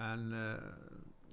en 0.00 0.32
uh, 0.32 0.56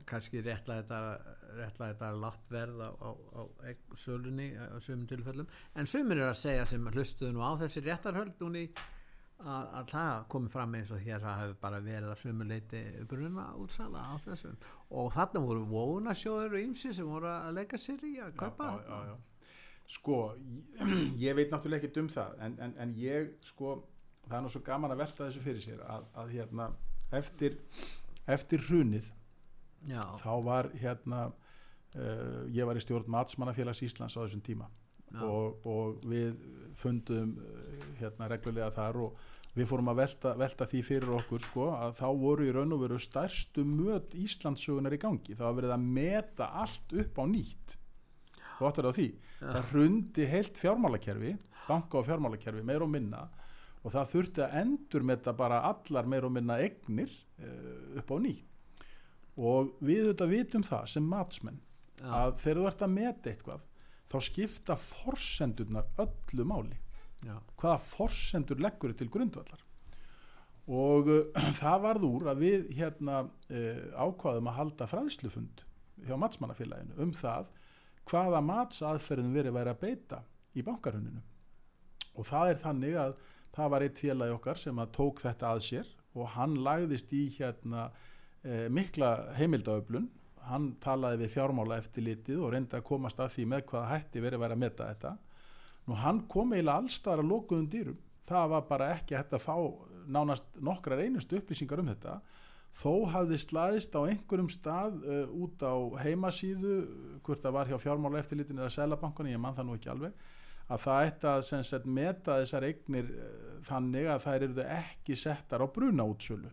kannski 0.08 0.42
réttlega 0.44 0.84
þetta, 0.84 1.80
þetta 1.80 2.12
látt 2.20 2.52
verð 2.52 2.84
á, 2.84 2.90
á, 2.92 3.12
á 3.44 3.72
sölunni 4.00 4.50
á 4.56 4.80
sumum 4.84 5.08
tilfellum 5.10 5.48
en 5.76 5.90
sumir 5.90 6.22
er 6.22 6.32
að 6.32 6.40
segja 6.42 6.68
sem 6.68 6.88
hlustuðu 6.92 7.34
nú 7.36 7.44
á 7.44 7.52
þessi 7.60 7.84
réttarhöld 7.86 8.40
núni 8.44 8.66
að, 9.44 9.66
að 9.80 9.90
það 9.92 10.26
komi 10.34 10.52
fram 10.52 10.76
eins 10.80 10.92
og 10.96 11.04
hér 11.04 11.24
það 11.24 11.42
hefur 11.44 11.58
bara 11.62 11.82
verið 11.86 12.12
að 12.14 12.22
sumuleiti 12.24 12.84
bruna 13.10 13.50
útsala 13.62 14.04
á 14.04 14.14
þessum 14.24 14.56
og 14.90 15.12
þarna 15.16 15.44
voru 15.48 15.66
vónasjóður 15.74 16.56
og 16.58 16.64
ymsi 16.70 16.94
sem 16.96 17.10
voru 17.10 17.32
að 17.34 17.58
leika 17.60 17.82
sér 17.82 18.08
í 18.08 18.16
að 18.24 18.38
kaupa 18.40 18.72
já, 18.72 18.88
já, 18.88 19.12
já. 19.12 19.18
Sko 19.88 20.22
ég, 21.26 21.36
veit 21.38 21.52
náttúrulega 21.52 21.84
ekkert 21.84 22.02
um 22.04 22.10
það 22.12 22.42
en, 22.44 22.58
en, 22.66 22.76
en 22.84 22.96
ég 23.00 23.32
sko 23.48 23.78
það 24.28 24.40
er 24.40 24.54
svo 24.56 24.64
gaman 24.66 24.94
að 24.94 25.04
velta 25.04 25.28
þessu 25.28 25.44
fyrir 25.44 25.64
sér 25.64 25.84
að, 25.88 26.08
að 26.20 26.34
hérna 26.36 26.72
eftir, 27.16 27.56
eftir 28.28 28.66
hrunið 28.68 29.08
já, 29.88 30.02
þá 30.24 30.34
var 30.44 30.70
hérna 30.76 31.22
uh, 31.30 32.44
ég 32.54 32.68
var 32.68 32.78
í 32.78 32.84
stjórn 32.84 33.10
Matsmannafélags 33.14 33.84
Íslands 33.86 34.18
á 34.18 34.24
þessum 34.24 34.44
tíma. 34.46 34.70
Og, 35.24 35.64
og 35.64 36.04
við 36.04 36.36
fundum 36.76 37.38
uh, 37.40 37.90
hérna 38.02 38.28
reglulega 38.32 38.74
þar 38.76 39.02
og 39.06 39.26
við 39.58 39.70
fórum 39.70 39.90
að 39.94 40.02
velta, 40.02 40.34
velta 40.38 40.68
því 40.70 40.82
fyrir 40.86 41.14
okkur 41.18 41.42
sko 41.48 41.70
að 41.78 41.96
þá 42.02 42.08
voru 42.20 42.46
í 42.46 42.52
raun 42.54 42.76
og 42.76 42.84
veru 42.84 43.00
stærstu 43.02 43.64
möt 43.66 44.14
Íslandsugunar 44.20 44.94
í 44.94 45.02
gangi. 45.02 45.38
Það 45.38 45.48
var 45.48 45.60
verið 45.62 45.76
að 45.78 45.88
meta 45.98 46.52
allt 46.62 46.98
upp 47.06 47.22
á 47.22 47.26
nýtt 47.32 47.77
þú 48.58 48.70
áttur 48.70 48.90
á 48.90 48.98
því. 48.98 49.08
Það 49.42 49.70
hrundi 49.72 50.28
heilt 50.32 50.58
fjármálakerfi 50.62 51.36
banka 51.68 52.00
og 52.00 52.08
fjármálakerfi 52.08 52.64
meir 52.66 52.86
og 52.86 52.92
minna 52.92 53.28
og 53.84 53.94
það 53.94 54.12
þurfti 54.14 54.44
að 54.44 54.58
endur 54.62 55.06
meta 55.08 55.34
bara 55.38 55.62
allar 55.70 56.10
meir 56.10 56.28
og 56.28 56.34
minna 56.36 56.58
egnir 56.64 57.12
uh, 57.12 58.00
upp 58.02 58.12
á 58.12 58.18
nýtt. 58.24 58.44
Og 59.38 59.76
við 59.86 60.10
þetta 60.10 60.28
vitum 60.32 60.66
það 60.66 60.88
sem 60.96 61.06
matsmenn 61.06 61.60
já, 62.00 62.10
að 62.10 62.40
þegar 62.42 62.60
þú 62.60 62.68
ert 62.72 62.84
að 62.84 62.96
meta 62.96 63.32
eitthvað 63.32 63.66
þá 64.08 64.18
skipta 64.26 64.78
forsendurnar 64.82 65.90
öllu 66.02 66.48
máli. 66.48 66.80
Já, 67.26 67.36
hvaða 67.60 67.78
forsendur 67.84 68.62
leggur 68.62 68.94
til 68.98 69.10
grundvallar. 69.14 69.62
Og 70.68 71.12
uh, 71.14 71.22
það 71.62 71.86
varð 71.86 72.10
úr 72.10 72.32
að 72.34 72.44
við 72.44 72.68
hérna 72.80 73.24
uh, 73.28 73.86
ákvaðum 73.94 74.52
að 74.52 74.60
halda 74.62 74.90
fræðslufund 74.90 75.64
hjá 76.08 76.18
matsmannafélaginu 76.20 76.98
um 77.02 77.14
það 77.18 77.48
hvaða 78.08 78.44
matsaðferðin 78.46 79.34
verið 79.36 79.58
væri 79.58 79.74
að 79.74 79.82
beita 79.82 80.22
í 80.58 80.64
bankarhuninu 80.66 81.24
og 82.18 82.26
það 82.28 82.52
er 82.52 82.62
þannig 82.62 83.00
að 83.02 83.18
það 83.58 83.72
var 83.74 83.86
eitt 83.86 84.02
félagi 84.02 84.36
okkar 84.36 84.62
sem 84.62 84.80
að 84.82 84.94
tók 84.98 85.22
þetta 85.24 85.52
að 85.54 85.64
sér 85.68 85.92
og 86.18 86.32
hann 86.34 86.56
lagðist 86.66 87.14
í 87.14 87.24
hérna 87.38 87.90
e, 88.42 88.68
mikla 88.74 89.12
heimildaöflun. 89.38 90.08
Hann 90.48 90.72
talaði 90.82 91.24
við 91.24 91.34
fjármála 91.36 91.78
eftirlitið 91.82 92.42
og 92.42 92.54
reyndi 92.54 92.78
að 92.78 92.86
komast 92.88 93.20
að 93.22 93.34
því 93.36 93.48
með 93.54 93.66
hvaða 93.72 93.92
hætti 93.92 94.24
verið 94.24 94.40
að 94.40 94.44
vera 94.46 94.58
að 94.58 94.64
meta 94.64 94.90
þetta. 94.92 95.14
Nú 95.88 95.98
hann 96.02 96.24
kom 96.32 96.54
eiginlega 96.56 96.84
allstar 96.84 97.22
að 97.22 97.32
lokuðum 97.32 97.70
dýrum. 97.72 98.00
Það 98.28 98.50
var 98.54 98.66
bara 98.70 98.90
ekki 98.96 99.18
hægt 99.18 99.36
að 99.36 99.46
fá 99.46 99.56
nánast 100.08 100.48
nokkrar 100.64 101.04
einustu 101.04 101.40
upplýsingar 101.40 101.84
um 101.84 101.92
þetta 101.92 102.18
þó 102.76 103.08
hafði 103.14 103.40
slaðist 103.42 103.96
á 103.96 104.02
einhverjum 104.04 104.50
stað 104.54 105.00
uh, 105.04 105.24
út 105.34 105.64
á 105.64 105.76
heimasíðu 106.04 106.76
hvort 107.26 107.44
það 107.44 107.58
var 107.58 107.72
hjá 107.72 107.80
fjármála 107.82 108.22
eftirlitinu 108.22 108.64
eða 108.64 108.76
selabankunni, 108.76 109.34
ég 109.34 109.42
mann 109.42 109.56
það 109.58 109.70
nú 109.70 109.78
ekki 109.80 109.94
alveg 109.94 110.28
að 110.68 110.84
það 110.84 111.06
ætti 111.08 111.28
að 111.32 111.42
sagt, 111.48 111.86
meta 111.88 112.38
þessar 112.42 112.68
eignir 112.68 113.12
uh, 113.16 113.58
þannig 113.68 114.12
að 114.12 114.24
þær 114.28 114.48
eru 114.50 114.70
ekki 114.78 115.18
settar 115.18 115.64
á 115.64 115.68
bruna 115.68 116.06
útsölu 116.08 116.52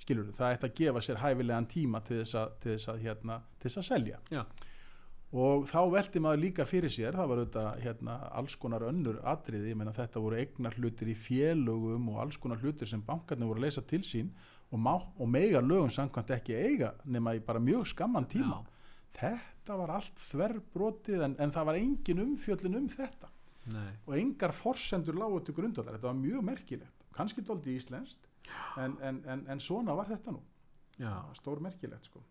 skilur 0.00 0.32
það 0.36 0.56
ætti 0.56 0.68
að 0.68 0.76
gefa 0.80 1.04
sér 1.04 1.22
hæfilegan 1.22 1.70
tíma 1.70 2.02
til 2.04 2.20
þess 2.22 2.36
að, 2.40 2.52
til 2.62 2.74
þess 2.74 2.90
að, 2.90 3.00
hérna, 3.04 3.40
til 3.60 3.68
þess 3.68 3.80
að 3.82 3.88
selja 3.90 4.20
Já. 4.32 4.42
og 5.44 5.66
þá 5.70 5.80
veldi 5.94 6.22
maður 6.24 6.42
líka 6.44 6.66
fyrir 6.68 6.92
sér 6.92 7.18
það 7.18 7.30
var 7.30 7.42
auðvitað 7.42 7.82
hérna, 7.84 8.16
alls 8.40 8.56
konar 8.60 8.86
önnur 8.88 9.20
atriði, 9.32 9.74
ég 9.74 9.78
meina 9.78 9.94
þetta 9.96 10.24
voru 10.24 10.40
eignar 10.40 10.78
hlutir 10.80 11.12
í 11.12 11.18
félögum 11.18 12.08
og 12.14 12.22
alls 12.24 12.40
konar 12.40 12.62
hlutir 12.64 12.90
sem 12.90 13.04
bankarnir 13.06 13.50
voru 13.50 13.62
að 13.62 13.68
leysa 13.68 13.84
til 13.86 14.02
sín 14.06 14.32
og, 14.70 14.78
má, 14.78 14.94
og 14.94 15.28
meiga 15.28 15.60
lögum 15.60 15.90
samkvæmt 15.90 16.30
ekki 16.38 16.56
eiga 16.56 16.94
nema 17.04 17.34
í 17.34 17.42
bara 17.44 17.62
mjög 17.62 17.88
skamman 17.90 18.28
tíma. 18.30 18.60
Já. 18.62 18.76
þetta 19.20 19.76
var 19.76 19.90
allt 19.96 20.22
þverbrotið 20.30 21.24
en, 21.26 21.36
en 21.42 21.52
það 21.52 21.68
var 21.68 21.78
engin 21.80 22.24
umfjöllin 22.24 22.78
um 22.78 22.88
þetta. 22.88 23.30
Nei. 23.70 23.90
og 24.08 24.16
engar 24.16 24.54
forsendur 24.56 25.18
lágu 25.20 25.42
til 25.44 25.54
grundvallar, 25.54 25.98
þetta 25.98 26.08
var 26.08 26.18
mjög 26.18 26.44
merkilegt. 26.46 27.06
Kannski 27.14 27.44
doldi 27.44 27.76
íslenskt 27.76 28.26
en, 28.80 28.96
en, 29.04 29.22
en, 29.28 29.46
en 29.52 29.60
svona 29.60 29.94
var 29.98 30.08
þetta 30.08 30.34
nú. 30.34 30.40
Stór 31.36 31.60
merkilegt 31.64 32.08
sko. 32.08 32.22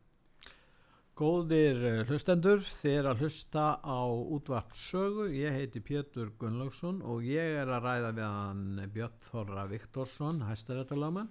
Góðir 1.19 1.81
eh, 1.83 2.01
hlustendur, 2.07 2.61
þið 2.63 2.93
er 2.95 3.07
að 3.11 3.23
hlusta 3.25 3.63
á 3.83 4.01
útvart 4.07 4.75
sögu, 4.77 5.25
ég 5.35 5.51
heiti 5.51 5.81
Pétur 5.83 6.31
Gunnlaugsson 6.39 7.01
og 7.03 7.25
ég 7.27 7.57
er 7.59 7.67
að 7.67 7.83
ræða 7.83 8.11
við 8.15 8.27
hann 8.27 8.83
Björn 8.93 9.17
Þorra 9.25 9.65
Viktorsson, 9.67 10.45
hæstaréttalöman 10.47 11.27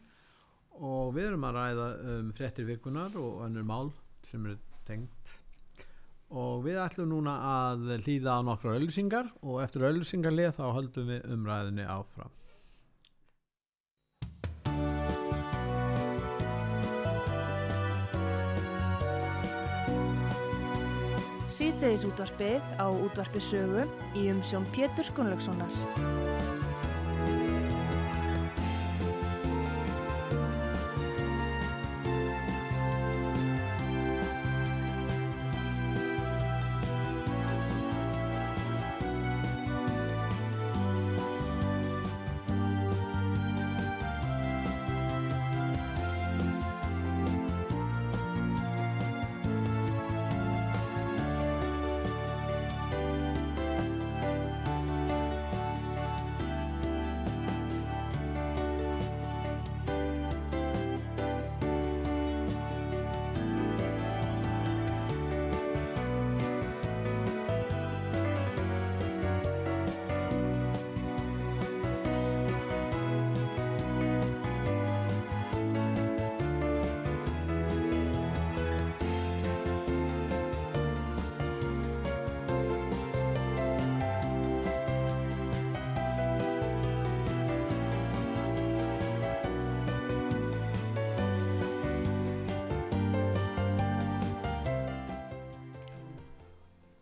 og 0.78 1.12
við 1.16 1.32
erum 1.32 1.46
að 1.48 1.58
ræða 1.58 1.90
um 2.14 2.32
fréttir 2.36 2.68
vikunar 2.68 3.18
og 3.18 3.44
önnur 3.46 3.66
mál 3.66 3.92
sem 4.30 4.46
eru 4.46 4.58
tengt 4.86 5.36
og 6.28 6.64
við 6.66 6.76
ætlum 6.82 7.08
núna 7.12 7.36
að 7.50 7.86
hlýða 8.04 8.36
á 8.36 8.40
nokkra 8.44 8.74
öllusingar 8.76 9.30
og 9.40 9.62
eftir 9.64 9.86
öllusingarlið 9.88 10.58
þá 10.58 10.66
höldum 10.76 11.08
við 11.08 11.30
umræðinni 11.32 11.86
áfram. 11.88 12.34
Síðdeðis 21.58 22.04
útvarpið 22.06 22.68
á 22.78 22.86
útvarpi 22.86 23.40
sögu 23.42 23.88
í 24.14 24.28
umsjón 24.30 24.68
Pétur 24.70 25.08
Skunlökssonar. 25.08 26.37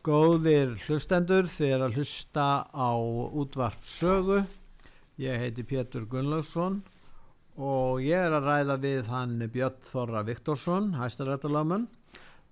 Góðir 0.06 0.76
hlustendur, 0.84 1.48
er 1.66 1.82
að 1.82 1.96
hlusta 1.98 2.62
á 2.70 2.94
útvart 2.94 3.82
sögu. 3.82 4.36
Ég 5.18 5.40
heiti 5.42 5.64
Pétur 5.66 6.04
Gunnlaugsson 6.06 6.76
og 7.58 8.04
ég 8.04 8.28
er 8.28 8.36
að 8.36 8.46
ræða 8.46 8.76
við 8.84 9.08
hann 9.10 9.40
Björn 9.50 9.80
Þorra 9.82 10.22
Viktorsson, 10.28 10.92
hæstarættalöfman. 10.94 11.88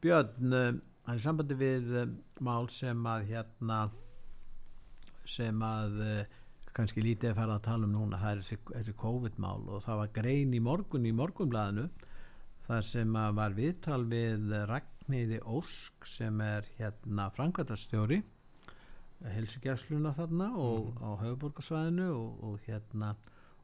Björn, 0.03 0.51
eh, 0.51 0.73
hann 1.07 1.15
er 1.15 1.23
sambandi 1.23 1.55
við 1.55 1.95
eh, 1.95 2.11
mál 2.43 2.67
sem 2.75 3.07
að 3.07 3.29
hérna, 3.31 3.79
sem 5.25 5.63
að 5.63 6.03
eh, 6.09 6.35
kannski 6.75 7.07
lítið 7.07 7.31
er 7.31 7.39
farið 7.39 7.55
að 7.61 7.67
tala 7.69 7.87
um 7.87 7.95
núna, 7.95 8.19
það 8.19 8.33
er 8.33 8.43
þessi, 8.75 8.97
COVID-mál 8.99 9.69
og 9.69 9.87
það 9.87 10.03
var 10.03 10.15
grein 10.19 10.59
í 10.59 10.65
morgun 10.73 11.07
í 11.07 11.15
morgunblæðinu 11.15 11.87
þar 12.67 12.83
sem 12.83 13.15
að 13.15 13.39
var 13.39 13.55
viðtal 13.55 14.03
við 14.11 14.59
Ragnhildi 15.05 15.39
Ósk 15.45 16.07
sem 16.09 16.39
er 16.41 16.65
hérna 16.79 17.27
framkvæmtastjóri 17.37 18.23
helsugjafsluna 19.35 20.15
þarna 20.17 20.47
og 20.57 20.95
á 20.97 21.21
höfuborgarsvæðinu 21.21 22.07
og, 22.09 22.39
og 22.41 22.63
hérna 22.65 23.11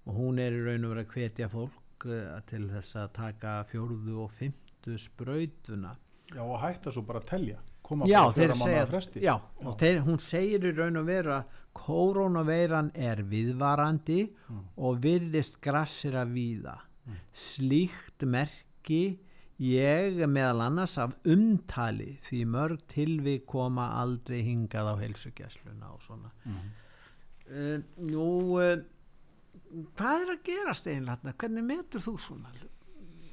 og 0.05 0.19
hún 0.19 0.41
er 0.43 0.53
í 0.53 0.61
raun 0.67 0.85
og 0.85 0.93
verið 0.93 1.07
að 1.07 1.15
hvetja 1.15 1.49
fólk 1.49 2.05
uh, 2.11 2.35
til 2.51 2.67
þess 2.69 2.99
að 3.01 3.09
taka 3.17 3.55
fjórðu 3.71 4.19
og 4.27 4.35
fymtu 4.37 4.99
sprautuna 5.01 5.95
Já 6.29 6.43
og 6.45 6.61
hætta 6.61 6.93
svo 6.93 7.07
bara 7.09 7.23
að 7.25 7.31
telja. 7.33 7.63
Koma 7.89 8.07
Já, 8.07 8.21
þeir 8.29 8.37
fjóra 8.37 8.59
mánuða 8.61 8.69
segja, 8.69 8.85
fresti. 8.93 9.25
já, 9.25 9.35
og 9.65 9.81
þeir, 9.81 10.03
hún 10.11 10.21
segir 10.23 10.69
í 10.69 10.75
raun 10.77 11.01
og 11.01 11.09
veru 11.09 11.35
að 11.39 11.57
koronaveiran 11.81 12.93
er 12.95 13.25
viðvarandi 13.33 14.21
og 14.77 15.01
virðist 15.09 15.57
grassir 15.65 16.21
að 16.21 16.37
víða 16.37 16.77
slíkt 17.33 18.29
merki 18.29 19.03
ég 19.61 20.23
meðal 20.31 20.65
annars 20.65 20.97
af 21.01 21.13
umtali 21.29 22.15
því 22.25 22.41
mörg 22.49 22.85
tilvik 22.89 23.45
koma 23.51 23.91
aldrei 24.01 24.41
hingað 24.47 24.89
á 24.89 24.95
heilsugjæsluna 25.03 25.93
og 25.93 26.01
svona. 26.05 26.33
Uh, 27.51 27.77
nú 28.09 28.57
uh, 28.57 28.79
hvað 29.99 30.25
er 30.25 30.35
að 30.37 30.43
gerast 30.49 30.89
einlega 30.89 31.35
hvernig 31.37 31.67
metur 31.67 32.05
þú 32.05 32.17
svona? 32.21 32.53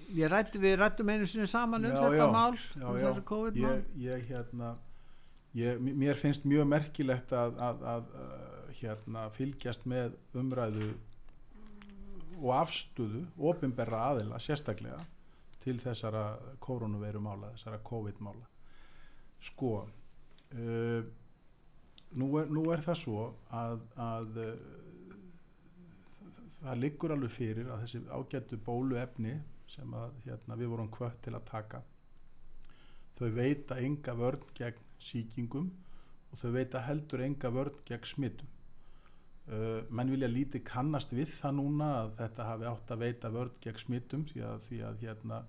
Rætti 0.07 0.59
við 0.63 0.77
rættum 0.79 1.09
einu 1.11 1.25
sinni 1.27 1.47
saman 1.51 1.83
um 1.83 1.91
Já, 1.91 1.97
þetta 1.99 2.23
já, 2.23 2.31
mál 2.31 2.53
já, 2.55 2.85
um 2.87 2.99
þessu 3.01 3.23
COVID-mál. 3.27 3.73
Ég, 3.73 4.05
ég 4.05 4.29
hérna 4.29 4.69
ég, 5.57 5.81
mér 5.83 6.19
finnst 6.19 6.47
mjög 6.47 6.69
merkilegt 6.71 7.33
að, 7.35 7.59
að, 7.59 7.83
að 7.95 8.15
uh, 8.15 8.71
hérna 8.79 9.27
fylgjast 9.35 9.87
með 9.87 10.15
umræðu 10.37 10.93
og 12.37 12.51
afstöðu 12.53 13.23
ofinberra 13.49 14.09
aðila 14.11 14.39
sérstaklega 14.43 14.99
til 15.67 15.77
þessara 15.83 16.23
koronaveiru 16.63 17.19
mála, 17.23 17.51
þessara 17.57 17.83
COVID 17.91 18.21
mála 18.23 18.47
sko 19.43 19.71
uh, 19.83 21.01
nú, 22.17 22.29
er, 22.39 22.49
nú 22.49 22.63
er 22.73 22.83
það 22.85 22.99
svo 23.01 23.25
að, 23.53 23.83
að 23.99 24.39
uh, 24.45 24.53
það 26.61 26.81
liggur 26.81 27.13
alveg 27.15 27.35
fyrir 27.35 27.69
að 27.73 27.85
þessi 27.85 28.03
ágættu 28.07 28.59
bóluefni 28.65 29.35
sem 29.67 29.93
að 29.99 30.15
hérna, 30.25 30.55
við 30.55 30.71
vorum 30.71 30.91
kvött 30.91 31.19
til 31.25 31.35
að 31.35 31.47
taka 31.51 31.83
þau 33.17 33.29
veita 33.35 33.79
enga 33.83 34.13
vörn 34.17 34.45
gegn 34.57 34.85
síkingum 35.03 35.71
og 36.31 36.39
þau 36.39 36.51
veita 36.55 36.83
heldur 36.85 37.23
enga 37.25 37.51
vörn 37.53 37.83
gegn 37.87 38.07
smittum 38.07 38.56
uh, 39.51 39.83
menn 39.89 40.11
vilja 40.11 40.29
lítið 40.31 40.63
kannast 40.67 41.13
við 41.15 41.31
það 41.39 41.57
núna 41.59 41.89
að 42.01 42.13
þetta 42.21 42.47
hafi 42.51 42.67
átt 42.71 42.93
að 42.93 43.03
veita 43.05 43.31
vörn 43.33 43.55
gegn 43.63 43.81
smittum 43.81 44.25
því 44.29 44.43
að, 44.47 44.61
því 44.67 44.79
að 44.89 45.03
hérna, 45.05 45.41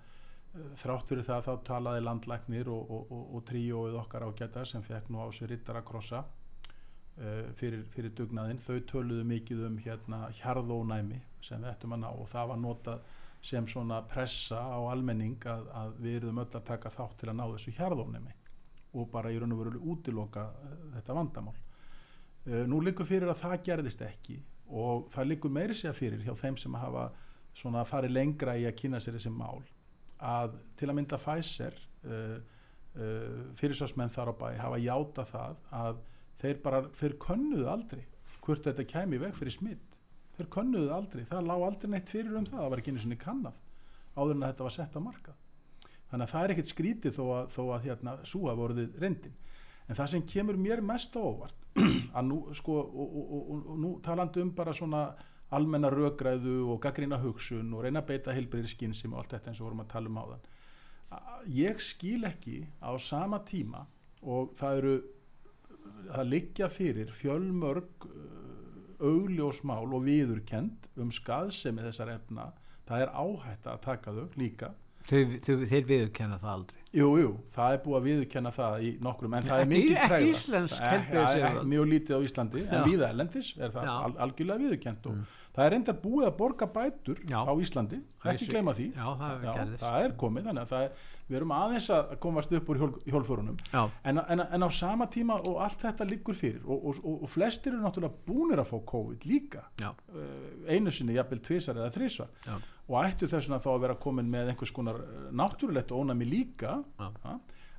uh, 0.54 0.72
þrátt 0.82 1.12
fyrir 1.12 1.28
það 1.28 1.46
þá 1.48 1.52
talaði 1.70 2.04
landlæknir 2.06 2.72
og, 2.74 2.96
og, 2.96 3.12
og, 3.14 3.28
og 3.36 3.46
tríóið 3.50 4.00
okkar 4.02 4.26
ágæta 4.28 4.66
sem 4.68 4.84
fekk 4.86 5.12
nú 5.12 5.22
á 5.22 5.28
sig 5.34 5.50
rittara 5.50 5.84
krossa 5.86 6.24
uh, 6.24 7.46
fyrir, 7.60 7.84
fyrir 7.94 8.14
dugnaðinn. 8.16 8.62
Þau 8.64 8.78
töluðu 8.90 9.28
mikið 9.34 9.64
um 9.68 9.78
hérna 9.82 10.26
hjarðónæmi 10.40 11.22
sem 11.44 11.62
við 11.62 11.72
ættum 11.74 11.96
að 11.96 12.04
ná 12.06 12.10
og 12.12 12.26
það 12.30 12.52
var 12.52 12.62
notað 12.64 13.14
sem 13.48 13.66
svona 13.70 14.00
pressa 14.10 14.58
á 14.58 14.78
almenning 14.90 15.38
að, 15.46 15.68
að 15.70 16.02
við 16.02 16.16
erum 16.20 16.40
öll 16.42 16.50
að 16.50 16.66
taka 16.66 16.90
þátt 16.90 17.20
til 17.20 17.30
að 17.30 17.38
ná 17.38 17.46
þessu 17.52 17.74
hjarðónæmi 17.76 18.34
og 18.98 19.10
bara 19.12 19.30
í 19.30 19.38
raun 19.38 19.54
og 19.54 19.60
veru 19.62 19.80
útiloka 19.92 20.48
þetta 20.96 21.14
vandamál 21.14 21.54
nú 22.68 22.80
liggur 22.84 23.08
fyrir 23.08 23.30
að 23.30 23.42
það 23.42 23.56
gerðist 23.66 24.04
ekki 24.06 24.38
og 24.68 25.08
það 25.14 25.30
liggur 25.32 25.52
meiri 25.52 25.76
sér 25.76 25.96
fyrir 25.96 26.22
hjá 26.24 26.34
þeim 26.38 26.58
sem 26.60 26.76
hafa 26.80 27.08
svona 27.56 27.84
farið 27.88 28.14
lengra 28.14 28.56
í 28.58 28.66
að 28.68 28.76
kynna 28.78 29.00
sér 29.02 29.16
þessi 29.18 29.32
mál 29.34 29.62
að 30.18 30.58
til 30.78 30.88
að 30.88 30.96
mynda 30.98 31.18
Pfizer 31.20 31.74
uh, 32.04 32.38
uh, 32.98 33.42
fyrirsvarsmenn 33.58 34.12
þar 34.14 34.32
á 34.32 34.34
bæ 34.40 34.48
hafa 34.60 34.80
játa 34.82 35.26
það 35.28 35.60
að 35.80 36.00
þeir 36.38 36.62
bara, 36.64 36.82
þeir 36.94 37.18
könnuðu 37.22 37.68
aldrei 37.70 38.04
hvort 38.44 38.64
þetta 38.64 38.88
kæmi 38.88 39.20
veg 39.20 39.36
fyrir 39.36 39.54
smitt 39.54 39.88
þeir 40.38 40.50
könnuðu 40.54 40.92
aldrei, 40.94 41.24
það 41.26 41.48
lág 41.50 41.64
aldrei 41.66 41.90
neitt 41.92 42.12
fyrir 42.12 42.36
um 42.38 42.46
það, 42.46 42.60
það 42.62 42.70
var 42.72 42.82
ekki 42.82 42.94
einu 42.94 43.02
sinni 43.02 43.18
kannad 43.18 43.64
áður 44.14 44.36
en 44.36 44.44
að 44.44 44.52
þetta 44.52 44.66
var 44.66 44.74
sett 44.74 44.98
á 44.98 45.00
markað. 45.02 45.38
Þannig 46.08 46.24
að 46.24 46.32
það 46.32 46.44
er 46.44 46.52
ekkit 46.54 46.70
skrítið 46.70 47.16
þó 47.18 47.24
að, 47.26 47.50
þó 47.54 47.62
að 47.66 47.86
hérna, 47.86 48.14
súa 48.26 48.54
voruðið 48.58 49.00
reyndin 49.02 49.34
en 49.88 49.98
það 49.98 50.12
sem 50.14 50.26
kemur 50.28 50.60
mér 50.60 50.84
mest 50.84 51.16
á 51.16 51.22
óvart 51.22 51.66
að 52.16 52.28
nú 52.28 52.38
sko 52.56 52.78
og, 52.78 53.08
og, 53.08 53.34
og, 53.38 53.66
og 53.72 53.82
nú 53.82 53.92
talandi 54.04 54.44
um 54.44 54.54
bara 54.54 54.74
svona 54.76 55.08
almenna 55.54 55.90
rökræðu 55.90 56.60
og 56.68 56.80
gaggrína 56.84 57.20
hugsun 57.22 57.72
og 57.72 57.84
reyna 57.84 58.02
að 58.02 58.10
beita 58.12 58.34
heilbreyðir 58.36 58.74
skynsum 58.74 59.14
og 59.14 59.22
allt 59.22 59.36
þetta 59.36 59.52
eins 59.52 59.60
og 59.62 59.70
vorum 59.70 59.84
að 59.84 59.92
tala 59.94 60.12
um 60.12 60.20
á 60.20 60.24
þann 60.32 60.48
ég 61.56 61.80
skil 61.80 62.26
ekki 62.28 62.58
á 62.84 62.92
sama 63.00 63.40
tíma 63.48 63.86
og 64.20 64.52
það 64.58 64.80
eru 64.80 64.96
það 66.08 66.30
liggja 66.32 66.68
fyrir 66.72 67.12
fjölmörg 67.14 68.08
augljósmál 68.98 69.86
og 69.94 70.04
viðurkend 70.06 70.88
um 70.98 71.12
skaðsemi 71.14 71.84
þessar 71.86 72.16
efna. 72.16 72.50
Það 72.88 73.04
er 73.04 73.14
áhætta 73.14 73.74
að 73.74 73.82
taka 73.84 74.14
þau 74.16 74.38
líka. 74.40 74.72
Þeir, 75.08 75.38
þeir, 75.44 75.64
þeir 75.70 75.88
viðurkenna 75.92 76.40
það 76.40 76.54
aldrei 76.54 76.77
Jú, 76.96 77.08
jú, 77.20 77.32
það 77.52 77.74
er 77.74 77.80
búið 77.84 77.96
að 77.98 78.04
viðurkenna 78.08 78.50
það 78.56 78.84
í 78.86 78.90
nokkrum, 79.04 79.34
en 79.36 79.42
það 79.44 79.58
er 79.58 79.64
Ekki- 79.66 79.72
mikið 79.74 79.96
ekki 79.98 80.08
tregða. 80.08 80.28
íslensk 80.32 80.78
eh, 80.80 81.58
Mjög 81.68 81.88
lítið 81.90 82.14
á 82.16 82.20
Íslandi, 82.24 82.62
en 82.70 82.84
víða 82.88 83.10
erlendis 83.12 83.50
er 83.60 83.74
það 83.74 84.16
algjörlega 84.24 84.62
viðurkent 84.62 85.06
og 85.10 85.18
það 85.58 85.64
er 85.64 85.74
reyndar 85.74 85.96
búið 86.02 86.26
að 86.28 86.36
borga 86.38 86.68
bætur 86.70 87.20
Já. 87.26 87.38
á 87.42 87.52
Íslandi, 87.58 87.98
ekki 88.32 88.48
gleyma 88.52 88.74
því. 88.78 88.86
Já, 88.94 89.06
það 89.18 89.42
gerðist. 89.48 89.82
það 89.82 90.04
er 90.04 90.14
komið, 90.22 90.46
þannig 90.48 90.62
að 90.62 90.84
er, 90.86 91.02
við 91.28 91.38
erum 91.40 91.54
aðeins 91.58 91.88
að 91.96 92.14
komast 92.22 92.54
upp 92.58 92.70
úr 92.72 92.80
hjól, 92.82 92.90
hjólförunum 93.08 93.58
Já, 93.72 93.82
en, 94.12 94.22
en, 94.22 94.44
en 94.46 94.66
á 94.66 94.70
sama 94.78 95.08
tíma 95.12 95.40
og 95.42 95.60
allt 95.66 95.82
þetta 95.82 96.06
liggur 96.08 96.38
fyrir 96.38 96.62
og, 96.62 96.78
og, 96.78 97.02
og, 97.02 97.20
og 97.26 97.32
flestir 97.34 97.74
eru 97.74 97.82
náttúrulega 97.82 98.22
búnir 98.28 98.62
að 98.62 98.70
fá 98.70 98.78
COVID 98.94 99.28
líka. 99.28 99.66
Já, 99.82 99.90
uh, 100.14 100.64
einu 100.70 100.94
sinni 100.94 101.18
jafnvel 101.18 101.42
tvisar 101.42 101.82
eða 101.82 101.92
þrisvar. 101.98 102.32
Já, 102.46 102.56
og 102.88 102.98
ættu 103.02 103.28
þessuna 103.28 103.60
þá 103.60 103.70
að 103.74 103.82
vera 103.84 104.00
komin 104.00 104.30
með 104.32 104.54
einhvers 104.54 104.70
konar 104.72 105.02
eh, 105.02 105.24
náttúrulegt 105.36 105.90
ónæmi 105.92 106.24
líka. 106.24 106.78
Já. 106.96 107.10
ha? 107.26 107.34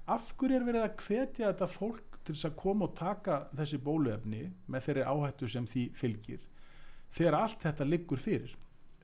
af 0.10 0.30
hverju 0.38 0.58
er 0.58 0.66
verið 0.66 0.86
að 0.86 1.02
hvetja 1.06 1.50
þetta 1.52 1.68
fólk 1.70 2.20
til 2.26 2.36
þess 2.36 2.48
að 2.50 2.56
koma 2.60 2.88
og 2.88 2.96
taka 2.98 3.40
þessi 3.58 3.80
bóluefni 3.86 4.44
með 4.70 4.86
þeirri 4.88 5.06
áhættu 5.06 5.50
sem 5.50 5.68
því 5.70 5.84
fylgir 5.98 6.46
þegar 7.16 7.40
allt 7.40 7.66
þetta 7.66 7.88
liggur 7.88 8.22
fyrir. 8.22 8.54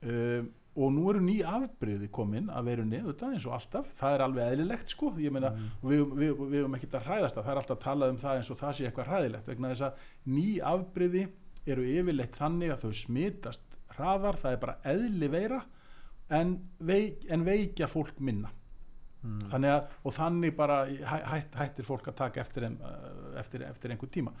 Uh, 0.04 0.44
og 0.76 0.90
nú 0.92 1.06
eru 1.08 1.22
ný 1.24 1.38
afbreyði 1.48 2.10
komin 2.12 2.50
að 2.52 2.66
verunni, 2.68 2.98
þetta 3.06 3.30
eins 3.32 3.46
og 3.48 3.54
alltaf. 3.56 3.86
Það 3.96 4.16
er 4.16 4.24
alveg 4.26 4.50
eðlilegt 4.52 4.92
sko. 4.92 5.12
Ég 5.24 5.32
meina, 5.32 5.54
við, 5.80 6.02
við, 6.10 6.34
við 6.42 6.60
höfum 6.60 6.76
ekkert 6.76 6.98
að 6.98 7.08
hræðast 7.08 7.38
það. 7.38 7.46
Það 7.46 7.54
er 7.54 7.60
alltaf 7.62 7.78
að 7.78 7.86
tala 7.86 8.10
um 8.12 8.20
það 8.20 8.40
eins 8.40 8.50
og 8.52 8.60
það 8.60 8.76
sé 8.76 8.88
eitthvað 8.88 9.08
hræðilegt 9.12 9.48
vegna 9.52 9.72
þess 9.72 9.86
að 9.86 10.04
ný 10.34 10.46
afbreyði 10.74 11.24
eru 11.66 11.86
yfirleitt 11.96 12.36
þannig 12.36 12.74
að 12.74 12.84
þau 12.84 13.00
smitast 13.00 13.80
hraðar, 13.96 14.38
það 14.42 14.52
er 14.52 14.62
bara 14.66 14.76
eðli 14.92 15.32
veira 15.32 15.62
en, 16.36 16.52
veik, 16.84 17.24
en 17.32 17.46
veikja 17.46 17.88
fólk 17.90 18.20
minna. 18.20 18.52
Þannig 19.50 19.72
að, 19.72 19.86
og 20.06 20.14
þannig 20.14 20.54
bara 20.54 20.76
hæ, 20.86 21.16
hætt, 21.32 21.56
hættir 21.58 21.86
fólk 21.86 22.12
að 22.12 22.18
taka 22.20 22.42
eftir, 22.44 22.68
uh, 22.68 23.32
eftir, 23.40 23.64
eftir 23.66 23.90
einhver 23.94 24.10
tíma 24.12 24.32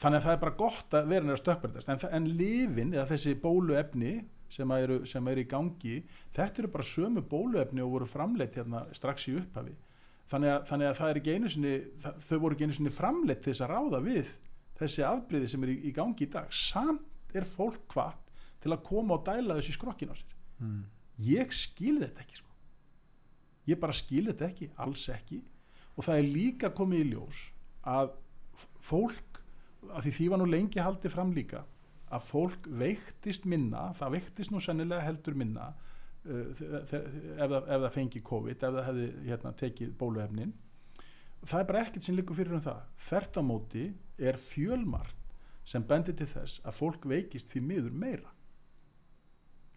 þannig 0.00 0.20
að 0.20 0.26
það 0.26 0.34
er 0.34 0.40
bara 0.44 0.58
gott 0.60 0.96
að 0.96 1.10
vera 1.12 1.26
nýra 1.26 1.40
stökkbreytast. 1.40 1.92
En, 1.92 2.02
en 2.18 2.30
lifin 2.38 2.94
eða 2.94 3.08
þessi 3.14 3.36
bóluefni 3.40 4.14
sem 4.52 4.70
að 4.70 4.84
eru, 4.84 4.98
sem 5.10 5.28
eru 5.30 5.42
í 5.42 5.48
gangi 5.50 5.96
þetta 6.36 6.62
eru 6.62 6.72
bara 6.74 6.86
sömu 6.86 7.22
bóluefni 7.26 7.82
og 7.82 7.94
voru 7.96 8.08
framleitt 8.10 8.58
hérna 8.60 8.84
strax 8.96 9.28
í 9.30 9.36
upphafi. 9.40 9.74
Þannig 10.30 10.52
að, 10.52 10.60
þannig 10.70 10.90
að 10.90 10.98
það 10.98 11.10
er 11.10 11.20
ekki 11.20 11.34
einu 11.36 11.50
sinni 11.52 11.74
það, 12.02 12.20
þau 12.28 12.38
voru 12.42 12.56
ekki 12.56 12.66
einu 12.66 12.76
sinni 12.76 12.94
framleitt 12.94 13.42
til 13.44 13.52
þess 13.52 13.64
að 13.66 13.72
ráða 13.72 14.02
við 14.06 14.32
þessi 14.76 15.04
afbreyði 15.06 15.50
sem 15.52 15.66
er 15.66 15.72
í, 15.72 15.76
í 15.88 15.92
gangi 15.96 16.26
í 16.26 16.30
dag. 16.32 16.50
Samt 16.52 17.36
er 17.36 17.46
fólk 17.48 17.86
hvað 17.94 18.18
til 18.62 18.74
að 18.74 18.84
koma 18.86 19.18
og 19.18 19.26
dæla 19.26 19.58
þessi 19.58 19.76
skrokkin 19.76 20.12
á 20.12 20.16
sér. 20.18 20.32
Mm. 20.56 20.84
ég 21.20 21.50
skil 21.52 21.98
þetta 22.00 22.22
ekki 22.22 22.38
sko. 22.38 22.52
ég 23.68 23.80
bara 23.80 23.92
skil 23.92 24.24
þetta 24.30 24.46
ekki 24.48 24.70
alls 24.82 25.04
ekki. 25.12 25.42
Og 25.96 26.04
það 26.04 26.20
er 26.20 26.30
líka 26.32 26.70
komið 26.76 27.02
í 27.02 27.08
ljós 27.12 27.40
að 27.86 28.14
fólk 28.84 29.35
að 29.92 30.06
því 30.06 30.12
því 30.18 30.28
var 30.32 30.42
nú 30.42 30.46
lengi 30.50 30.82
haldið 30.82 31.14
fram 31.14 31.32
líka 31.36 31.64
að 32.06 32.28
fólk 32.28 32.68
veiktist 32.82 33.48
minna 33.50 33.88
það 33.98 34.14
veiktist 34.18 34.54
nú 34.54 34.62
sennilega 34.62 35.06
heldur 35.06 35.38
minna 35.38 35.72
uh, 35.72 36.52
ef, 36.52 36.92
það, 36.92 37.56
ef 37.60 37.80
það 37.86 37.90
fengi 37.98 38.22
COVID 38.30 38.62
ef 38.68 38.78
það 38.78 38.88
hefði 38.90 39.08
hérna, 39.26 39.54
tekið 39.62 39.96
bóluefnin 39.98 40.54
það 41.46 41.60
er 41.60 41.68
bara 41.70 41.82
ekkert 41.84 42.06
sem 42.06 42.16
liggur 42.18 42.38
fyrir 42.38 42.58
um 42.58 42.64
það 42.64 42.86
þvert 43.08 43.40
á 43.40 43.42
móti 43.46 43.88
er 44.18 44.38
fjölmart 44.40 45.34
sem 45.66 45.82
bendir 45.82 46.14
til 46.18 46.28
þess 46.30 46.62
að 46.62 46.78
fólk 46.78 47.06
veikist 47.10 47.50
því 47.50 47.66
miður 47.66 48.00
meira 48.06 48.32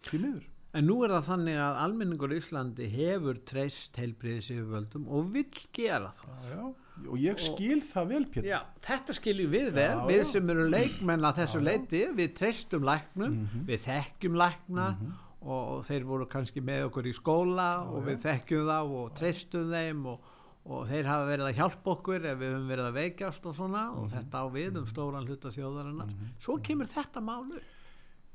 því 0.06 0.24
miður 0.24 0.48
En 0.70 0.86
nú 0.86 1.00
er 1.02 1.10
það 1.10 1.24
þannig 1.26 1.56
að 1.58 1.78
almenningur 1.82 2.30
í 2.30 2.36
Íslandi 2.38 2.86
hefur 2.92 3.40
treyst 3.50 3.96
heilbriðis 3.98 4.52
yfirvöldum 4.54 5.08
og 5.10 5.32
vill 5.34 5.64
gera 5.74 6.12
það. 6.20 6.44
já, 6.46 6.60
já. 6.60 6.89
Og 7.08 7.16
ég 7.18 7.38
skil 7.40 7.80
það 7.82 8.08
vel 8.08 8.24
Pétur 8.26 8.48
Já, 8.50 8.60
þetta 8.80 9.14
skiljum 9.16 9.50
við 9.52 9.70
vel, 9.72 9.96
Já, 9.96 10.06
við 10.10 10.18
já. 10.20 10.24
sem 10.32 10.50
eru 10.50 10.66
leikmenn 10.70 11.24
að 11.24 11.38
þessu 11.40 11.62
leiti, 11.64 12.02
við 12.18 12.34
treystum 12.36 12.84
læknum, 12.84 13.36
Mhm. 13.46 13.64
við 13.66 13.84
þekkjum 13.86 14.36
lækna 14.36 14.88
og, 15.40 15.62
og 15.72 15.84
þeir 15.88 16.04
voru 16.04 16.26
kannski 16.26 16.60
með 16.60 16.84
okkur 16.90 17.06
í 17.08 17.14
skóla 17.16 17.70
og 17.88 18.04
við 18.04 18.18
þekkjum 18.26 18.66
þá 18.68 18.78
og 19.00 19.14
treystum 19.16 19.70
þeim 19.72 20.06
og, 20.06 20.20
og 20.66 20.86
þeir 20.90 21.04
hafa 21.08 21.26
verið 21.30 21.46
að 21.48 21.56
hjálpa 21.56 21.90
okkur 21.96 22.26
ef 22.26 22.38
við 22.38 22.52
höfum 22.54 22.68
verið 22.68 22.86
að 22.90 22.98
veikjast 23.00 23.46
og 23.46 23.54
svona 23.56 23.84
og 23.96 24.04
Mhm. 24.04 24.12
þetta 24.18 24.36
á 24.36 24.46
við 24.52 24.76
um 24.76 24.86
stóran 24.86 25.26
hluta 25.26 25.48
þjóðarinnar. 25.48 26.10
Svo 26.38 26.58
kemur 26.62 26.86
þetta 26.86 27.20
málu. 27.24 27.60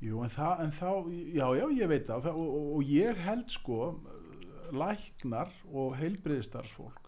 Jú, 0.02 0.22
en, 0.22 0.28
það, 0.28 0.60
en 0.60 0.70
þá, 0.72 0.90
já, 1.32 1.46
já, 1.56 1.66
ég 1.80 1.88
veit 1.88 2.06
það 2.06 2.26
og, 2.26 2.36
og, 2.36 2.48
og, 2.54 2.76
og 2.76 2.82
ég 2.84 3.16
held 3.16 3.48
sko 3.48 4.00
læknar 4.72 5.48
og 5.72 5.94
heilbriðistarsfólk 5.96 7.05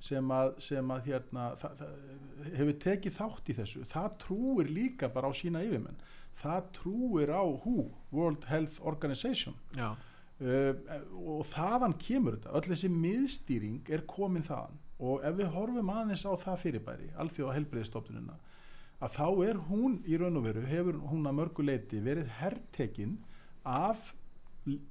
sem 0.00 0.32
að, 0.32 0.52
sem 0.64 0.92
að 0.94 1.08
hérna, 1.10 1.46
það, 1.60 1.80
það, 1.80 1.96
hefur 2.56 2.78
tekið 2.84 3.16
þátt 3.16 3.50
í 3.50 3.56
þessu, 3.58 3.82
það 3.90 4.14
trúir 4.24 4.70
líka 4.72 5.10
bara 5.12 5.28
á 5.28 5.32
sína 5.36 5.64
yfirmenn, 5.66 5.98
það 6.40 6.70
trúir 6.80 7.32
á 7.32 7.42
WHO, 7.44 7.88
World 8.16 8.46
Health 8.48 8.80
Organization. 8.80 9.56
Uh, 10.40 10.72
og 11.20 11.42
þaðan 11.50 11.98
kemur 12.00 12.38
þetta, 12.38 12.54
öll 12.56 12.70
þessi 12.70 12.88
miðstýring 12.94 13.90
er 13.92 14.06
komin 14.08 14.46
þaðan. 14.46 14.78
Og 15.00 15.24
ef 15.24 15.36
við 15.36 15.52
horfum 15.52 15.92
aðeins 15.92 16.24
á 16.24 16.32
það 16.40 16.62
fyrirbæri, 16.62 17.10
alþjóða 17.20 17.58
heilbriðistofnunina 17.58 18.38
að 19.00 19.14
þá 19.16 19.26
er 19.48 19.60
hún 19.70 19.98
í 20.04 20.16
raun 20.20 20.38
og 20.40 20.46
veru 20.46 20.64
hefur 20.68 20.98
hún 21.10 21.28
að 21.28 21.36
mörgu 21.38 21.64
leiti 21.64 22.00
verið 22.04 22.32
herrtekin 22.36 23.16
af 23.64 24.10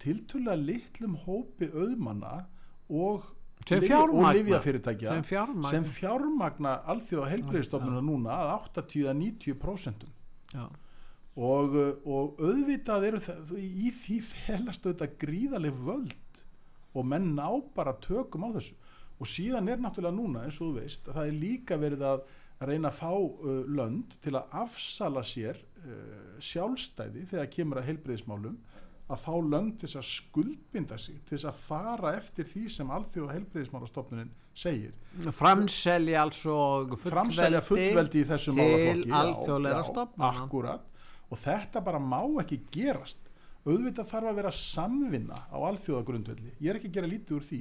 tiltölulega 0.02 0.58
litlum 0.58 1.18
hópi 1.26 1.70
auðmanna 1.70 2.48
og 2.90 3.28
Sem 3.70 3.84
fjármagna. 3.86 4.22
sem 5.16 5.26
fjármagn. 5.30 5.70
sem 5.74 5.88
fjármagna 5.96 6.76
alþjóða 6.94 7.32
heilbriðistofnunina 7.34 8.02
núna 8.10 8.38
að 8.42 8.54
80-90% 8.84 10.08
Já, 10.56 10.66
og, 11.38 11.76
uh, 11.78 11.92
og 12.10 12.40
auðvitað 12.42 13.08
eru 13.12 13.22
það, 13.28 13.54
í 13.62 13.92
því 14.02 14.18
felast 14.32 14.88
auðvitað 14.88 15.18
gríðaleg 15.22 15.82
völd 15.86 16.44
og 16.98 17.06
menn 17.06 17.34
ná 17.38 17.48
bara 17.76 17.94
tökum 18.02 18.48
á 18.50 18.56
þessu 18.58 18.76
og 19.20 19.28
síðan 19.30 19.70
er 19.70 19.82
náttúrulega 19.84 20.16
núna 20.16 20.46
eins 20.48 20.58
og 20.62 20.72
þú 20.72 20.80
veist 20.80 21.08
að 21.08 21.20
það 21.20 21.30
er 21.30 21.40
líka 21.44 21.78
verið 21.78 22.06
að 22.10 22.22
reyna 22.70 22.90
að 22.90 22.98
fá 23.00 23.12
uh, 23.14 23.64
lönd 23.68 24.18
til 24.24 24.36
að 24.36 24.58
afsala 24.64 25.24
sér 25.24 25.60
uh, 25.60 26.40
sjálfstæði 26.44 27.28
þegar 27.30 27.52
kemur 27.54 27.80
að 27.82 27.92
heilbreyðismálum 27.92 28.58
að 29.10 29.22
fá 29.24 29.32
lönd 29.42 29.78
til 29.80 29.88
þess 29.88 30.00
að 30.00 30.08
skuldbinda 30.10 30.98
sig 31.02 31.18
til 31.26 31.36
þess 31.38 31.48
að 31.50 31.62
fara 31.64 32.12
eftir 32.18 32.46
því 32.50 32.66
sem 32.74 32.92
alþjóða 32.94 33.36
heilbreyðismálastofnunin 33.38 34.30
segir. 34.60 34.94
Framselja 35.34 36.22
altså 36.26 36.58
framselja 37.08 37.62
fullveldi 37.66 38.22
í 38.22 38.28
þessum 38.30 38.60
til 38.60 39.08
málaflokki 39.10 40.78
og 41.30 41.38
þetta 41.38 41.82
bara 41.86 42.02
má 42.02 42.22
ekki 42.42 42.62
gerast. 42.74 43.26
Auðvitað 43.68 44.08
þarf 44.10 44.30
að 44.32 44.38
vera 44.40 44.52
samvinna 44.56 45.40
á 45.52 45.58
alþjóðagrundvelli. 45.68 46.56
Ég 46.58 46.72
er 46.72 46.80
ekki 46.80 46.90
að 46.90 46.96
gera 46.96 47.10
lítið 47.12 47.36
úr 47.36 47.44
því. 47.46 47.60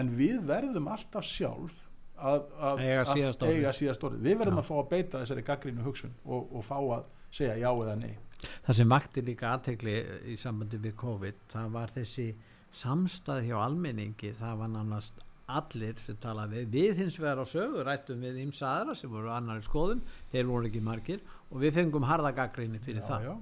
En 0.00 0.12
við 0.16 0.38
verðum 0.48 0.86
alltaf 0.88 1.26
sjálf 1.28 1.80
að, 2.16 2.46
að, 2.56 2.82
Eiga 2.86 3.72
síðast 3.74 4.04
orðið. 4.06 4.22
við 4.22 4.38
verðum 4.40 4.60
Já. 4.60 4.62
að 4.62 4.68
fá 4.68 4.74
að 4.78 4.90
beita 4.92 5.22
þessari 5.22 5.44
gaggrínu 5.48 5.86
hugsun 5.86 6.14
og, 6.24 6.52
og 6.52 6.64
fá 6.64 6.76
að 6.78 7.08
segja 7.32 7.56
já 7.60 7.68
eða 7.72 7.96
nei 7.98 8.14
Það 8.42 8.78
sem 8.78 8.94
vakti 8.94 9.24
líka 9.26 9.52
aðtegli 9.54 9.98
í 10.32 10.38
sambandi 10.40 10.80
við 10.82 10.96
COVID, 11.02 11.44
það 11.52 11.74
var 11.76 11.92
þessi 11.94 12.28
samstæð 12.72 13.44
hjá 13.50 13.58
almenningi, 13.62 14.32
það 14.38 14.58
var 14.62 14.72
nánast 14.72 15.20
allir 15.52 15.98
sem 16.00 16.16
tala 16.22 16.46
við, 16.48 16.68
við 16.72 17.00
hins 17.02 17.18
vegar 17.20 17.42
á 17.42 17.46
sögu 17.48 17.82
rættum 17.84 18.22
við 18.24 18.38
ímsa 18.46 18.70
aðra 18.78 18.94
sem 18.96 19.10
voru 19.12 19.32
annari 19.34 19.64
skoðum, 19.66 20.02
þeir 20.32 20.48
voru 20.48 20.68
ekki 20.70 20.82
margir 20.84 21.22
og 21.52 21.60
við 21.60 21.74
fengum 21.76 22.04
harða 22.08 22.30
gaggrinni 22.32 22.78
fyrir 22.80 23.02
já, 23.02 23.08
það. 23.10 23.24
já, 23.26 23.32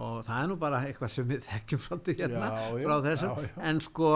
og 0.00 0.20
það 0.24 0.38
er 0.38 0.46
nú 0.48 0.54
bara 0.60 0.78
eitthvað 0.86 1.10
sem 1.12 1.26
við 1.28 1.42
þekkjum 1.44 1.82
svolítið 1.84 2.22
hérna 2.22 2.46
Já, 2.48 2.62
frá 2.78 2.94
þessum. 3.04 3.42
En, 3.68 3.80
sko, 3.84 4.12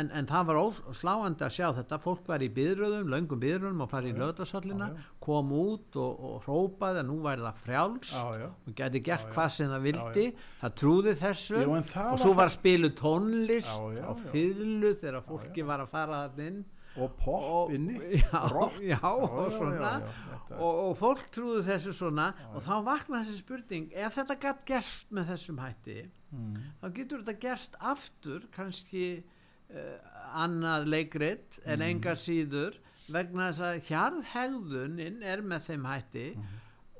en, 0.00 0.10
en 0.18 0.28
það 0.30 0.48
var 0.48 0.58
sláandi 0.98 1.46
að 1.46 1.54
sjá 1.54 1.66
þetta. 1.76 2.00
Fólk 2.02 2.26
var 2.32 2.42
í 2.42 2.48
byðröðum, 2.56 3.12
löngum 3.12 3.42
byðröðum 3.44 3.84
og 3.86 3.92
farið 3.92 4.18
í 4.18 4.74
já. 4.80 4.88
kom 5.22 5.54
út 5.54 6.00
og, 6.02 6.26
og 6.30 6.48
hrópaði 6.48 7.04
að 7.04 7.08
nú 7.12 7.20
væri 7.22 7.46
það 7.46 7.62
frjálst 7.68 8.16
já, 8.16 8.42
já. 8.42 8.48
og 8.50 8.76
geti 8.82 9.04
gert 9.06 9.30
hvað 9.36 9.54
sem 9.54 9.70
það 9.70 9.86
vildi. 9.86 10.26
það 10.64 10.76
trúði 10.82 11.16
þessu. 11.22 11.62
Og 12.08 12.20
svo 12.24 12.34
var 12.42 12.50
spilu 12.50 12.90
tónlist 12.98 13.86
já. 13.94 14.10
fyllu 14.34 14.94
þegar 14.98 15.22
fólki 15.30 15.70
var 15.70 15.86
að 15.86 15.94
fara 15.94 16.24
það 16.26 16.46
inn 16.48 16.60
og 16.96 17.12
pop 17.20 17.42
og, 17.42 17.72
inni 17.74 17.98
já, 18.18 18.40
rock. 18.50 18.78
já, 18.82 18.98
og 19.02 19.36
já, 19.36 19.50
svona 19.58 19.90
já, 19.92 20.12
já, 20.50 20.56
og, 20.58 20.78
og 20.88 20.96
fólk 20.98 21.28
trúðu 21.30 21.62
þessu 21.68 21.92
svona 21.94 22.30
og 22.54 22.62
þá 22.66 22.72
vakna 22.88 23.20
þessi 23.22 23.38
spurning 23.44 23.92
ef 23.94 24.16
þetta 24.18 24.36
gætt 24.42 24.64
gerst 24.66 25.12
með 25.14 25.30
þessum 25.34 25.60
hætti 25.66 26.00
Mm. 26.30 26.54
þá 26.78 26.84
getur 26.94 27.22
þetta 27.24 27.40
gerst 27.42 27.72
aftur 27.82 28.44
kannski 28.54 29.04
uh, 29.18 29.96
annað 30.38 30.84
leikrit 30.86 31.56
Mm. 31.58 31.72
en 31.72 31.80
enga 31.82 32.12
síður 32.14 32.76
vegna 33.10 33.48
þess 33.50 33.64
að 33.66 33.80
hjarðhegðunin 33.88 35.22
er 35.26 35.42
með 35.42 35.64
þeim 35.66 35.88
hætti 35.90 36.26
Mm. 36.36 36.44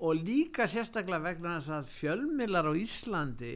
og 0.01 0.15
líka 0.27 0.67
sérstaklega 0.67 1.23
vegna 1.29 1.53
þess 1.61 1.71
að 1.77 1.93
fjölmilar 1.95 2.67
á 2.67 2.73
Íslandi 2.75 3.53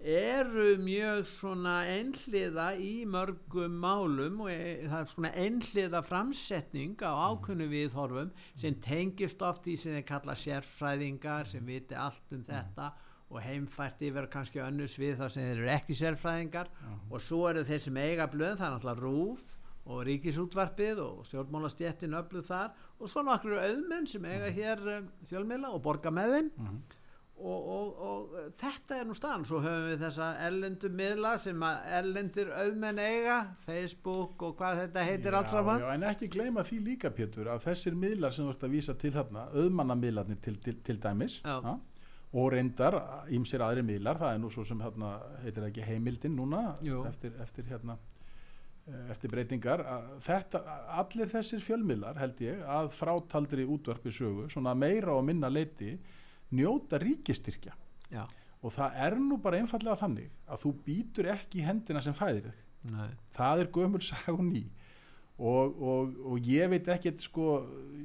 eru 0.00 0.78
mjög 0.80 1.26
svona 1.28 1.74
einhliða 1.84 2.70
í 2.80 3.04
mörgum 3.04 3.74
málum 3.82 4.40
og 4.46 4.50
e, 4.52 4.86
það 4.88 4.96
er 5.00 5.10
svona 5.10 5.30
einhliða 5.36 6.00
framsetning 6.06 6.96
á 7.04 7.12
ákunnu 7.28 7.68
viðhorfum 7.68 8.32
sem 8.54 8.78
tengist 8.80 9.42
oft 9.44 9.68
í 9.68 9.76
sem 9.76 9.98
þeir 9.98 10.06
kalla 10.08 10.36
sérfræðingar 10.40 11.50
sem 11.52 11.66
viti 11.66 11.98
allt 11.98 12.32
um 12.32 12.44
þetta 12.46 12.90
og 13.30 13.42
heimfært 13.44 14.00
yfir 14.02 14.26
kannski 14.32 14.62
önnur 14.64 14.88
svið 14.90 15.20
þar 15.20 15.34
sem 15.34 15.44
þeir 15.46 15.60
eru 15.60 15.72
ekki 15.76 15.96
sérfræðingar. 16.00 16.70
Og 17.10 17.22
svo 17.22 17.44
eru 17.50 17.62
þeir 17.68 17.82
sem 17.84 18.00
eiga 18.00 18.26
blöð 18.30 18.56
það 18.58 18.66
er 18.66 18.72
náttúrulega 18.74 19.04
rúf 19.04 19.44
og 19.90 20.00
ríkisútvarpið 20.08 21.02
og 21.04 21.20
stjórnmálastjettin 21.28 22.16
öllu 22.18 22.42
þar. 22.46 22.72
Og 22.98 23.12
svo 23.12 23.22
nokkur 23.26 23.60
auðmenn 23.60 24.08
sem 24.10 24.26
eiga 24.26 24.50
hér 24.56 24.82
um, 24.96 25.12
fjölmiðla 25.30 25.70
og 25.76 25.84
borga 25.84 26.10
með 26.14 26.34
þeim 26.34 26.50
og, 27.40 27.68
og, 27.74 28.00
og 28.04 28.52
þetta 28.58 28.98
er 29.00 29.06
nú 29.08 29.14
staðan 29.16 29.44
svo 29.48 29.60
höfum 29.64 29.86
við 29.88 30.02
þessa 30.04 30.28
erlendu 30.46 30.90
miðla 30.92 31.32
sem 31.40 31.62
að 31.64 31.86
erlendir 32.00 32.50
auðmenn 32.52 33.00
eiga 33.00 33.38
Facebook 33.64 34.44
og 34.46 34.56
hvað 34.58 34.82
þetta 34.84 35.04
heitir 35.08 35.36
allt 35.38 35.52
saman 35.52 35.84
já, 35.84 35.88
en 35.94 36.06
ekki 36.10 36.30
gleyma 36.34 36.64
því 36.66 36.80
líka 36.90 37.12
Pétur 37.16 37.50
að 37.52 37.64
þessir 37.68 37.96
miðlar 37.98 38.36
sem 38.36 38.46
þú 38.46 38.54
ert 38.54 38.66
að 38.68 38.76
vísa 38.76 38.96
til 39.00 39.14
þarna 39.14 39.46
auðmannamiðlarnir 39.54 40.42
til, 40.44 40.56
til, 40.64 40.76
til 40.84 41.00
dæmis 41.00 41.40
Já. 41.40 41.56
ha? 41.64 41.74
og 42.30 42.52
reyndar 42.54 42.96
ímsir 43.34 43.62
aðri 43.64 43.82
miðlar, 43.86 44.20
það 44.20 44.36
er 44.36 44.40
nú 44.44 44.52
svo 44.54 44.64
sem 44.66 44.80
hérna, 44.84 45.16
heitir 45.42 45.66
ekki 45.66 45.86
heimildin 45.86 46.36
núna 46.38 46.76
eftir, 47.08 47.34
eftir 47.42 47.66
hérna 47.72 47.96
eh, 48.86 49.10
eftir 49.10 49.32
breytingar 49.32 49.82
að 49.82 50.14
þetta, 50.28 50.62
allir 51.00 51.32
þessir 51.32 51.64
fjölmiðlar 51.64 52.20
held 52.20 52.44
ég 52.44 52.62
að 52.78 52.92
frátaldri 53.00 53.66
útvarpi 53.66 54.14
sögu 54.14 54.46
svona 54.52 54.76
meira 54.78 55.16
og 55.16 55.26
minna 55.26 55.50
leiti 55.50 55.96
njóta 56.54 57.00
ríkistyrkja 57.02 57.76
Já, 58.10 58.24
og 58.60 58.74
það 58.74 58.98
er 59.06 59.16
nú 59.22 59.38
bara 59.42 59.60
einfallega 59.60 60.00
þannig 60.00 60.30
að 60.50 60.64
þú 60.64 60.74
býtur 60.86 61.30
ekki 61.34 61.62
í 61.62 61.66
hendina 61.66 62.02
sem 62.04 62.16
fæðir 62.16 62.50
þig. 62.50 62.66
Það 63.36 63.62
er 63.62 63.72
gömul 63.74 64.00
sag 64.04 64.30
og 64.32 64.44
ný 64.46 64.64
og, 65.40 65.76
og, 65.80 66.16
og 66.32 66.48
ég 66.48 66.68
veit 66.72 66.88
ekkert 66.92 67.22
sko, 67.24 67.60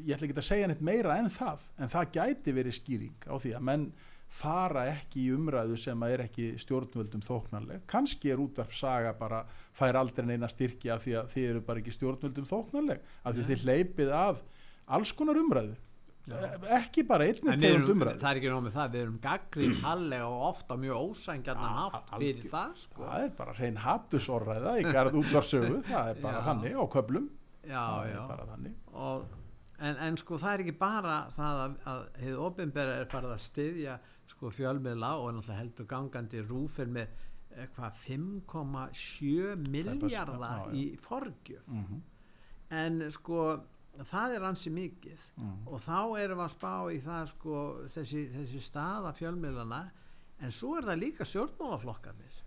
ég 0.06 0.16
ætla 0.16 0.30
ekki 0.30 0.38
að 0.40 0.48
segja 0.48 0.68
neitt 0.72 0.84
meira 0.86 1.18
en 1.20 1.32
það, 1.32 1.64
en 1.80 1.92
það 1.92 2.12
gæti 2.16 2.54
verið 2.56 2.78
skýring 2.78 3.28
á 3.28 3.36
því 3.36 3.56
að 3.58 3.66
menn 3.70 3.88
fara 4.36 4.86
ekki 4.92 5.22
í 5.26 5.34
umræðu 5.36 5.78
sem 5.80 6.02
að 6.04 6.14
er 6.16 6.24
ekki 6.26 6.48
stjórnvöldum 6.60 7.24
þóknarleg, 7.24 7.84
kannski 7.92 8.32
er 8.34 8.42
útvarpsaga 8.44 9.14
bara, 9.20 9.44
fær 9.76 10.00
aldrei 10.00 10.26
neina 10.28 10.50
styrki 10.52 10.92
af 10.92 11.04
því 11.06 11.18
að 11.22 11.30
þið 11.36 11.50
eru 11.52 11.64
bara 11.68 11.84
ekki 11.84 11.96
stjórnvöldum 11.96 12.48
þóknarleg 12.50 13.04
af 13.22 13.36
því 13.36 13.44
Nei. 13.44 13.50
þið 13.52 13.66
hleypið 13.66 14.14
að 14.18 14.42
alls 14.98 15.14
konar 15.16 15.40
umræðu 15.40 15.76
ekki 16.26 17.04
bara 17.08 17.26
einni 17.30 17.52
En 17.54 17.60
við 17.60 17.66
tegund 17.68 17.84
erum, 17.86 17.92
umræðu. 18.00 18.20
það 18.24 18.30
er 18.32 18.40
ekki 18.40 18.50
nóg 18.54 18.64
með 18.66 18.76
það, 18.76 18.92
við 18.96 19.02
erum 19.06 19.18
gaggrið 19.26 19.82
hallega 19.84 20.28
og 20.32 20.46
ofta 20.50 20.78
mjög 20.82 21.02
ósængjarnan 21.10 21.76
Ja, 21.76 21.84
hátt 21.94 22.14
fyrir 22.18 22.48
það 22.50 22.72
sko. 22.82 23.02
það 23.04 23.26
er 23.26 23.34
bara 23.38 23.54
hrein 23.60 23.78
hattusorræða 23.86 24.74
í 24.82 24.86
garð 24.90 25.20
útvarsögu, 25.22 25.82
það 25.92 26.10
er 26.16 26.22
bara 26.24 26.40
Já. 26.42 26.46
þannig 26.50 26.80
á 26.82 26.84
köplum 26.96 27.30
Já, 27.66 27.86
já. 28.10 28.24
og, 28.94 29.24
en, 29.80 29.96
en 30.08 30.18
sko 30.18 30.38
það 30.42 30.54
er 30.54 30.66
ekki 30.66 30.76
bara 30.80 31.20
það 31.36 31.62
að, 31.68 31.78
að 31.94 32.02
hefur 32.24 32.44
ofinbæra 32.50 32.98
er 33.04 33.08
farið 33.14 33.36
að 33.38 33.46
styðja 33.46 34.00
sko 34.34 34.50
fjölmiðla 34.50 35.14
og 35.22 35.32
náttúrulega 35.38 35.60
heldur 35.62 35.86
gangandi 35.94 36.42
rúfir 36.50 36.90
með 36.90 37.08
eitthvað 37.56 37.94
5,7 38.04 39.56
miljardar 39.72 40.74
í 40.76 40.90
forgjöf. 41.00 41.70
Mm 41.70 42.02
en 42.76 42.96
sko 43.14 43.60
það 44.04 44.36
er 44.38 44.48
ansi 44.50 44.72
mikið. 44.74 45.28
Mm. 45.40 45.68
og 45.68 45.80
þá 45.84 46.00
erum 46.22 46.42
við 46.42 46.46
að 46.46 46.56
spá 46.56 46.74
í 46.92 47.00
það 47.04 47.28
sko 47.34 47.62
þessi, 47.94 48.26
þessi 48.34 48.64
staða 48.64 49.14
fjölmiðlana 49.16 49.84
en 50.44 50.52
svo 50.52 50.76
er 50.80 50.90
það 50.90 51.02
líka 51.04 51.28
stjórnmálaflokkarnir. 51.30 52.42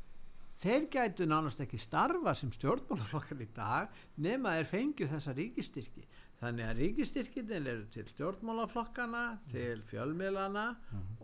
Þeir 0.58 0.88
gætu 0.90 1.26
nánast 1.30 1.60
ekki 1.62 1.78
starfa 1.78 2.32
sem 2.34 2.50
stjórnmálaflokkar 2.50 3.44
í 3.44 3.50
dag 3.54 3.92
nema 4.18 4.56
þeir 4.58 4.72
fengju 4.72 5.06
þessa 5.12 5.34
ríkistyrki 5.38 6.02
þannig 6.38 6.68
að 6.68 6.80
ríkistyrkinir 6.82 7.64
eru 7.66 7.86
til 7.90 8.04
stjórnmálaflokkana 8.06 9.22
til 9.50 9.80
fjölmiðlana 9.88 10.66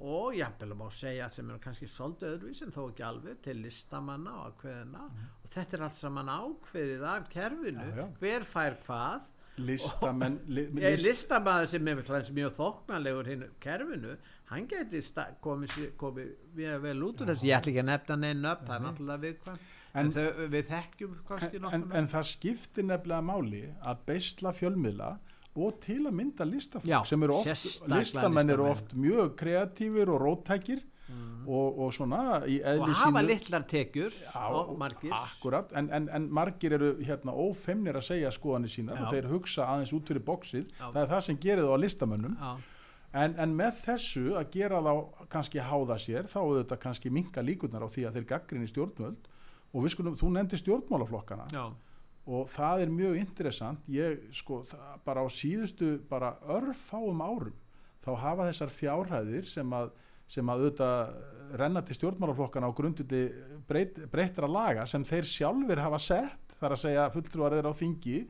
og 0.02 0.34
jafnvel 0.38 0.74
má 0.78 0.88
segja 0.94 1.28
sem 1.30 1.50
er 1.50 1.60
kannski 1.62 1.86
svolítið 1.90 2.32
öðruvís 2.32 2.62
en 2.64 2.74
þó 2.74 2.80
ekki 2.88 3.06
alveg 3.06 3.42
til 3.44 3.56
listamanna 3.62 4.32
og 4.40 4.54
ákveðina 4.54 5.04
og 5.04 5.52
þetta 5.54 5.78
er 5.78 5.86
allt 5.86 5.98
saman 5.98 6.32
ákveðið 6.34 7.06
af 7.12 7.30
kerfinu. 7.30 7.86
Já, 7.90 8.00
já. 8.00 8.08
hver 8.18 8.48
fær 8.54 8.78
hvað 8.86 9.30
listamenn 9.62 10.38
li, 10.50 10.64
list, 10.74 11.04
listamæður 11.06 11.68
sem 11.70 11.88
er 11.92 12.00
mjög 12.38 12.54
þóknanlegur 12.58 13.28
hinn 13.30 13.44
kerfinu, 13.62 14.16
hann 14.50 14.66
geti 14.70 15.02
komið, 15.44 15.76
mjög 16.56 16.80
vel 16.82 16.96
út 17.06 17.22
úr 17.22 17.30
þessu, 17.32 17.48
ég 17.48 17.58
ætla 17.58 17.72
ekki 17.72 17.82
að 17.84 17.90
nefna 17.90 18.16
neinn 18.24 18.48
upp, 18.50 18.64
það 18.66 18.76
er 18.76 18.84
náttúrulega 18.88 19.22
viðkvæm, 19.26 19.60
en, 19.94 20.10
En- 20.14 20.50
við 20.56 20.72
þekkjum 20.72 21.20
en, 21.70 21.86
en, 22.00 22.08
það 22.10 22.26
skiptir 22.32 22.88
nefnilega 22.88 23.28
máli 23.28 23.62
að 23.82 24.02
beisla 24.10 24.54
fjölmiðla 24.56 25.12
og 25.54 25.76
til 25.84 26.00
að 26.02 26.16
mynda 26.18 26.48
listafólk 26.48 26.90
Já, 26.90 26.98
sem 27.06 27.22
eru 27.22 27.36
oft, 27.38 27.84
listamenn 27.92 28.50
eru 28.50 28.66
oft 28.72 28.90
mjög 28.98 29.36
kreatífir 29.38 30.10
og 30.10 30.18
róttækir 30.24 30.82
og, 31.46 31.80
og 31.84 31.90
svona 31.92 32.20
í 32.48 32.58
og 32.64 32.86
hafa 32.96 33.22
litlar 33.24 33.66
tekjur 33.68 34.14
og 34.40 34.76
margir. 34.80 35.12
akkurat, 35.12 35.72
en, 35.76 35.90
en, 35.92 36.08
en 36.08 36.28
margir 36.32 36.72
eru 36.78 36.94
hérna 37.04 37.34
ófemnir 37.36 37.98
að 38.00 38.06
segja 38.08 38.32
skoðanir 38.32 38.72
sína 38.72 38.96
og 38.96 39.12
þeir 39.12 39.28
hugsa 39.32 39.66
aðeins 39.68 39.92
út 39.96 40.08
fyrir 40.08 40.24
bóksið 40.24 40.70
það 40.80 41.02
er 41.02 41.12
það 41.12 41.26
sem 41.28 41.40
gerir 41.42 41.68
þá 41.68 41.74
að 41.74 41.84
listamönnum. 41.84 42.38
En, 43.14 43.36
en 43.38 43.52
með 43.54 43.76
þessu 43.84 44.24
að 44.34 44.48
gera 44.56 44.80
þá 44.82 44.94
kannski 45.30 45.62
háða 45.62 45.98
sér 46.02 46.26
þá 46.26 46.40
auðvitað 46.40 46.80
kannski 46.82 47.12
minka 47.14 47.44
líkurnar 47.46 47.84
á 47.86 47.88
því 47.92 48.08
að 48.08 48.16
þeir 48.18 48.30
gaggrinni 48.32 48.70
stjórnvöld. 48.72 49.28
Og 49.74 49.84
við 49.84 49.92
skulum, 49.94 50.16
þú 50.18 50.30
nefndi 50.34 50.58
stjórnmálaflokkana. 50.58 51.46
Já, 51.54 51.68
og 52.24 52.48
það 52.48 52.82
er 52.84 52.92
mjög 52.94 53.18
interessant. 53.20 53.84
Ég 53.90 54.24
sko 54.34 54.62
það, 54.66 54.96
bara 55.04 55.22
á 55.22 55.28
síðustu 55.30 55.90
bara 56.08 56.34
örfáum 56.56 57.22
árum 57.22 57.54
þá 58.04 58.10
hafa 58.20 58.48
þessar 58.50 58.72
fjárhæðir 58.72 59.46
sem 59.48 59.76
að 59.76 59.92
sem 60.30 60.50
að 60.50 60.64
auðvitað 60.64 61.58
renna 61.60 61.82
til 61.86 61.96
stjórnmálaflokkana 61.98 62.70
á 62.70 62.76
grunduti 62.76 63.22
breyt, 63.68 63.98
breytra 64.10 64.48
laga 64.50 64.86
sem 64.90 65.04
þeir 65.06 65.28
sjálfur 65.28 65.82
hafa 65.84 66.00
sett 66.02 66.56
þar 66.58 66.76
að 66.76 66.82
segja 66.86 67.08
fulltrúar 67.14 67.56
er 67.58 67.68
á 67.68 67.72
þingi 67.76 68.20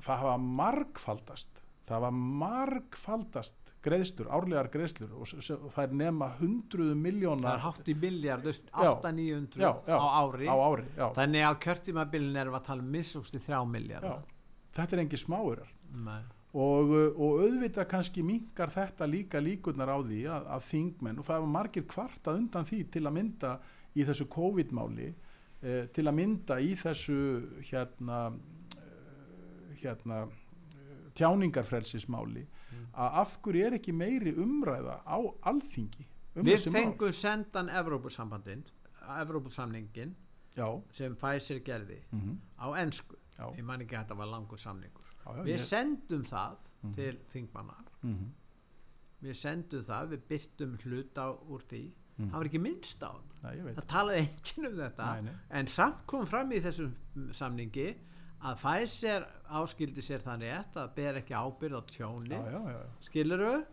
það 0.00 0.22
hafa 0.24 0.36
margfaldast 0.40 1.62
það 1.86 1.96
hafa 1.98 2.10
margfaldast 2.14 3.56
greiðslur, 3.80 4.28
árlegar 4.28 4.68
greiðslur 4.72 5.12
og, 5.16 5.30
og 5.56 5.70
það 5.72 5.84
er 5.86 5.94
nema 6.02 6.28
hundruðu 6.40 6.92
það 6.92 6.98
miljóna 7.04 7.54
er 7.54 7.62
hátt 7.64 7.88
í 7.88 7.94
miljard, 7.96 8.44
Já. 8.50 8.90
8-900 9.00 9.62
já, 9.62 9.70
já, 9.88 9.96
á 9.96 10.06
ári, 10.20 10.50
á 10.52 10.56
ári 10.60 10.84
þannig 11.16 11.46
að 11.48 11.60
kjörtímabilin 11.64 12.36
við 12.52 12.58
að 12.58 12.66
tala 12.68 12.84
um 12.84 12.90
missústi 12.92 13.40
3 13.40 13.62
miljard. 13.70 14.28
Þetta 14.76 14.96
er 14.96 15.02
engi 15.06 15.20
smáurar 15.20 15.72
Nei. 15.96 16.20
Og, 16.50 16.90
uh, 16.90 17.10
og 17.14 17.42
auðvitað 17.44 17.90
kannski 17.90 18.24
minkar 18.26 18.72
þetta 18.74 19.06
líka 19.06 19.42
líkurnar 19.42 19.92
á 19.94 19.98
því 20.02 20.22
að, 20.26 20.48
að 20.56 20.64
þingmenn 20.70 21.20
og 21.20 21.28
það 21.28 21.44
var 21.44 21.52
margir 21.58 21.86
kvartað 21.90 22.40
undan 22.42 22.66
því 22.66 22.80
til 22.90 23.04
að 23.06 23.16
mynda 23.18 23.58
í 23.98 24.06
þessu 24.06 24.26
COVID-máli 24.30 25.08
eh, 25.10 25.84
til 25.94 26.06
að 26.06 26.16
mynda 26.18 26.60
í 26.62 26.72
þessu 26.78 27.18
hérna 27.70 28.20
eh, 28.78 29.74
hérna 29.82 30.22
eh, 30.26 31.04
tjáningarfrelsismáli 31.18 32.46
að 32.90 33.20
af 33.22 33.36
hverju 33.44 33.66
er 33.66 33.76
ekki 33.78 33.94
meiri 33.94 34.34
umræða 34.40 35.00
á 35.06 35.18
alþingi 35.50 36.06
um 36.36 36.46
við 36.46 36.70
fengum 36.70 37.14
sendan 37.14 37.70
Evrópusambandin 37.80 38.64
Evrópusamningin 39.20 40.14
já, 40.54 40.66
sem 40.94 41.16
Pfizer 41.18 41.62
gerði 41.66 42.02
mm 42.12 42.38
á 42.60 42.68
ensku. 42.76 43.16
Já, 43.38 43.46
ég 43.56 43.64
man 43.64 43.80
ekki 43.80 43.96
að 43.96 44.04
þetta 44.04 44.18
var 44.18 44.28
langur 44.28 44.60
samningur 44.60 45.09
já, 45.36 45.42
við 45.46 45.54
ég, 45.56 45.64
sendum 45.68 46.22
það 46.28 46.68
Mhm. 46.82 46.92
til 46.96 47.16
þingmannar 47.32 47.88
mm 48.02 48.28
við 49.20 49.34
sendum 49.36 49.82
það, 49.84 50.06
við 50.14 50.20
byrstum 50.30 50.70
hluta 50.80 51.24
úr 51.52 51.60
því. 51.68 51.80
Mhm. 52.16 52.30
það 52.30 52.36
var 52.38 52.48
ekki 52.48 52.60
minnst 52.60 53.02
á 53.04 53.12
veit 53.42 53.76
það 53.76 53.86
talaði 53.86 54.20
enginn 54.22 54.66
um 54.70 54.78
þetta. 54.80 55.08
Nei, 55.14 55.20
nei. 55.26 55.34
en 55.50 55.66
samt 55.66 56.06
kom 56.06 56.24
fram 56.26 56.50
í 56.52 56.60
þessum 56.60 56.94
samningi 57.32 57.88
að 58.40 58.56
Pfizer 58.62 59.26
áskildi 59.50 60.00
sér 60.00 60.20
þannig 60.24 60.48
rétt 60.54 60.74
að 60.80 60.94
ber 60.96 61.14
ekki 61.20 61.34
ábyrð 61.36 61.76
á 61.76 61.82
tjóni 61.92 62.40
skiluru 63.04 63.64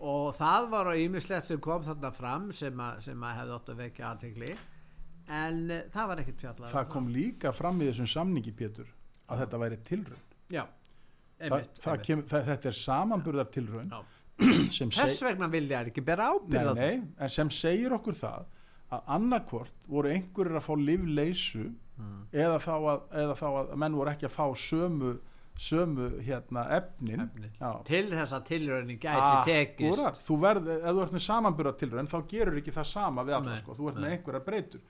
og 0.00 0.34
það 0.34 0.68
var 0.72 0.86
á 0.88 0.94
ímislegt 0.96 1.44
sem 1.48 1.60
kom 1.60 1.82
þarna 1.84 2.10
fram 2.12 2.52
sem 2.52 2.80
að, 2.80 3.00
sem 3.04 3.20
að 3.28 3.36
hefði 3.38 3.54
átt 3.58 3.68
að 3.68 3.76
vekja 3.84 4.08
aðtegli 4.14 4.56
en 5.28 5.70
uh, 5.70 5.82
það 5.92 6.08
var 6.08 6.16
ekkert 6.24 6.40
fjallað 6.40 6.72
það 6.72 6.88
kom 6.96 7.08
líka 7.12 7.52
fram 7.52 7.80
í 7.80 7.90
þessum 7.90 8.08
samningi 8.08 8.52
Pétur 8.56 8.88
að 9.28 9.38
þetta 9.44 9.60
væri 9.62 9.76
tilraun. 9.84 10.24
Já, 10.52 10.64
einmitt, 11.40 11.78
það 11.82 11.92
einmitt. 11.92 12.06
kem, 12.06 12.22
það, 12.32 12.44
þetta 12.50 12.68
er 12.72 12.78
samanburðar 12.80 13.50
tilraun 13.54 13.90
Já. 13.94 14.02
sem 14.78 14.90
þess 14.94 15.22
vegna 15.26 15.48
vilja 15.52 15.80
þær 15.82 15.92
ekki 15.92 16.04
bera 16.10 16.30
ábyrð 16.34 16.70
á 16.70 16.74
nei, 16.74 16.82
nei, 16.96 17.06
en 17.18 17.30
sem 17.30 17.50
segir 17.54 17.94
okkur 17.96 18.16
það 18.18 18.44
að 18.94 19.08
annarkvort 19.16 19.88
voru 19.90 20.10
einhverjir 20.14 20.60
að 20.60 20.68
fá 20.68 20.74
livleysu 20.78 21.70
Mm. 21.94 22.24
eða, 22.34 22.56
þá 22.58 22.72
að, 22.74 23.02
eða 23.22 23.34
þá 23.38 23.44
að 23.54 23.68
menn 23.78 23.94
voru 23.94 24.10
ekki 24.10 24.26
að 24.26 24.32
fá 24.34 24.46
sömu, 24.58 25.10
sömu 25.62 26.08
hérna, 26.26 26.64
efnin, 26.74 27.20
Efnin. 27.22 27.52
Til 27.86 28.08
þess 28.10 28.34
að 28.34 28.42
tilraunin 28.48 28.98
gæti 28.98 29.44
tekist 29.46 29.92
Akkúrat, 29.92 30.18
þú 30.26 30.38
verð, 30.42 30.70
ef 30.74 30.88
þú 30.88 31.04
ert 31.04 31.14
með 31.14 31.22
samanburðar 31.28 31.76
tilraun 31.78 32.10
þá 32.10 32.16
gerur 32.32 32.58
ekki 32.58 32.74
það 32.74 32.88
sama 32.90 33.22
við 33.28 33.36
alla 33.38 33.54
sko, 33.60 33.76
þú 33.78 33.92
ert 33.92 34.00
með 34.00 34.08
nei. 34.08 34.16
einhverjar 34.16 34.44
breytur 34.48 34.82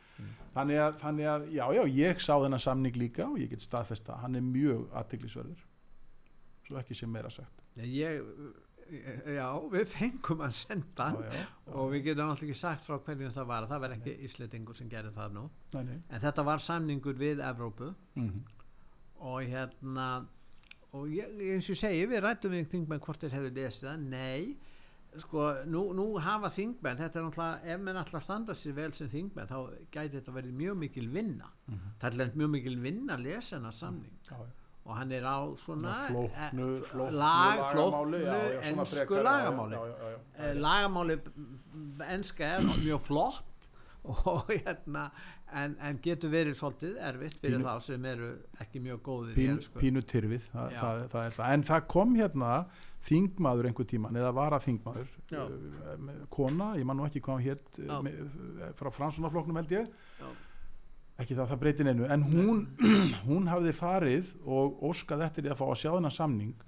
þannig, 0.55 0.81
að, 0.87 0.97
þannig 1.05 1.29
að, 1.35 1.45
já, 1.59 1.65
já, 1.77 1.83
ég 1.99 2.25
sá 2.25 2.33
þennan 2.47 2.65
samning 2.71 2.97
líka 3.05 3.29
og 3.29 3.37
ég 3.45 3.53
get 3.53 3.67
staðfest 3.69 4.09
að 4.09 4.25
hann 4.25 4.41
er 4.41 4.49
mjög 4.49 4.87
aðtiklisverður 5.03 5.61
svo 6.69 6.81
ekki 6.81 6.97
sé 6.99 7.09
meira 7.11 7.31
sagt. 7.33 7.63
Ég, 7.81 8.25
já, 9.35 9.47
við 9.73 9.87
fengum 9.91 10.43
að 10.45 10.57
senda 10.59 11.09
já, 11.17 11.31
já, 11.39 11.45
og 11.73 11.89
við 11.95 12.11
getum 12.11 12.29
alltaf 12.29 12.47
ekki 12.47 12.59
sagt 12.59 12.85
frá 12.85 12.99
hvernig 12.99 13.33
það 13.35 13.49
var. 13.53 13.69
Það 13.71 13.87
var 13.87 13.97
ekki 13.97 14.19
Íslandingur 14.29 14.79
sem 14.79 14.91
gerði 14.93 15.15
það 15.17 15.39
nú. 15.39 15.47
Nei, 15.75 15.83
nei. 15.89 15.97
en 16.09 16.23
þetta 16.27 16.45
var 16.47 16.63
samningur 16.63 17.17
við 17.21 17.43
Evrópu. 17.45 17.95
Mm 18.19 18.45
og 19.25 19.43
hérna 19.49 20.09
og 20.95 21.11
ég, 21.11 21.33
eins 21.55 21.69
og 21.73 21.79
segi, 21.79 22.05
við 22.11 22.23
rættum 22.23 22.55
við 22.55 22.69
þingmenn 22.73 23.03
hvort 23.03 23.25
þeir 23.25 23.37
hefur 23.39 23.57
lesið 23.57 23.89
það, 23.89 24.03
nei 24.13 25.21
sko, 25.23 25.47
nú, 25.71 25.85
nú 25.97 26.07
hafa 26.23 26.51
þingmenn 26.55 27.01
þetta 27.01 27.21
er 27.21 27.27
náttúrulega, 27.27 27.73
ef 27.75 27.83
menn 27.87 28.01
alltaf 28.01 28.27
standa 28.27 28.57
sér 28.59 28.77
vel 28.79 28.91
sem 28.97 29.11
þingmenn, 29.11 29.51
þá 29.51 29.59
gæti 29.95 30.19
þetta 30.19 30.37
verið 30.37 30.59
mjög 30.61 30.77
mikil 30.83 31.09
vinna, 31.15 31.51
það 32.03 32.21
er 32.27 32.37
mjög 32.43 32.53
mikil 32.57 32.77
vinna 32.83 33.17
að 33.17 33.27
lesa 33.29 33.57
hennar 33.57 33.77
samning. 33.77 34.15
Já, 34.29 34.37
já. 34.39 34.64
Og 34.85 34.97
hann 34.99 35.13
er 35.17 35.25
á 35.25 35.39
svona 35.65 35.95
flóknu, 36.09 36.67
eh, 36.77 36.83
flóknu 36.91 37.17
lag, 37.17 37.63
flóknu 37.73 38.21
já, 38.21 39.23
lagamáli. 39.25 39.81
Eh, 40.37 40.55
lagamáli 40.61 41.19
enska 42.09 42.45
er 42.59 42.61
mjög 42.85 43.01
flott 43.01 43.69
og 44.05 44.51
hérna 44.67 45.11
en, 45.55 45.77
en 45.81 45.99
getur 46.05 46.33
verið 46.33 46.59
svolítið 46.59 46.99
erfitt 47.01 47.39
fyrir 47.41 47.59
Pínu- 47.61 47.69
þá 47.69 47.85
sem 47.87 48.09
eru 48.11 48.31
ekki 48.61 48.83
mjög 48.85 49.01
góðir 49.07 49.33
í 49.33 49.39
Pín, 49.39 49.53
ensku 49.57 49.81
pínu 49.81 50.03
tyrfið 50.05 50.49
það, 50.53 50.75
það, 51.15 51.31
það 51.39 51.53
en 51.55 51.67
það 51.71 51.87
kom 51.95 52.17
hérna 52.19 52.51
þingmaður 53.05 53.69
einhver 53.71 53.89
tíman 53.89 54.17
eða 54.21 54.33
var 54.37 54.57
að 54.57 54.67
þingmaður 54.69 55.15
Já. 55.33 55.43
með 56.01 56.21
kona, 56.33 56.71
ég 56.81 56.89
man 56.89 57.01
nú 57.01 57.07
ekki 57.09 57.23
hvað 57.25 57.51
uh, 57.53 58.71
frá 58.79 58.91
fransunarflokknum 58.93 59.61
held 59.61 59.75
ég 59.77 59.89
Já. 60.21 60.29
Ekki 61.21 61.37
það, 61.37 61.51
það 61.51 61.61
breytir 61.63 61.89
neinu. 61.89 62.07
En 62.11 62.25
hún, 62.27 62.63
hún 63.29 63.51
hafði 63.51 63.75
farið 63.77 64.31
og 64.45 64.81
óskað 64.91 65.27
eftir 65.29 65.47
því 65.47 65.53
að 65.55 65.61
fá 65.61 65.67
að 65.69 65.81
sjá 65.83 65.91
þennan 65.91 66.17
samning 66.17 66.65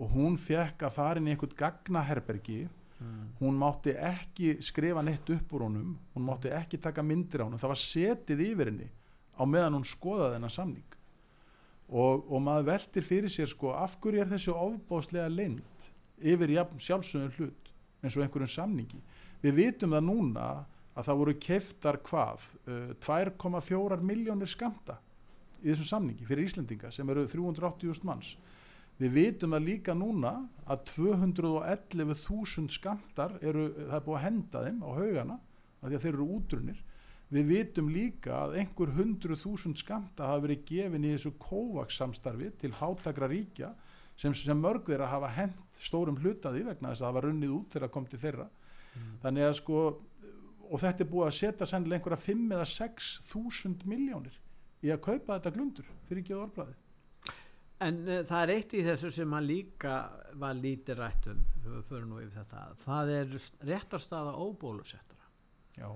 og 0.00 0.12
hún 0.14 0.36
fekk 0.40 0.86
að 0.86 0.94
fara 0.96 1.20
inn 1.20 1.30
í 1.30 1.34
einhvern 1.34 1.58
gagnaherbergi. 1.58 2.60
Mm. 3.00 3.28
hún 3.40 3.56
mátti 3.56 3.94
ekki 3.96 4.58
skrifa 4.60 5.00
neitt 5.00 5.30
upp 5.32 5.52
úr 5.56 5.62
honum 5.64 5.94
hún 6.12 6.24
mátti 6.26 6.50
ekki 6.52 6.76
taka 6.76 7.00
myndir 7.00 7.40
á 7.40 7.48
honum. 7.48 7.56
Það 7.56 7.72
var 7.72 7.80
setið 7.80 8.42
yfir 8.44 8.68
henni 8.68 8.88
á 9.40 9.42
meðan 9.48 9.78
hún 9.78 9.86
skoðaði 9.88 10.34
þennan 10.34 10.52
samning. 10.52 10.96
Og, 11.88 12.26
og 12.28 12.42
maður 12.44 12.66
veltir 12.68 13.06
fyrir 13.06 13.32
sér 13.32 13.48
sko 13.48 13.72
af 13.72 13.96
hverju 14.04 14.20
er 14.20 14.28
þessu 14.28 14.52
ofbáslega 14.52 15.30
lind 15.32 15.88
yfir 16.20 16.52
sjálfsögum 16.76 17.32
hlut 17.38 17.72
eins 18.04 18.18
og 18.18 18.26
einhverjum 18.26 18.52
samningi? 18.52 19.00
Við 19.40 19.56
vitum 19.56 19.96
það 19.96 20.04
núna 20.04 20.44
að 20.50 20.60
það 21.06 21.20
voru 21.22 21.36
keiftar 21.46 22.00
hvað? 22.06 22.48
Uh, 22.66 22.90
2,4 23.04 24.00
miljónir 24.04 24.50
skamta 24.50 24.98
í 25.60 25.68
þessum 25.70 25.88
samningi 25.88 26.26
fyrir 26.28 26.48
Íslendinga 26.48 26.90
sem 26.94 27.08
eru 27.12 27.26
380.000 27.28 28.08
manns. 28.08 28.34
Við 29.00 29.14
vitum 29.16 29.54
það 29.56 29.64
líka 29.64 29.94
núna 29.96 30.34
að 30.68 30.82
211.000 30.92 32.68
skamtar 32.74 33.38
eru, 33.40 33.70
það 33.88 33.96
er 33.96 34.06
búið 34.06 34.18
að 34.18 34.24
henda 34.26 34.64
þeim 34.66 34.82
á 34.84 34.88
haugana 34.92 35.36
af 35.80 35.86
því 35.86 35.96
að 35.96 36.04
þeir 36.04 36.12
eru 36.12 36.26
útrunir. 36.36 36.82
Við 37.30 37.46
vitum 37.46 37.88
líka 37.94 38.34
að 38.42 38.56
einhver 38.60 38.92
hundru 38.96 39.36
þúsund 39.38 39.78
skamta 39.78 40.26
hafa 40.26 40.44
verið 40.44 40.64
gefin 40.68 41.06
í 41.06 41.14
þessu 41.14 41.32
COVAX 41.40 42.00
samstarfi 42.00 42.50
til 42.60 42.72
fátakra 42.74 43.28
ríkja 43.30 43.70
sem, 44.18 44.34
sem 44.34 44.58
mörg 44.58 44.88
þeirra 44.88 45.08
hafa 45.12 45.30
hent 45.36 45.80
stórum 45.80 46.18
hlutaði 46.20 46.66
vegna 46.66 46.90
þess 46.90 47.00
að 47.00 47.06
það 47.06 47.16
var 47.16 47.28
runnið 47.28 47.54
út 47.56 47.70
þegar 47.70 47.86
það 47.86 47.94
kom 47.94 48.08
til 48.10 48.22
þeirra. 48.24 48.48
Þannig 49.22 49.46
að 49.46 49.56
sko 49.60 49.82
og 50.70 50.80
þetta 50.80 51.04
er 51.04 51.10
búið 51.10 51.26
að 51.26 51.38
setja 51.40 51.66
sennilega 51.66 52.00
einhverja 52.00 52.24
5 52.26 52.54
eða 52.56 52.68
6 52.74 53.10
þúsund 53.32 53.82
miljónir 53.90 54.38
í 54.86 54.92
að 54.94 55.02
kaupa 55.08 55.36
þetta 55.36 55.54
glundur 55.56 55.90
fyrir 56.08 56.22
ekki 56.22 56.36
að 56.36 56.44
orðblæði 56.46 56.78
En 57.80 58.02
uh, 58.04 58.20
það 58.28 58.42
er 58.42 58.50
eitt 58.58 58.74
í 58.76 58.82
þessu 58.84 59.10
sem 59.14 59.32
hann 59.32 59.46
líka 59.48 59.96
var 60.40 60.58
lítið 60.58 60.98
rætt 61.00 61.30
um, 61.32 61.42
við 61.64 61.82
förum 61.88 62.10
nú 62.12 62.20
yfir 62.20 62.42
þetta, 62.42 62.64
það 62.84 63.12
er 63.14 63.36
réttarstaða 63.70 64.34
óbólusettara 64.36 65.28
já, 65.78 65.88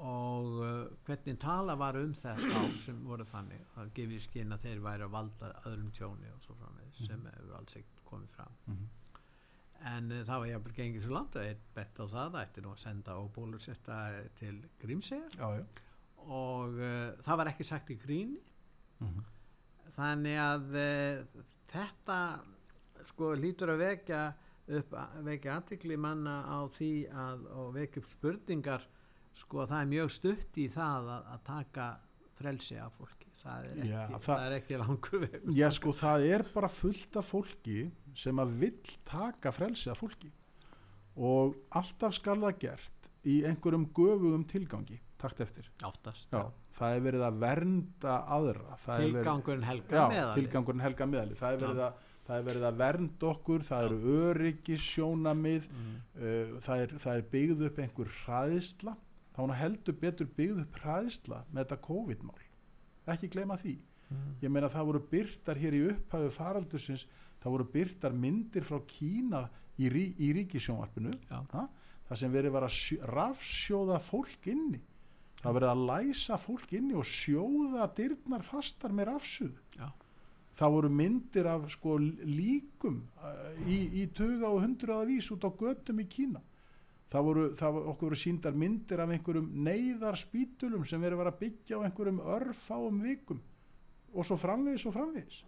og 0.00 0.56
uh, 0.58 0.72
hvernig 1.06 1.38
tala 1.42 1.76
var 1.78 2.00
um 2.00 2.14
þetta 2.18 2.64
sem 2.82 2.98
voru 3.06 3.26
þannig 3.28 3.78
að 3.78 3.92
gefa 4.00 4.16
í 4.16 4.22
skinn 4.26 4.56
að 4.56 4.66
þeir 4.66 4.82
væri 4.88 5.06
að 5.06 5.14
valda 5.14 5.52
öðrum 5.70 5.92
tjóni 5.94 6.32
og 6.34 6.42
svo 6.42 6.58
framvegis 6.58 7.06
sem 7.06 7.22
hefur 7.30 7.58
alls 7.60 7.78
ekkert 7.78 8.02
komið 8.10 8.34
fram. 8.34 8.56
Mhm. 8.66 8.88
En 9.88 10.10
uh, 10.12 10.22
það 10.28 10.38
var 10.42 10.46
jafnvel 10.50 10.74
gengið 10.76 11.04
svo 11.06 11.14
langt 11.16 11.36
að 11.40 11.46
eitt 11.50 11.62
bett 11.74 12.00
á 12.00 12.04
það, 12.04 12.32
það 12.34 12.42
ætti 12.44 12.64
nú 12.64 12.72
að 12.74 12.82
senda 12.82 13.14
óbólusetta 13.20 13.98
til 14.40 14.54
Grímseyjar 14.82 15.36
já, 15.38 15.48
já. 15.60 15.64
og 16.26 16.76
uh, 16.76 17.10
það 17.24 17.38
var 17.42 17.52
ekki 17.54 17.68
sagt 17.70 17.90
í 17.94 17.98
gríni 18.02 18.40
Mhm. 19.00 19.22
þannig 19.96 20.36
að 20.36 20.74
uh, 20.76 21.44
þetta 21.72 22.16
sko 23.08 23.30
lítur 23.40 23.70
að 23.72 23.78
vekja 23.80 24.18
upp 24.76 24.92
vekja 25.24 25.54
aðtikli 25.56 25.96
manna 25.98 26.34
á 26.44 26.58
því 26.70 26.90
að 27.08 27.46
og 27.56 27.70
vekja 27.78 28.02
upp 28.02 28.06
spurningar 28.10 28.84
sko 29.40 29.64
það 29.66 29.80
er 29.80 29.88
mjög 29.94 30.12
stutt 30.12 30.58
í 30.60 30.66
það 30.70 31.08
að, 31.14 31.24
að 31.32 31.40
taka 31.48 31.86
frelsi 32.36 32.76
af 32.78 32.92
fólki 33.00 33.32
það 33.40 33.64
er 33.64 33.72
ekki, 33.80 33.88
Já, 33.88 34.02
það, 34.10 34.20
það- 34.28 34.44
er 34.44 34.56
ekki 34.58 34.78
langur 34.84 35.24
veg 35.24 35.48
Já 35.56 35.68
sko 35.80 35.94
það 35.96 36.26
er 36.28 36.44
bara 36.52 36.68
fullt 36.76 37.16
af 37.22 37.30
fólki 37.32 37.78
sem 38.18 38.42
að 38.42 38.56
vill 38.64 38.96
taka 39.08 39.52
frelsi 39.54 39.90
af 39.92 40.00
fólki 40.00 40.30
og 41.20 41.56
alltaf 41.76 42.14
skal 42.16 42.38
það 42.40 42.58
gert 42.64 43.10
í 43.28 43.40
einhverjum 43.44 43.88
göfugum 43.96 44.44
tilgangi 44.48 45.00
takt 45.20 45.42
eftir. 45.44 45.66
áttast 45.84 46.30
Já, 46.32 46.46
það 46.78 46.94
er 46.94 47.02
verið 47.04 47.24
að 47.26 47.40
vernda 47.42 48.14
aðra. 48.36 48.78
Tilgangurinn 48.86 49.66
helga 49.68 49.98
Já, 49.98 50.04
meðalið 50.08 50.38
tilgangurinn 50.38 50.84
helga 50.84 51.08
meðali. 51.10 51.36
Það 51.40 51.56
er 51.56 51.60
verið 51.64 51.82
að 51.88 52.06
það 52.30 52.38
er 52.38 52.46
verið 52.46 52.64
að 52.68 52.80
vernda 52.80 53.28
okkur, 53.30 53.62
það 53.66 53.84
eru 53.88 54.16
öryggissjónamið, 54.28 55.64
mm. 55.66 55.94
uh, 56.14 56.52
það, 56.62 56.82
er, 56.84 56.92
það 57.02 57.16
er 57.16 57.24
byggð 57.32 57.64
upp 57.66 57.80
einhver 57.84 58.12
hraðisla, 58.20 58.94
þá 59.34 59.40
heldur 59.58 59.96
betur 60.04 60.28
byggð 60.36 60.60
upp 60.62 60.78
hraðisla 60.84 61.40
með 61.50 61.64
þetta 61.64 61.80
COVID-mál. 61.88 62.44
Ekki 63.10 63.30
gleyma 63.34 63.56
því. 63.58 63.74
Mm. 64.10 64.28
Ég 64.44 64.54
meina 64.54 64.70
það 64.70 64.86
voru 64.92 65.02
byrtar 65.10 65.58
hér 65.58 65.74
í 65.74 65.82
upphæfu 65.90 66.30
faraldursins, 66.36 67.06
það 67.40 67.54
voru 67.54 67.68
byrtar 67.74 68.16
myndir 68.16 68.66
frá 68.68 68.80
Kína 68.88 69.46
í, 69.80 69.88
rí, 69.92 70.04
í 70.20 70.32
ríkisjónvarpinu, 70.36 71.14
það 71.30 72.20
sem 72.20 72.32
verið 72.32 72.54
var 72.56 72.66
að 72.66 72.76
sjö, 72.76 73.00
rafsjóða 73.10 74.00
fólk 74.04 74.50
inni. 74.52 74.80
Það 75.40 75.56
verið 75.56 75.70
að 75.70 75.82
læsa 75.88 76.36
fólk 76.36 76.72
inni 76.76 76.96
og 77.00 77.08
sjóða 77.08 77.86
dyrnar 77.96 78.44
fastar 78.44 78.92
með 78.92 79.12
rafsuð. 79.14 79.56
Já. 79.78 79.88
Það 80.60 80.74
voru 80.74 80.90
myndir 80.92 81.46
af 81.48 81.62
sko 81.72 81.94
líkum 81.96 82.98
uh, 83.16 83.52
í, 83.64 83.78
í 84.02 84.08
tuga 84.12 84.50
og 84.50 84.60
hundraða 84.60 85.06
vís 85.08 85.30
út 85.32 85.46
á 85.48 85.50
götum 85.56 86.02
í 86.02 86.08
Kína. 86.12 86.42
Það 87.10 87.24
voru, 87.26 87.44
það 87.56 87.72
voru 87.74 87.90
okkur 87.90 88.10
voru 88.10 88.18
síndar 88.20 88.58
myndir 88.58 89.00
af 89.02 89.14
einhverjum 89.14 89.48
neyðar 89.64 90.18
spítulum 90.20 90.84
sem 90.86 91.00
verið 91.02 91.22
var 91.22 91.30
að 91.32 91.40
byggja 91.40 91.80
á 91.80 91.84
einhverjum 91.88 92.20
örfáum 92.36 93.00
vikum 93.02 93.40
og 94.12 94.26
svo 94.26 94.36
framvegis 94.38 94.84
og 94.90 94.94
framvegis. 94.94 95.40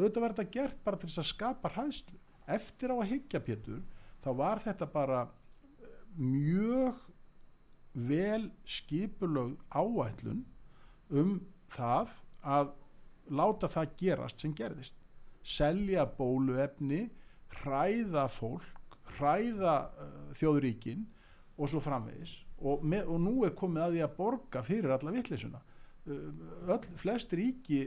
Auðvitað 0.00 0.26
þetta 0.28 0.46
gert 0.56 0.82
bara 0.84 1.00
til 1.00 1.10
þess 1.10 1.22
að 1.22 1.30
skapa 1.30 1.72
hræðslu. 1.74 2.18
Eftir 2.50 2.94
á 2.94 2.96
að 2.96 3.10
higgja 3.12 3.42
Pétur 3.44 3.80
þá 4.24 4.30
var 4.40 4.62
þetta 4.64 4.88
bara 4.90 5.20
eh, 5.26 5.94
mjög 6.18 7.06
vel 8.10 8.50
skipulögð 8.64 9.56
áætlun 9.70 10.44
um 11.10 11.38
það 11.70 12.12
að 12.46 12.74
láta 13.30 13.70
það 13.70 13.96
gerast 14.00 14.42
sem 14.42 14.54
gerðist. 14.56 14.96
Selja 15.42 16.04
bóluefni 16.04 17.08
hræða 17.60 18.26
fólk 18.30 18.98
hræða 19.16 19.74
uh, 19.88 20.30
þjóðuríkin 20.38 21.04
og 21.58 21.70
svo 21.70 21.82
framvegis. 21.84 22.40
Og, 22.60 22.84
með, 22.84 23.08
og 23.08 23.20
nú 23.24 23.34
er 23.46 23.56
komið 23.56 23.86
að 23.86 23.94
því 23.96 24.02
að 24.04 24.16
borga 24.18 24.62
fyrir 24.64 24.94
alla 24.94 25.14
vittlisuna 25.14 25.60
uh, 25.60 26.26
öll, 26.70 26.84
flest 27.00 27.32
ríki 27.36 27.82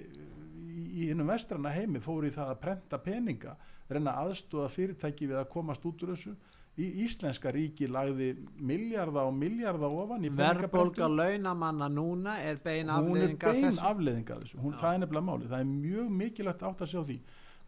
í 0.74 1.10
hinnum 1.10 1.30
vestrana 1.30 1.72
heimi 1.74 2.02
fóru 2.04 2.30
í 2.30 2.34
það 2.34 2.54
að 2.54 2.60
prenta 2.64 3.00
peninga 3.04 3.56
reyna 3.94 4.18
aðstóða 4.24 4.72
fyrirtæki 4.74 5.30
við 5.30 5.40
að 5.42 5.50
komast 5.54 5.86
út 5.88 6.04
úr 6.04 6.14
þessu. 6.14 6.34
Í 6.74 6.88
Íslenska 7.04 7.52
ríki 7.54 7.86
lagði 7.86 8.32
miljarda 8.58 9.28
og 9.28 9.36
miljarda 9.38 9.90
ofan 9.94 10.24
í 10.26 10.32
verðbólga 10.34 11.06
launamanna 11.06 11.86
núna 11.94 12.40
er 12.42 12.58
bein 12.64 12.90
afleðinga 12.90 13.52
hún 13.52 13.60
er 13.60 13.68
bein 13.68 13.82
afleðinga 13.92 14.38
þessu. 14.40 14.62
Hún, 14.64 14.74
það 14.82 14.96
er 14.96 15.04
nefnilega 15.04 15.28
máli, 15.28 15.50
það 15.52 15.60
er 15.60 15.68
mjög 15.70 16.08
mikilvægt 16.22 16.66
átt 16.70 16.82
að 16.82 16.92
sjá 16.96 17.02
því. 17.04 17.18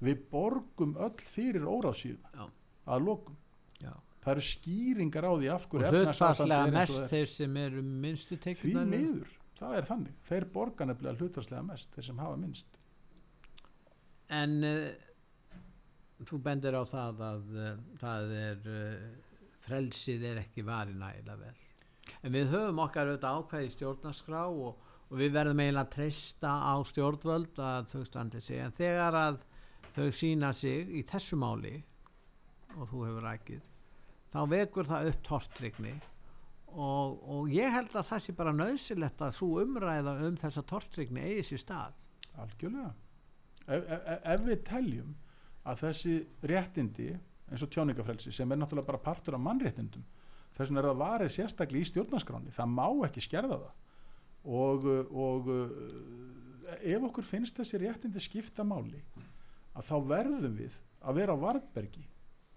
Við 0.08 0.24
borgum 0.32 0.96
öll 1.06 1.28
fyrir 1.36 1.68
óráðsíðuna 1.70 2.48
að 2.96 3.06
lokum. 3.06 3.38
Já. 3.76 3.94
það 4.24 4.32
eru 4.32 4.46
skýringar 4.48 5.28
á 5.30 5.32
því 5.36 5.50
af 5.54 5.68
hverju 5.70 5.86
og 5.86 5.96
hlutvarslega 6.00 6.74
mest 6.74 7.06
þeir 7.12 7.30
sem 7.30 7.58
eru 7.62 7.82
minnstu 7.86 8.38
teikunar 8.42 8.88
því 8.88 8.96
miður, 8.96 9.36
það 9.60 9.78
er 9.78 9.88
þannig. 9.92 10.18
Þeir 10.26 10.48
borga 10.56 10.88
nefnilega 10.90 11.20
hlutvarslega 11.20 11.66
mest 11.68 11.94
þeir 11.94 12.08
sem 12.10 12.24
hafa 12.24 12.40
minnst 12.42 12.80
en 14.34 14.56
uh, 14.66 14.88
þú 16.26 16.40
bendir 16.46 16.78
á 16.78 16.84
það 16.90 17.22
að 17.30 17.54
uh, 17.56 17.70
það 18.02 18.34
er 18.40 18.72
uh, 18.72 19.06
frelsið 19.66 20.26
er 20.32 20.42
ekki 20.46 20.66
varið 20.66 21.00
nægilega 21.02 21.38
vel. 21.42 21.62
En 22.22 22.34
við 22.34 22.52
höfum 22.54 22.82
okkar 22.86 23.10
auðvitað 23.10 23.40
ákvæði 23.42 23.72
stjórnarskrá 23.74 24.44
og, 24.48 24.82
og 25.10 25.20
við 25.20 25.36
verðum 25.36 25.62
eiginlega 25.64 25.88
að 25.88 25.94
treysta 25.98 26.56
á 26.62 26.76
stjórnvöld 26.86 27.62
að 27.62 27.92
þau 27.94 28.04
standi 28.06 28.42
sig. 28.46 28.62
En 28.62 28.76
þegar 28.76 29.18
að 29.22 29.40
þau 29.96 30.10
sína 30.14 30.52
sig 30.54 30.92
í 31.00 31.06
þessu 31.08 31.40
máli 31.40 31.80
og 32.76 32.90
þú 32.92 33.08
hefur 33.08 33.26
rækið 33.26 33.72
þá 34.36 34.42
vekur 34.52 34.90
það 34.90 35.10
upp 35.12 35.24
tortrygni 35.24 35.94
og, 36.76 37.22
og 37.24 37.52
ég 37.54 37.72
held 37.72 37.94
að 37.96 38.10
það 38.10 38.24
sé 38.26 38.36
bara 38.36 38.56
nöðsilegt 38.56 39.24
að 39.24 39.38
svo 39.38 39.62
umræða 39.64 40.18
um 40.28 40.36
þessa 40.40 40.64
tortrygni 40.68 41.24
eigi 41.24 41.46
sér 41.52 41.62
stað. 41.64 42.02
Algjörlega 42.36 42.92
ef, 43.68 43.88
ef, 43.98 44.20
ef 44.34 44.44
við 44.46 44.62
teljum 44.68 45.16
að 45.66 45.82
þessi 45.86 46.16
réttindi 46.46 47.10
eins 47.50 47.64
og 47.66 47.72
tjáningafrelsi 47.74 48.34
sem 48.34 48.52
er 48.52 48.60
náttúrulega 48.60 48.90
bara 48.92 49.06
partur 49.06 49.38
af 49.38 49.44
mannréttindum 49.46 50.06
þess 50.56 50.70
vegna 50.70 50.82
er 50.82 50.90
það 50.90 51.02
varið 51.02 51.34
sérstaklega 51.34 51.86
í 51.86 51.90
stjórnarskráni 51.92 52.54
það 52.56 52.74
má 52.74 52.88
ekki 53.08 53.24
skerða 53.26 53.60
það. 53.64 53.74
Og, 54.46 54.84
og 55.10 55.48
ef 56.78 57.08
okkur 57.08 57.26
finnst 57.26 57.58
þessi 57.58 57.82
réttindi 57.82 58.22
skipta 58.22 58.66
máli 58.68 59.02
að 59.76 59.88
þá 59.90 59.96
verðum 60.12 60.60
við 60.60 60.78
að 61.02 61.20
vera 61.20 61.36
á 61.36 61.44
vartbergi 61.44 62.06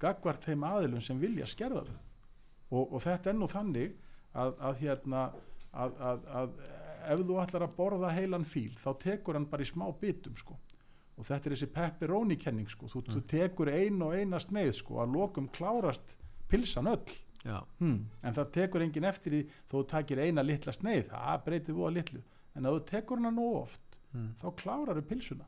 gagvart 0.01 0.45
þeim 0.45 0.67
aðilum 0.69 1.03
sem 1.03 1.19
vilja 1.19 1.49
skerða 1.49 1.87
þau. 1.89 1.99
Og, 2.69 2.93
og 2.93 3.03
þetta 3.03 3.33
er 3.33 3.39
nú 3.39 3.49
þannig 3.51 3.97
að, 4.37 4.53
að 4.61 4.83
hérna 4.85 5.23
að, 5.73 5.97
að 6.29 6.59
ef 7.09 7.23
þú 7.25 7.39
ætlar 7.43 7.65
að 7.65 7.77
borða 7.77 8.13
heilan 8.15 8.47
fíl 8.47 8.73
þá 8.79 8.91
tekur 9.03 9.39
hann 9.39 9.49
bara 9.49 9.65
í 9.65 9.69
smá 9.69 9.87
bitum 10.01 10.37
sko 10.39 10.59
og 11.19 11.27
þetta 11.27 11.49
er 11.49 11.55
þessi 11.57 11.71
pepperoni 11.75 12.39
kenning 12.41 12.71
sko. 12.71 12.89
þú, 12.91 13.03
mm. 13.03 13.15
þú 13.17 13.23
tekur 13.33 13.73
ein 13.75 14.03
og 14.07 14.15
eina 14.15 14.41
sneið 14.43 14.73
sko, 14.79 15.01
að 15.03 15.17
lokum 15.19 15.49
klárast 15.55 16.17
pilsan 16.49 16.91
öll 16.91 17.17
hmm. 17.45 17.99
en 18.23 18.35
það 18.37 18.51
tekur 18.57 18.85
engin 18.85 19.07
eftir 19.09 19.35
því 19.35 19.43
þó 19.69 19.75
þú 19.75 19.85
takir 19.93 20.23
eina 20.25 20.45
litla 20.45 20.75
sneið 20.75 21.11
það 21.13 21.45
breytir 21.45 21.77
þú 21.77 21.87
að 21.87 21.95
litlu 21.99 22.23
en 22.55 22.67
að 22.67 22.77
þú 22.77 22.85
tekur 22.91 23.21
hana 23.21 23.33
nú 23.35 23.47
oft 23.61 23.99
mm. 24.13 24.31
þá 24.41 24.49
klárar 24.63 24.99
þau 24.99 25.09
pilsuna 25.11 25.47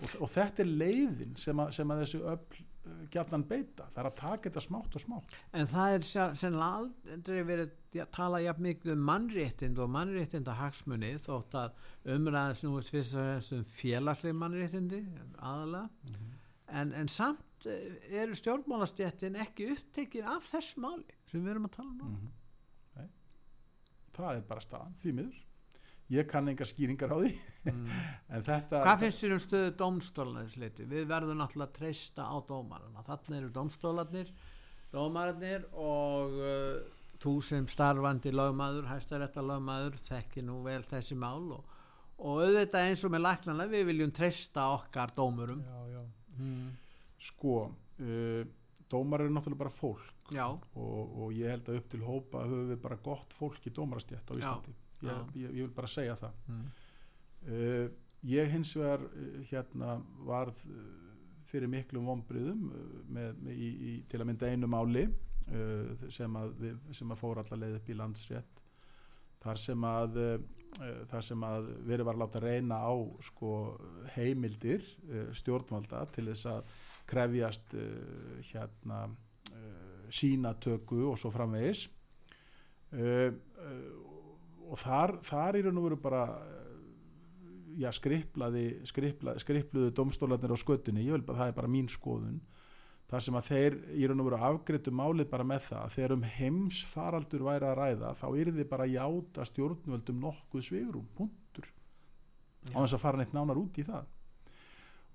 og, 0.00 0.16
og 0.20 0.32
þetta 0.34 0.64
er 0.64 0.72
leiðin 0.82 1.36
sem 1.40 1.62
að, 1.62 1.72
sem 1.76 1.94
að 1.94 2.02
þessu 2.04 2.20
öll 2.32 2.64
gætnan 3.12 3.44
beita, 3.44 3.86
það 3.92 4.00
er 4.02 4.08
að 4.08 4.16
taka 4.18 4.48
þetta 4.48 4.62
smátt 4.64 4.96
og 4.96 5.02
smátt. 5.02 5.36
En 5.56 5.68
það 5.68 5.96
er 5.96 6.06
sennilega 6.38 6.78
aldrei 6.80 7.42
verið 7.48 8.00
að 8.00 8.10
tala 8.16 8.40
jafn 8.40 8.66
mikið 8.66 8.92
um 8.94 9.04
mannréttind 9.10 9.80
og 9.82 9.92
mannréttinda 9.92 10.56
hagsmunni 10.56 11.10
þótt 11.20 11.56
að 11.60 12.14
umræðast 12.16 12.64
nú 12.64 12.80
fyrst 12.80 13.16
og 13.16 13.26
fremst 13.26 13.54
um 13.56 13.64
félagsleg 13.74 14.36
mannréttindi 14.40 15.02
aðalega 15.36 15.88
mm 15.88 16.14
-hmm. 16.14 16.34
en, 16.80 16.92
en 16.92 17.08
samt 17.08 17.66
eh, 17.66 18.22
eru 18.22 18.34
stjórnmálastjættin 18.34 19.36
ekki 19.36 19.72
upptekið 19.74 20.24
af 20.24 20.42
þess 20.42 20.76
máli 20.76 21.14
sem 21.26 21.44
við 21.44 21.50
erum 21.50 21.68
að 21.68 21.76
tala 21.76 21.90
um 21.90 22.08
mm 22.08 22.16
-hmm. 22.16 22.36
Það 24.12 24.36
er 24.36 24.40
bara 24.40 24.60
staðan, 24.60 24.94
því 25.00 25.12
miður 25.12 25.49
ég 26.10 26.26
kann 26.30 26.50
enga 26.50 26.66
skýringar 26.66 27.12
á 27.14 27.18
því 27.20 27.32
mm. 27.70 27.90
þetta, 28.48 28.80
Hvað 28.82 29.02
finnst 29.04 29.24
þér 29.24 29.34
um 29.36 29.42
stöðu 29.44 29.74
domstólarna 29.78 30.46
þessu 30.46 30.62
leiti? 30.64 30.86
Við 30.90 31.04
verðum 31.10 31.38
náttúrulega 31.38 31.70
að 31.70 31.76
treysta 31.78 32.26
á 32.26 32.36
dómarana 32.48 33.04
þannig 33.06 33.36
eru 33.38 33.50
domstólarnir 33.54 34.32
dómararnir 34.90 35.68
og 35.78 36.38
uh, 36.40 36.80
þú 37.22 37.34
sem 37.46 37.68
starfandi 37.70 38.32
lögmaður, 38.34 38.88
hæstarétta 38.90 39.44
lögmaður 39.44 40.00
þekki 40.02 40.44
nú 40.46 40.60
vel 40.66 40.82
þessi 40.90 41.18
mál 41.18 41.52
og, 41.58 41.76
og 42.18 42.42
auðvitað 42.42 42.88
eins 42.88 43.06
og 43.06 43.14
með 43.14 43.26
læknanlega 43.28 43.76
við 43.76 43.90
viljum 43.92 44.14
treysta 44.16 44.66
okkar 44.74 45.14
dómurum 45.14 45.62
já, 45.62 45.78
já. 45.94 46.02
Mm. 46.40 46.68
Sko 47.20 47.56
uh, 47.68 48.42
dómar 48.90 49.22
eru 49.22 49.36
náttúrulega 49.36 49.62
bara 49.62 49.78
fólk 49.78 50.34
og, 50.74 51.18
og 51.22 51.34
ég 51.38 51.54
held 51.54 51.70
að 51.70 51.82
upp 51.84 51.90
til 51.92 52.02
hópa 52.02 52.46
höfum 52.48 52.70
við 52.72 52.82
bara 52.82 53.02
gott 53.04 53.34
fólk 53.36 53.66
í 53.70 53.74
dómarastjætt 53.76 54.26
á 54.26 54.34
Íslandi 54.34 54.74
já 54.74 54.86
ég, 55.02 55.34
ég, 55.34 55.48
ég 55.48 55.64
vil 55.64 55.74
bara 55.74 55.90
segja 55.90 56.16
það. 56.20 56.38
Mm. 56.46 56.70
uh, 57.48 57.86
ég 58.30 58.52
hins 58.52 58.74
vegar 58.76 59.04
uh, 59.08 59.40
hérna 59.50 59.96
varð 60.28 60.62
uh, 60.68 60.86
fyrir 61.50 61.70
miklum 61.70 62.06
vonbriðum 62.06 62.68
með, 63.10 63.34
með, 63.42 63.52
í, 63.56 63.68
í, 63.90 63.92
til 64.10 64.20
að 64.20 64.30
mynda 64.30 64.52
einu 64.52 64.70
máli 64.70 65.08
sem 66.14 66.36
að, 66.38 66.52
við, 66.60 66.74
sem 66.94 67.10
að 67.10 67.18
fór 67.18 67.40
allar 67.40 67.58
leið 67.58 67.72
upp 67.80 67.88
í 67.90 67.94
landsrétt 67.98 68.60
þar 69.42 69.58
sem 69.58 69.86
að 69.88 70.18
þar 71.10 71.24
sem 71.26 71.42
að 71.42 71.70
verið 71.88 72.06
var 72.06 72.14
að 72.14 72.22
láta 72.22 72.42
reyna 72.44 72.78
á 72.78 72.94
sko, 73.26 73.50
heimildir 74.14 74.84
stjórnvalda 75.40 76.04
til 76.14 76.28
þess 76.28 76.46
að 76.52 76.70
krefjast 77.10 77.74
hérna 78.52 79.00
sínatöku 80.20 81.00
og 81.10 81.18
svo 81.18 81.32
framvegis. 81.34 81.88
Og 82.94 84.09
þar, 84.78 85.16
þar 85.26 85.58
í 85.58 85.62
raun 85.66 85.80
og 85.80 85.86
veru 85.88 86.00
bara 86.00 86.24
já, 87.78 87.90
skriplaði, 87.94 88.64
skriplaði 88.88 89.42
skripluðu 89.44 89.92
domstólarnir 89.96 90.54
á 90.54 90.58
skötunni. 90.60 91.06
Ég 91.06 91.18
vil 91.18 91.26
bara, 91.26 91.44
það 91.44 91.52
er 91.52 91.58
bara 91.58 91.72
mín 91.72 91.90
skoðun. 91.90 92.40
Þar 93.10 93.24
sem 93.26 93.38
að 93.40 93.48
þeir 93.48 93.76
í 93.98 94.06
raun 94.06 94.22
og 94.22 94.28
veru 94.28 94.40
afgriðtu 94.46 94.92
málið 94.94 95.30
bara 95.32 95.46
með 95.46 95.64
það, 95.66 95.94
þegar 95.96 96.14
um 96.14 96.24
heimsfaraldur 96.36 97.42
væri 97.48 97.66
að 97.66 97.76
ræða, 97.80 98.12
þá 98.20 98.26
er 98.30 98.52
þið 98.54 98.68
bara 98.70 98.86
játa 98.86 99.46
stjórnvöldum 99.50 100.22
nokkuð 100.22 100.66
svigrum 100.68 101.08
punktur, 101.18 101.66
á 102.70 102.78
þess 102.78 102.94
að 102.94 103.02
fara 103.02 103.18
neitt 103.18 103.34
nánar 103.34 103.58
út 103.58 103.82
í 103.82 103.86
það. 103.88 104.06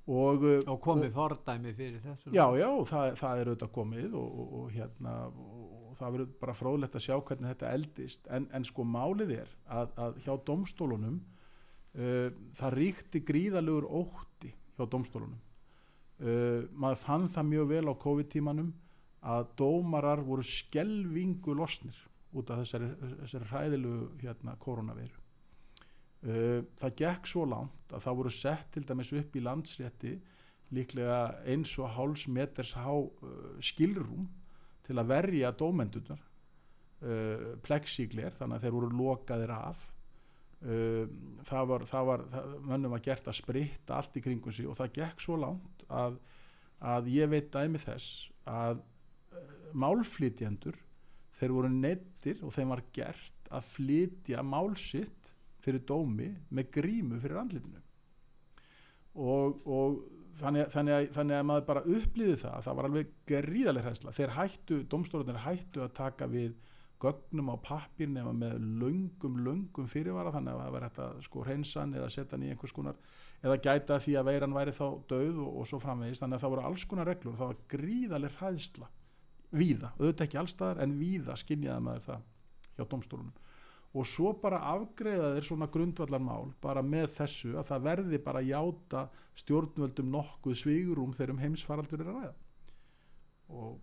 Og, 0.05 0.43
og 0.69 0.75
komið 0.83 1.15
fordæmi 1.15 1.71
fyrir 1.73 2.03
þessu. 2.03 2.33
Já, 2.35 2.43
já, 2.59 2.67
það, 2.91 3.15
það 3.17 3.39
er 3.39 3.49
auðvitað 3.49 3.71
komið 3.79 4.17
og, 4.19 4.35
og, 4.43 4.51
og 4.59 4.67
hérna 4.75 5.13
og 5.95 6.01
það 6.01 6.15
verður 6.17 6.31
bara 6.41 6.57
fróðlegt 6.59 6.97
að 6.99 7.05
sjá 7.05 7.15
hvernig 7.15 7.51
þetta 7.53 7.71
eldist. 7.71 8.27
En, 8.35 8.49
en 8.51 8.67
sko 8.67 8.83
málið 8.83 9.31
er 9.39 9.51
að, 9.71 9.93
að 9.95 10.17
hjá 10.25 10.33
domstólunum 10.49 11.21
uh, 11.95 12.29
það 12.59 12.77
ríkti 12.81 13.21
gríðalegur 13.23 13.87
ótti 13.87 14.51
hjá 14.75 14.83
domstólunum 14.91 15.39
uh, 15.39 16.65
maður 16.75 17.01
fann 17.05 17.29
það 17.31 17.49
mjög 17.53 17.71
vel 17.71 17.85
á 17.87 17.93
COVID-tímanum 18.03 18.73
að 19.25 19.47
dómarar 19.57 20.21
voru 20.25 20.43
skelvingu 20.45 21.55
losnir 21.57 21.97
út 22.35 22.51
af 22.51 22.61
þessari, 22.61 22.91
þessari 23.23 23.49
hræðilegu 23.53 24.09
hérna 24.21 24.57
koronaviru 24.61 25.15
uh, 26.27 26.61
það 26.81 26.97
gekk 27.01 27.31
svo 27.31 27.47
langt 27.49 27.95
að 27.95 28.07
það 28.07 28.21
voru 28.21 28.35
sett 28.35 28.71
til 28.75 28.85
dæmis 28.85 29.13
upp 29.15 29.35
í 29.35 29.45
landsrétti 29.45 30.15
líklega 30.75 31.19
eins 31.47 31.71
og 31.79 31.93
háls 31.95 32.25
meters 32.27 32.73
há 32.75 32.91
uh, 32.91 33.55
skilrum 33.63 34.27
til 34.85 34.97
að 35.01 35.11
verja 35.11 35.51
dómendunar 35.57 36.21
uh, 36.21 37.51
plexígler 37.65 38.35
þannig 38.37 38.59
að 38.59 38.65
þeir 38.65 38.77
voru 38.77 38.91
lokaðir 39.01 39.53
af. 39.55 39.83
Uh, 40.65 41.05
það 41.45 41.69
var, 41.71 41.85
það 41.91 42.09
var 42.09 42.25
það, 42.31 42.55
mönnum 42.71 42.95
var 42.95 43.05
gert 43.05 43.29
að 43.29 43.39
spritta 43.41 43.99
allt 43.99 44.17
í 44.17 44.23
kringum 44.23 44.55
sig 44.55 44.69
og 44.69 44.77
það 44.79 44.95
gekk 45.01 45.21
svo 45.21 45.37
langt 45.41 45.85
að, 45.91 46.17
að 46.79 47.11
ég 47.13 47.29
veit 47.33 47.51
dæmi 47.53 47.81
þess 47.83 48.29
að 48.49 48.79
uh, 48.79 49.45
málflytjendur 49.75 50.79
þeir 51.35 51.55
voru 51.57 51.71
neittir 51.71 52.41
og 52.45 52.53
þeim 52.55 52.71
var 52.71 52.83
gert 52.95 53.49
að 53.53 53.67
flytja 53.67 54.43
málsitt 54.45 55.33
fyrir 55.65 55.83
dómi 55.87 56.29
með 56.53 56.71
grímu 56.77 57.19
fyrir 57.21 57.41
andlitinu. 57.41 57.81
Og, 59.15 59.61
og 59.65 59.99
þannig, 60.39 60.69
þannig, 60.73 60.93
að, 60.95 61.09
þannig 61.15 61.37
að 61.39 61.49
maður 61.49 61.67
bara 61.69 61.83
upplýði 61.97 62.37
það 62.43 62.63
það 62.65 62.77
var 62.79 62.87
alveg 62.89 63.11
gríðaleg 63.31 63.85
hræðsla. 63.85 64.15
Þeir 64.15 64.33
hættu, 64.35 64.79
domstórunir 64.91 65.43
hættu 65.45 65.83
að 65.85 65.93
taka 65.99 66.29
við 66.31 66.55
gögnum 67.01 67.51
á 67.51 67.55
pappir 67.59 68.09
nema 68.09 68.31
með 68.35 68.59
löngum, 68.81 69.39
löngum 69.43 69.87
fyrirvara 69.91 70.31
þannig 70.33 70.55
að 70.55 70.61
það 70.63 70.75
var 70.75 70.85
hægt 70.85 70.99
að 71.03 71.17
sko 71.27 71.43
hreinsan 71.45 71.95
eða 71.97 72.11
setja 72.13 72.37
hann 72.37 72.45
í 72.45 72.51
einhvers 72.53 72.75
konar 72.75 72.99
eða 73.43 73.57
gæta 73.61 73.97
því 74.01 74.15
að 74.19 74.29
veiran 74.29 74.55
væri 74.55 74.75
þá 74.75 74.85
döð 75.11 75.41
og, 75.43 75.49
og 75.59 75.67
svo 75.69 75.79
framvegist 75.83 76.23
þannig 76.23 76.39
að 76.39 76.45
það 76.45 76.53
voru 76.55 76.67
alls 76.69 76.85
konar 76.89 77.09
reglur 77.11 77.37
það 77.39 77.51
var 77.51 77.59
gríðaleg 77.75 78.37
hræðsla 78.39 78.89
víða, 79.55 79.91
auðvitað 79.99 80.25
ekki 80.25 80.39
allstaðar 80.41 80.81
en 80.85 80.95
víða 80.99 81.35
skinjaði 81.39 81.85
maður 81.85 82.07
það 82.07 82.23
hjá 82.75 82.87
domstólunum 82.93 83.35
og 83.95 84.07
svo 84.09 84.33
bara 84.41 84.59
afgreða 84.73 85.31
þeir 85.37 85.47
svona 85.47 85.67
grundvallarmál 85.71 86.49
bara 86.63 86.83
með 86.83 87.13
þessu 87.19 87.53
að 87.55 87.69
það 87.69 87.85
verði 87.85 88.21
bara 88.25 88.43
játa 88.43 89.05
stjórnvöldum 89.39 90.09
nokkuð 90.11 90.57
svigurum 90.59 91.13
þegar 91.15 91.35
um 91.35 91.43
heimsfaraldur 91.43 92.03
er 92.03 92.09
að 92.11 92.17
ræða. 92.19 92.33
Og 93.55 93.77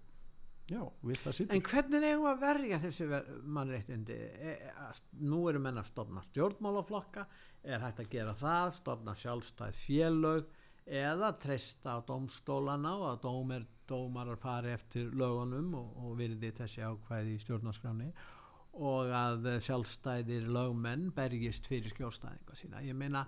já, 0.68 0.82
við 1.06 1.22
það 1.22 1.36
sittum 1.38 1.56
En 1.56 1.64
hvernig 1.70 2.08
eigum 2.08 2.28
að 2.28 2.42
verja 2.42 2.80
þessi 2.82 3.08
mannréttindi? 3.56 4.18
E, 4.50 4.56
e, 4.74 4.90
nú 5.24 5.46
eru 5.48 5.62
menn 5.64 5.80
að 5.80 5.88
stofna 5.92 6.24
stjórnmálaflokka, 6.28 7.26
er 7.62 7.86
hægt 7.86 8.04
að 8.04 8.12
gera 8.12 8.36
það, 8.36 8.74
stofna 8.82 9.16
sjálfstæð 9.16 9.80
félög 9.80 10.52
eða 10.82 11.32
treysta 11.40 11.96
á 11.96 11.98
domstólana 12.04 12.96
og 12.98 13.08
að 13.12 13.18
dómar, 13.24 13.66
dómarar 13.88 14.40
fari 14.42 14.72
eftir 14.74 15.12
lögunum 15.14 15.72
og, 15.78 15.98
og 16.04 16.16
virði 16.18 16.50
þessi 16.58 16.82
ákvæði 16.82 17.36
í 17.36 17.42
stjórnarskráni 17.46 18.10
og 18.10 18.40
að 18.72 19.48
sjálfstæðir 19.66 20.46
lögmenn 20.48 21.10
bergist 21.16 21.66
fyrir 21.68 21.92
skjórnstæðinga 21.92 22.54
sína 22.56 22.80
ég 22.86 22.96
meina 22.96 23.26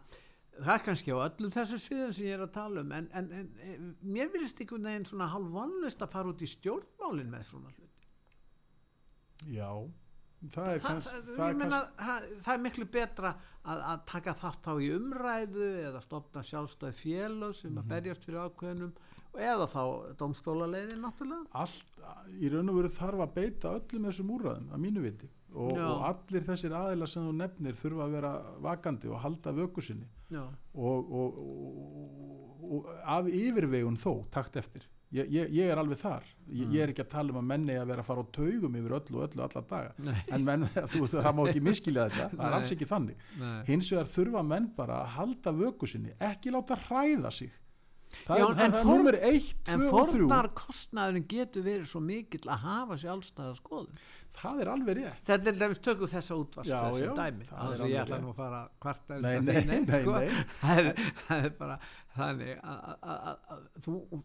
það 0.55 0.75
er 0.79 0.85
kannski 0.87 1.13
á 1.13 1.19
öllum 1.27 1.51
þessu 1.53 1.79
sviðum 1.83 2.13
sem 2.15 2.27
ég 2.31 2.39
er 2.39 2.45
að 2.47 2.53
tala 2.55 2.81
um 2.85 2.93
en, 2.97 3.09
en, 3.13 3.29
en 3.35 3.91
mér 4.01 4.31
vilist 4.33 4.61
einhvern 4.63 4.87
veginn 4.89 5.05
svona 5.11 5.27
halv 5.33 5.51
vonlist 5.53 6.01
að 6.05 6.13
fara 6.15 6.31
út 6.33 6.45
í 6.47 6.49
stjórnmálin 6.49 7.31
með 7.35 7.43
svona 7.51 7.73
hluti 7.75 9.53
já 9.59 9.69
það 10.55 10.71
er, 10.75 10.81
kanns, 10.85 11.09
það, 11.09 11.29
það 11.37 11.49
er, 11.49 11.59
meina, 11.61 11.81
það, 11.99 12.29
það 12.45 12.55
er 12.55 12.63
miklu 12.69 12.87
betra 12.93 13.35
að, 13.65 13.83
að 13.93 14.03
taka 14.13 14.35
þátt 14.41 14.69
á 14.69 14.75
í 14.85 14.89
umræðu 14.97 15.69
eða 15.91 16.03
stopna 16.05 16.43
sjálfstæði 16.45 16.97
félag 17.03 17.55
sem 17.59 17.73
að 17.75 17.83
Mhm. 17.85 17.91
berjast 17.95 18.25
fyrir 18.29 18.45
ákveðnum 18.49 18.95
eða 19.41 19.66
þá 19.70 19.82
domstólaleiðin 20.20 21.03
náttúrulega. 21.05 21.49
Allt 21.59 21.95
í 22.41 22.51
raun 22.53 22.70
og 22.72 22.78
veru 22.80 22.93
þarf 22.95 23.24
að 23.24 23.35
beita 23.39 23.74
öllum 23.78 24.09
þessum 24.09 24.32
úrræðum 24.37 24.72
að 24.74 24.85
mínu 24.85 25.05
viti. 25.05 25.30
Og, 25.55 25.76
og 25.78 26.01
allir 26.09 26.47
þessir 26.49 26.74
aðilar 26.74 27.11
sem 27.11 27.26
þú 27.28 27.35
nefnir 27.39 27.76
þurfa 27.78 28.07
að 28.07 28.16
vera 28.16 28.32
vakandi 28.64 29.11
og 29.12 29.22
halda 29.22 29.53
vöku 29.55 29.85
sinni. 29.87 30.09
Já, 30.35 30.43
og, 30.74 31.12
og, 31.14 31.39
og, 32.64 32.91
af 33.07 33.30
yfirvegun 33.30 34.01
þó 34.01 34.24
takt 34.35 34.59
eftir. 34.59 34.89
Ég, 35.14 35.28
ég, 35.30 35.51
ég 35.55 35.68
er 35.70 35.78
alveg 35.78 36.01
þar. 36.01 36.24
Ég, 36.49 36.70
ég 36.74 36.82
er 36.82 36.91
ekki 36.91 37.05
að 37.05 37.12
tala 37.12 37.30
um 37.30 37.39
að 37.39 37.51
menni 37.53 37.76
að 37.78 37.93
vera 37.93 38.03
að 38.03 38.09
fara 38.09 38.24
á 38.26 38.35
taugum 38.35 38.78
yfir 38.80 38.95
öllu 38.97 39.20
og 39.20 39.26
öllu 39.28 39.45
alla 39.45 39.62
daga. 39.70 39.93
Nei, 40.03 40.16
en 40.35 40.47
menn, 40.49 40.64
þú, 40.91 41.05
það 41.12 41.28
má 41.39 41.43
ekki 41.45 41.62
miskilja 41.62 42.09
þetta. 42.09 42.26
Það 42.32 42.41
er 42.41 42.51
Nei. 42.51 42.57
alls 42.59 42.72
ekki 42.74 42.89
þannig. 42.91 43.28
Nei. 43.39 43.53
hins 43.68 43.91
vegar 43.95 44.11
þurfa 44.11 44.43
menn 44.49 44.66
bara 44.74 44.97
að 45.05 45.12
halda 45.20 45.55
vöku 45.61 45.91
sinni 45.93 46.16
ekki 46.18 46.51
láta 46.57 46.80
hræða 46.89 47.30
sig 47.37 47.55
það, 48.27 48.39
Já, 48.39 48.45
er- 48.45 48.55
það, 48.55 48.65
en 48.65 48.75
er 48.81 48.85
nummer 48.91 49.17
1, 49.31 49.49
En 49.75 49.81
2 49.81 49.87
og 49.87 49.95
3 49.95 50.19
fornar 50.21 50.49
kostnaðurinn 50.61 51.27
getur 51.31 51.65
verið 51.67 51.89
svo 51.93 52.01
mikill 52.05 52.45
að 52.51 52.62
hafa 52.67 52.99
sjálfstæða 53.05 53.55
skoðun. 53.61 53.99
það 54.35 54.61
er 54.65 54.69
alveg 54.75 54.97
rétt 54.99 55.29
Þetta 55.31 55.49
er 55.53 55.59
dæmis 55.62 55.79
tökum 55.85 56.09
þessa 56.11 56.35
útvast 56.43 56.71
þessi 56.71 57.11
dæmi. 57.15 57.45
það 57.47 57.59
Þannig 57.65 57.83
að 57.85 57.93
ég 57.95 58.01
ætla 58.05 58.21
nú 58.25 58.31
að 58.33 58.39
fara 58.41 58.62
kvarta 58.83 59.19
Nei, 59.21 59.41
nei, 59.41 59.61
því, 59.61 59.81
nei, 59.87 60.01
sko. 60.03 60.15
nei. 60.19 60.31
Það, 60.65 60.79
er, 60.81 61.12
það 61.29 61.45
er 61.45 61.53
bara 61.61 61.77
þannig 62.17 62.55
að, 62.62 62.79
að, 63.03 63.19
að, 63.29 63.39
að 63.55 63.85
þú, 63.87 64.23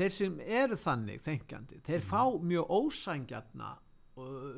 þeir 0.00 0.14
sem 0.16 0.38
eru 0.46 0.76
þannig 0.80 1.20
þengjandi, 1.26 1.80
þeir 1.90 2.00
fá 2.08 2.22
mjög 2.40 2.72
ósangjarna 2.80 3.70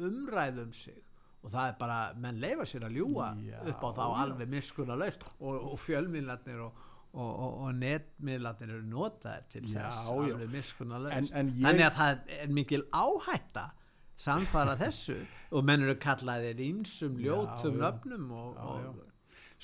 umræðum 0.06 0.72
sig 0.74 1.00
og 1.42 1.50
það 1.50 1.68
er 1.72 1.76
bara, 1.80 1.98
menn 2.22 2.38
leifa 2.42 2.64
sér 2.70 2.84
að 2.86 2.96
ljúa 3.00 3.28
upp 3.72 3.82
á 3.82 3.88
þá 3.96 4.02
alveg 4.22 4.50
miskunna 4.52 4.94
laust 4.98 5.24
og, 5.42 5.72
fjölmiðlarnir 5.82 6.60
og, 6.68 6.76
og, 7.12 7.30
og, 7.44 7.54
og 7.66 7.74
netmiðlarnir 7.76 8.70
eru 8.78 8.86
notaðir 8.88 9.46
til 9.52 9.62
Já, 9.68 9.82
þess 9.82 10.08
alveg 10.96 11.14
ég- 11.52 11.66
þannig 11.66 11.86
að 11.90 11.96
það 12.00 12.34
er 12.40 12.52
mikil 12.58 12.82
áhætta 12.92 13.64
samfara 14.22 14.76
þessu 14.80 15.16
og 15.56 15.64
menn 15.68 15.82
eru 15.86 15.96
kallaðir 16.00 16.60
ímsum 16.70 17.16
ljótum 17.20 17.76
já. 17.76 17.82
nöfnum 17.86 18.30
og, 18.32 18.56
Já, 18.56 18.92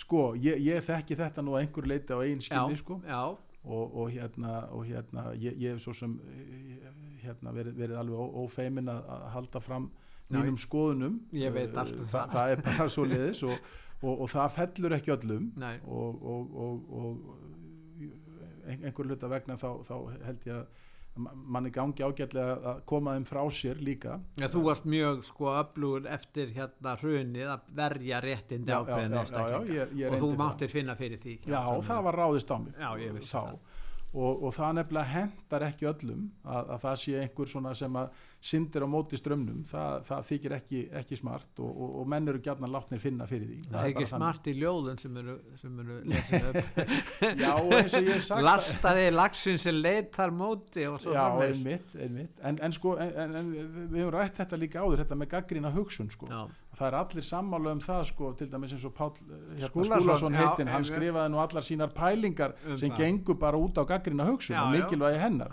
sko, 0.04 0.22
ég, 0.36 0.60
ég 0.66 0.84
þekki 0.86 1.16
þetta 1.18 1.42
nú 1.44 1.56
að 1.56 1.64
einhver 1.66 1.88
leiti 1.90 2.12
á 2.14 2.18
eigin 2.22 2.42
skinni 2.44 2.76
já, 2.76 2.82
sko. 2.82 3.00
já, 3.08 3.22
og, 3.64 3.96
og 4.02 4.10
hérna, 4.14 4.58
og 4.74 4.84
hérna 4.86 5.24
ég, 5.34 5.56
ég 5.58 5.72
hef 5.74 5.82
svo 5.82 5.94
sem 5.96 6.18
eh, 6.28 6.92
hérna, 7.24 7.52
verið, 7.56 7.74
verið 7.80 7.98
alveg 8.02 8.36
ófeimin 8.44 8.92
að 8.92 9.24
halda 9.34 9.60
fram 9.64 9.88
Mínum 10.30 10.56
skoðunum. 10.60 11.20
Ég 11.32 11.52
veit 11.54 11.70
Eh, 11.72 11.78
allt 11.80 11.92
um 11.96 12.04
Þa, 12.04 12.24
það. 12.26 12.32
það 12.36 12.50
er 12.56 12.62
bara 12.66 12.88
svo 12.94 13.04
liðis 13.08 13.42
og, 13.48 13.70
og, 14.02 14.20
og 14.20 14.28
það 14.34 14.50
fellur 14.58 14.96
ekki 14.98 15.14
öllum. 15.16 15.46
Og, 15.86 16.22
og, 16.22 16.58
og, 16.66 16.90
og 16.98 17.48
ein- 18.68 18.84
einhver 18.84 19.08
hluta 19.08 19.28
vegna 19.32 19.56
þá, 19.56 19.70
þá 19.88 19.94
held 20.26 20.44
ég 20.44 20.54
að 20.58 20.66
ma- 21.24 21.32
manni 21.56 21.70
gangi 21.74 22.04
ágætlega 22.04 22.58
að 22.74 22.82
koma 22.86 23.14
þeim 23.16 23.24
frá 23.26 23.40
sér 23.50 23.80
líka. 23.82 24.18
Já, 24.38 24.46
þú 24.52 24.62
varst 24.68 24.84
mjög 24.86 25.24
sko 25.26 25.48
öflugur 25.62 26.06
eftir 26.14 26.52
hérna 26.54 26.92
hrunið 27.00 27.48
að 27.56 27.72
verja 27.80 28.20
réttindi 28.22 28.70
ákveðin 28.76 29.16
og 29.18 29.26
þú 29.32 29.40
reyndi 30.12 30.20
það. 30.20 30.36
máttir 30.44 30.68
finna 30.70 30.94
fyrir 31.00 31.18
því. 31.18 31.38
Já, 31.48 31.62
það 31.88 32.02
var 32.10 32.20
ráðist 32.22 32.52
á 32.52 32.56
mig. 32.60 32.74
Já, 32.78 32.90
þá. 33.32 33.58
Það. 34.08 34.18
Og, 34.18 34.42
og 34.48 34.54
það 34.56 34.74
nefnilega 34.78 35.12
hendar 35.12 35.64
ekki 35.66 35.86
öllum 35.90 36.24
að, 36.44 36.70
að 36.74 36.78
það 36.86 36.94
sé 37.02 37.16
einhver 37.20 37.50
svona 37.50 37.74
sem 37.76 37.98
að 38.00 38.22
syndir 38.40 38.84
á 38.86 38.88
móti 38.88 39.18
strömmnum, 39.18 39.64
það, 39.66 40.04
það 40.06 40.26
þykir 40.28 40.54
ekki, 40.54 40.80
ekki 41.00 41.18
smart 41.18 41.60
og, 41.60 41.68
og, 41.68 41.94
og 42.00 42.08
menn 42.12 42.30
eru 42.30 42.40
gjarnan 42.42 42.70
látnir 42.70 43.02
finna 43.02 43.26
fyrir 43.28 43.48
því. 43.50 43.58
það 43.66 43.72
er 43.72 43.78
bara 43.78 43.90
ekki 43.90 44.06
þannig. 44.06 44.22
smart 44.22 44.46
í 44.46 44.54
ljóðun 44.60 45.00
sem 45.02 45.18
eru, 45.22 45.34
sem 45.58 45.80
eru 45.82 45.96
Já, 47.42 47.50
og 47.56 47.74
eins 47.80 47.96
og 47.98 48.06
ég 48.06 48.12
hef 48.12 48.24
sagt 48.28 48.46
lastaði 48.46 49.08
lagsin 49.16 49.58
sem 49.60 49.80
leitar 49.82 50.32
móti 50.34 50.86
og 50.86 51.00
svo 51.02 51.16
Já, 51.16 51.26
einmitt, 51.48 51.90
einmitt. 51.98 52.38
En, 52.46 52.62
en 52.62 52.76
sko, 52.78 52.94
en, 53.02 53.36
en, 53.42 53.52
við 53.90 54.00
hefum 54.04 54.14
rætt 54.14 54.38
þetta 54.38 54.62
líka 54.62 54.86
áður, 54.86 55.02
þetta 55.02 55.18
með 55.18 55.32
gaggrína 55.34 55.74
hugsun 55.74 56.12
sko. 56.14 56.30
Já, 56.30 56.46
Það 56.78 56.86
er 56.88 56.96
allir 56.98 57.24
sammála 57.26 57.72
um 57.74 57.80
það 57.82 58.02
sko, 58.12 58.28
til 58.38 58.48
dæmis 58.52 58.72
eins 58.76 58.84
og 58.86 58.94
Páll 58.94 59.16
hérna, 59.18 59.68
Skúlason, 59.70 60.04
Skúlason 60.04 60.36
já, 60.36 60.40
heitinn, 60.44 60.70
hann 60.70 60.86
skrifaði 60.86 61.32
nú 61.34 61.40
allar 61.42 61.66
sínar 61.66 61.90
pælingar 61.96 62.54
Um 62.64 62.78
sem 62.78 62.92
það. 62.92 63.00
gengur 63.02 63.38
bara 63.40 63.58
út 63.58 63.80
á 63.80 63.84
gaggrína 63.88 64.26
hugsun 64.28 64.56
og 64.60 64.70
mikilvægi 64.76 65.18
hennar. 65.18 65.50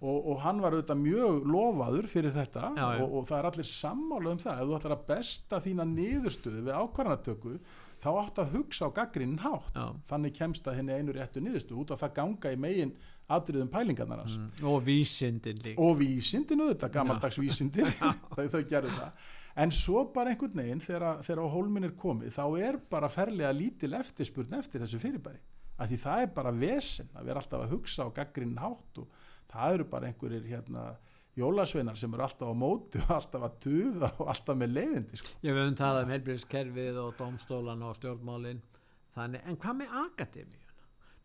og, 0.00 0.18
og 0.32 0.40
hann 0.42 0.60
var 0.64 0.74
auðvitað 0.74 1.02
mjög 1.04 1.46
lofaður 1.54 2.10
fyrir 2.10 2.34
þetta 2.34 2.72
Já. 2.76 2.86
Og, 3.00 3.14
og 3.20 3.26
það 3.30 3.38
er 3.38 3.50
allir 3.52 3.70
sammála 3.70 4.32
um 4.34 4.38
það 4.42 4.62
ef 4.62 4.66
þú 4.66 4.78
ætlar 4.80 4.96
að 4.96 5.06
besta 5.14 5.60
þína 5.62 5.88
niðurstöðu 5.94 6.64
við 6.66 6.80
ákvarðanatöku 6.82 7.58
þá 8.02 8.10
átt 8.20 8.38
að 8.42 8.56
hugsa 8.58 8.90
á 8.90 8.96
gaggrinin 8.98 9.38
hátt 9.42 9.70
Já. 9.74 9.86
þannig 10.10 10.34
kemst 10.36 10.66
að 10.66 10.80
henni 10.80 10.98
einu 10.98 11.14
réttu 11.16 11.40
niðurstöðu 11.42 11.84
út 11.84 11.94
af 11.94 12.02
það 12.02 12.16
ganga 12.18 12.52
í 12.52 12.58
megin 12.60 12.92
atriðum 13.32 13.70
pælingarnar 13.72 14.20
hans 14.22 14.36
mm. 14.38 14.66
og 14.70 14.84
vísindin 14.86 15.58
líka 15.64 15.82
og 15.82 15.96
vísindin 15.98 16.62
auðvitað, 16.62 16.92
gammaldags 16.94 17.38
vísindi 17.42 17.82
þau, 18.36 18.46
þau 18.52 18.62
gerðu 18.70 18.92
það 18.94 19.32
en 19.56 19.72
svo 19.72 20.04
bara 20.14 20.32
einhvern 20.32 20.60
veginn 20.60 20.82
þegar, 20.84 21.22
þegar 21.24 21.42
á 21.48 21.54
hólminn 21.54 21.88
er 21.88 21.94
komið 21.96 22.34
þá 22.36 22.44
er 22.68 22.80
bara 22.92 23.12
ferlega 23.12 23.52
lítil 23.56 23.94
eftirspurn 23.96 24.58
eftir 24.58 24.84
þessu 24.84 25.00
fyrirbæri 25.00 25.40
af 25.76 25.90
því 25.90 25.98
það 26.02 26.22
er 26.24 26.30
bara 26.36 26.52
vesen 26.56 27.10
að 27.16 27.30
vera 27.30 27.42
alltaf 27.42 27.64
að 27.64 27.72
hugsa 27.74 28.06
á 28.08 28.16
gaggrinn 28.16 28.56
hátt 28.60 29.00
og 29.02 29.24
það 29.52 29.76
eru 29.78 29.88
bara 29.92 30.10
einhverjir 30.10 30.48
hérna 30.48 30.86
jólasveinar 31.36 31.98
sem 32.00 32.14
eru 32.16 32.24
alltaf 32.24 32.52
á 32.52 32.56
móti 32.56 33.00
og 33.02 33.12
alltaf 33.18 33.48
að 33.48 33.58
tuða 33.64 34.12
og 34.16 34.30
alltaf 34.32 34.60
með 34.60 34.76
leiðindi 34.76 35.20
sko. 35.20 35.34
Ég 35.44 35.52
við 35.52 35.62
höfum 35.62 35.78
talað 35.80 36.06
um 36.06 36.14
helbriðskerfið 36.14 37.00
og 37.02 37.10
domstólan 37.20 37.84
og 37.84 37.98
stjórnmálin 37.98 38.62
þannig, 39.16 39.44
en 39.44 39.60
hvað 39.60 39.80
með 39.82 39.98
akademíun? 40.02 40.62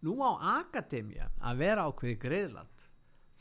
Nú 0.01 0.15
á 0.25 0.31
akademían 0.57 1.35
að 1.39 1.61
vera 1.61 1.87
ákveði 1.87 2.17
greiðland 2.25 2.87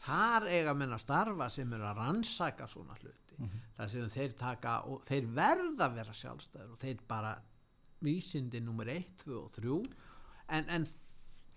þar 0.01 0.47
eiga 0.51 0.74
menn 0.76 0.95
að 0.95 1.05
starfa 1.05 1.51
sem 1.53 1.72
eru 1.74 1.88
að 1.88 2.03
rannsaka 2.05 2.68
svona 2.70 2.99
hluti 3.41 3.62
þar 3.76 3.93
sem 3.95 4.11
þeir 4.16 4.36
taka 4.38 4.74
og 4.91 5.07
þeir 5.07 5.30
verða 5.41 5.86
að 5.86 5.97
vera 6.01 6.16
sjálfstæður 6.20 6.74
og 6.74 6.82
þeir 6.82 7.07
bara 7.09 7.32
vísindi 8.01 8.61
nummer 8.64 8.88
1, 8.88 9.24
2 9.24 9.38
og 9.38 9.51
3 9.57 9.78
en, 10.57 10.68
en 10.68 10.86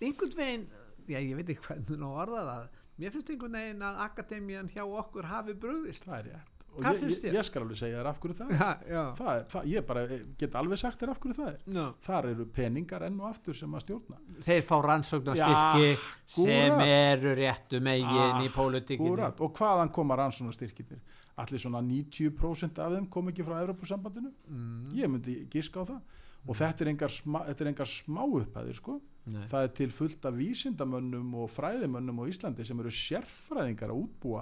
einhvern 0.04 0.38
veginn 0.38 0.66
já 1.08 1.20
ég 1.20 1.36
veit 1.36 1.50
ekki 1.50 1.68
hvernig 1.68 2.00
nú 2.00 2.14
orða 2.16 2.46
það 2.48 2.72
mér 3.02 3.14
finnst 3.14 3.30
einhvern 3.34 3.58
veginn 3.58 3.86
að 3.86 4.02
akademían 4.08 4.74
hjá 4.74 4.84
okkur 4.86 5.30
hafi 5.30 5.56
brugðist. 5.58 6.06
Það 6.08 6.20
er 6.20 6.28
rétt. 6.32 6.50
Og 6.74 6.86
ég, 6.88 7.04
ég, 7.06 7.26
ég 7.36 7.46
skal 7.46 7.62
alveg 7.62 7.78
segja 7.78 8.00
þér 8.00 8.08
af 8.10 8.20
hverju 8.22 8.36
það 8.40 8.52
er. 8.54 8.62
Já, 8.64 8.70
já, 8.90 9.02
það 9.20 9.32
er, 9.34 9.44
það, 9.52 9.66
ég 9.70 9.84
bara 9.90 10.04
get 10.42 10.56
alveg 10.58 10.80
sagt 10.82 11.02
þér 11.04 11.12
af 11.14 11.20
hverju 11.22 11.36
það 11.38 11.50
er. 11.52 11.60
Já. 11.76 11.84
þar 12.08 12.28
eru 12.32 12.46
peningar 12.56 13.06
enn 13.06 13.20
og 13.22 13.28
aftur 13.30 13.58
sem 13.60 13.76
að 13.78 13.84
stjórna. 13.86 14.18
Þeir 14.48 14.64
fá 14.66 14.74
rannsóknarstyrki 14.88 15.92
sem 16.34 16.82
eru 16.88 17.36
réttu 17.38 17.82
megin 17.86 18.42
í 18.42 18.50
pólitíkinu 18.56 19.12
Akkurat, 19.12 19.44
og 19.46 19.62
hvaðan 19.62 19.94
koma 19.94 20.18
rannsóknarstyrkinir 20.24 21.22
allir 21.42 21.60
svona 21.62 21.82
90% 21.82 22.80
af 22.84 22.92
þeim 22.94 23.08
kom 23.10 23.30
ekki 23.32 23.46
frá 23.48 23.62
Evropasambandinu 23.64 24.32
mm. 24.48 24.92
ég 24.98 25.10
myndi 25.10 25.38
giska 25.54 25.82
á 25.82 25.86
það 25.90 26.02
og 26.44 26.58
þetta 26.60 26.84
er 26.84 26.90
engar, 26.92 27.14
er 27.48 27.70
engar 27.72 27.90
smá 27.90 28.22
upphæðir 28.28 28.76
sko 28.78 28.98
Nei. 29.32 29.46
það 29.48 29.64
er 29.64 29.72
til 29.80 29.90
fullt 29.96 30.26
af 30.28 30.36
vísindamönnum 30.36 31.30
og 31.40 31.50
fræðimönnum 31.56 32.20
á 32.20 32.24
Íslandi 32.28 32.66
sem 32.68 32.80
eru 32.84 32.92
sérfræðingar 32.92 33.94
að 33.94 34.02
útbúa 34.04 34.42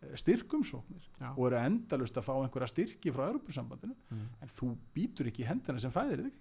eh, 0.00 0.14
styrkumsóknir 0.22 1.04
Já. 1.20 1.28
og 1.36 1.42
eru 1.50 1.58
endalust 1.60 2.16
að 2.16 2.26
fá 2.30 2.32
einhverja 2.40 2.70
styrki 2.72 3.12
frá 3.12 3.26
Europasambandinu 3.28 3.94
Mm. 4.12 4.24
en 4.42 4.48
þú 4.48 4.72
býtur 4.96 5.28
ekki 5.30 5.44
hendina 5.48 5.78
sem 5.80 5.92
fæðir 5.92 6.24
þig 6.26 6.40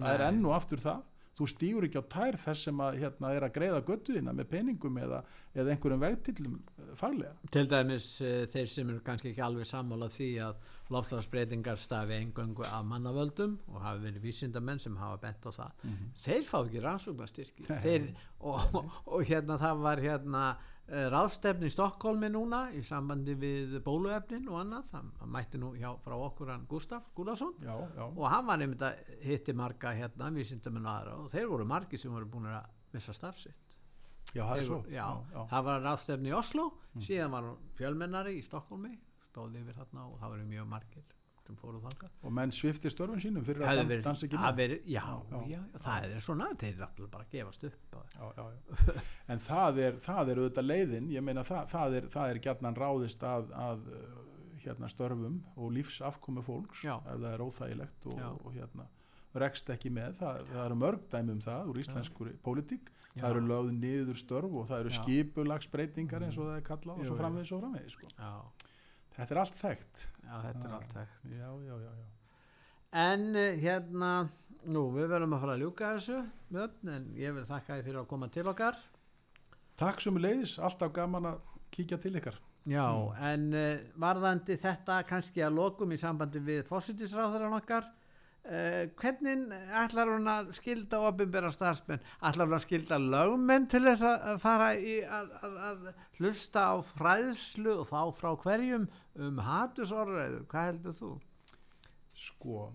það 0.00 0.12
er 0.14 0.18
Nei. 0.22 0.28
enn 0.28 0.44
og 0.46 0.54
aftur 0.60 0.78
það 0.84 1.02
þú 1.40 1.48
stýgur 1.48 1.86
ekki 1.86 2.02
á 2.02 2.12
tær 2.12 2.36
þess 2.40 2.66
sem 2.68 2.82
að 2.84 2.98
hérna, 3.00 3.32
er 3.32 3.46
að 3.46 3.54
greiða 3.56 3.84
göttuðina 3.88 4.34
með 4.36 4.50
peningum 4.52 4.98
eða, 5.00 5.22
eða 5.54 5.74
einhverjum 5.74 6.02
vegtillum 6.04 6.58
eh, 6.60 6.90
farlega 7.00 7.50
Til 7.54 7.64
dæmis 7.70 8.10
uh, 8.20 8.42
þeir 8.52 8.68
sem 8.74 8.92
eru 8.92 9.04
kannski 9.06 9.32
ekki 9.32 9.44
alveg 9.46 9.68
sammála 9.70 10.10
því 10.12 10.30
að 10.44 10.60
loftslagsbreytingar 10.90 11.78
stafi 11.80 12.16
engöngu 12.18 12.66
af 12.66 12.84
mannavöldum 12.86 13.56
og 13.70 13.84
hafi 13.84 14.04
verið 14.08 14.26
vísindamenn 14.26 14.82
sem 14.82 14.96
hafa 14.98 15.20
bent 15.22 15.46
á 15.46 15.50
það. 15.54 15.84
Þeir 16.18 16.48
fá 16.48 16.56
ekki 16.58 16.82
rannsóknarstyrki. 16.82 17.66
Þeir, 17.84 18.08
og, 18.40 18.74
og, 18.74 18.96
og 19.06 19.22
hérna 19.28 19.58
það 19.60 19.84
var 19.86 20.02
hérna 20.02 20.42
ráðstefni 20.90 21.68
í 21.68 21.72
Stokkólmi 21.72 22.30
núna 22.32 22.60
í 22.74 22.80
sambandi 22.86 23.36
við 23.38 23.76
bóluefnin 23.84 24.48
og 24.50 24.60
annað. 24.64 24.88
Það 24.90 25.30
mætti 25.36 25.60
nú 25.62 25.70
hjá, 25.78 25.90
frá 26.02 26.16
okkur 26.16 26.50
hann 26.50 26.66
Gustaf 26.70 27.06
Skúlason 27.12 27.54
já, 27.62 27.74
já, 27.94 28.04
og 28.08 28.24
hann 28.32 28.46
var 28.48 28.64
einmitt 28.64 28.82
að 28.82 29.12
hitti 29.22 29.54
marga 29.54 29.94
hérna 29.94 30.30
vísindamenn 30.34 30.88
og 30.88 30.92
aðra 30.94 31.16
og 31.22 31.30
þeir 31.34 31.50
voru 31.52 31.68
margi 31.70 32.00
sem 32.00 32.12
voru 32.14 32.26
búin 32.26 32.50
að 32.50 32.66
missa 32.94 33.14
starfsitt. 33.14 33.78
já, 34.34 34.42
það 34.42 34.56
er 34.56 34.66
svo. 34.66 34.80
já, 34.90 35.06
það 35.52 35.64
var 35.70 35.80
ráðstefni 35.86 36.32
í 36.32 36.36
Oslo 36.38 36.66
síðan 36.98 37.30
var 37.36 37.48
fjölmennari 37.78 38.36
í 38.38 38.42
Stokkólmi 38.42 38.92
stóði 39.30 39.62
yfir 39.62 39.78
þarna 39.78 40.08
og 40.10 40.18
það 40.18 40.34
voru 40.34 40.50
mjög 40.50 40.70
margir 40.74 41.19
sem 41.46 41.56
fóru 41.58 41.80
þangað 41.82 42.10
og 42.28 42.32
menn 42.36 42.52
svifti 42.54 42.90
störfum 42.92 43.20
sínum 43.22 43.44
fyrir 43.46 43.64
að 43.66 43.80
verið- 43.88 44.04
dansa 44.06 44.26
ekki 44.26 44.38
með. 44.38 44.56
verið, 44.60 44.82
já, 44.86 45.02
Já, 45.02 45.20
já, 45.30 45.40
já. 45.50 45.60
það 45.86 46.04
er 46.16 46.20
svona 46.20 46.48
þeir 46.60 47.08
bara 47.10 47.24
gefast 47.32 47.64
upp 47.64 47.96
á- 47.96 48.04
já, 48.14 48.32
já, 48.36 48.44
já. 48.52 49.02
en 49.28 49.38
það 49.38 49.78
er, 49.86 49.98
það 50.04 50.28
er 50.34 50.36
auðvitað 50.44 50.66
leiðin. 50.70 51.10
Ég 51.10 51.22
meina 51.22 51.42
það, 51.42 51.66
það 51.74 51.96
er, 52.00 52.08
það 52.16 52.30
er 52.34 52.38
gætnan 52.48 52.76
ráðist 52.76 53.22
að, 53.22 53.50
að 53.52 53.90
uh, 53.90 54.22
hérna 54.60 54.88
störfum 54.92 55.40
og 55.56 55.72
lífsafkomi 55.72 56.42
fólks 56.44 56.84
ef 56.84 57.04
það 57.20 57.28
er 57.34 57.44
óþægilegt 57.46 58.06
og, 58.06 58.20
og 58.44 58.52
hérna 58.54 58.86
rekst 59.40 59.68
ekki 59.70 59.90
með, 59.94 60.16
það, 60.18 60.40
það 60.50 60.64
eru 60.66 60.74
mörg 60.76 61.04
dæmi 61.12 61.32
um 61.36 61.40
það 61.40 61.68
úr 61.70 61.78
íslenskur 61.84 62.32
pólitík. 62.42 62.88
Það 63.14 63.30
eru 63.30 63.40
lögð 63.46 63.70
niður 63.74 64.18
störf 64.18 64.52
og 64.54 64.66
það 64.68 64.80
eru. 64.84 64.90
Mm. 64.90 65.02
skipulagsbreytingar 65.02 66.22
eins 66.26 66.36
og 66.38 66.46
það 66.50 66.56
er 66.60 66.64
kallað 66.66 67.00
og 67.02 67.06
svo 67.08 67.16
framvegis 67.18 67.52
og 67.56 67.60
framvegis 67.64 67.96
sko. 67.96 68.10
já, 68.14 68.34
þetta 69.20 69.36
er 69.36 69.42
allt 69.44 69.60
þekkt. 69.60 70.04
Já, 70.24 70.34
þetta 70.46 70.66
er 70.66 70.74
allt 70.76 70.92
hægt 71.00 71.24
já, 71.34 71.48
já, 71.66 71.74
já, 71.74 71.90
já. 72.00 72.10
en 73.04 73.24
eh, 73.36 73.56
hérna 73.60 74.10
nú, 74.70 74.84
við 74.94 75.08
verðum 75.10 75.34
að 75.36 75.44
fara 75.44 75.56
að 75.56 75.64
ljúka 75.64 75.94
þessu 75.96 76.20
Björn, 76.50 76.92
en 76.94 77.08
ég 77.18 77.34
vil 77.36 77.46
þakka 77.48 77.78
þið 77.78 77.88
fyrir 77.88 78.00
að 78.02 78.10
koma 78.10 78.28
til 78.34 78.46
okkar. 78.50 78.78
Takk 79.80 80.02
sem 80.02 80.18
leiðis, 80.20 80.58
alltaf 80.58 80.92
gaman 80.94 81.28
að 81.30 81.42
kíkja 81.74 81.98
til 82.02 82.14
ykkar. 82.18 82.38
Já, 82.68 82.84
en 83.30 83.46
uh, 83.56 83.84
varðandi 84.02 84.58
þetta 84.60 84.98
kannski 85.08 85.42
að 85.46 85.56
lokum 85.56 85.94
í 85.94 85.98
sambandi 86.00 86.42
við 86.44 86.66
fósitisráðurinn 86.68 87.56
okkar 87.56 87.86
uh, 88.44 88.84
hvernig 89.00 89.42
ætlar 89.82 90.10
hún 90.12 90.28
að 90.30 90.50
skilda 90.56 91.00
ofinbera 91.08 91.50
starfsmenn? 91.54 92.02
Ætlar 92.22 92.48
hún 92.50 92.58
að 92.58 92.64
skilda 92.66 92.98
lögmenn 93.02 93.66
til 93.70 93.82
þess 93.86 94.04
að 94.08 94.28
að 94.34 94.38
fara 94.44 94.68
í 94.76 94.94
að, 95.04 95.32
að, 95.40 95.58
að 95.70 95.90
hlusta 96.20 96.66
á 96.72 96.74
fræðslu 96.94 97.74
og 97.80 97.88
þá 97.90 98.00
frá 98.20 98.30
hverjum 98.44 98.86
um 99.20 99.42
hatusorðræðu? 99.48 100.44
Hvað 100.52 100.70
heldur 100.72 100.96
þú? 101.00 101.12
Sko, 102.20 102.66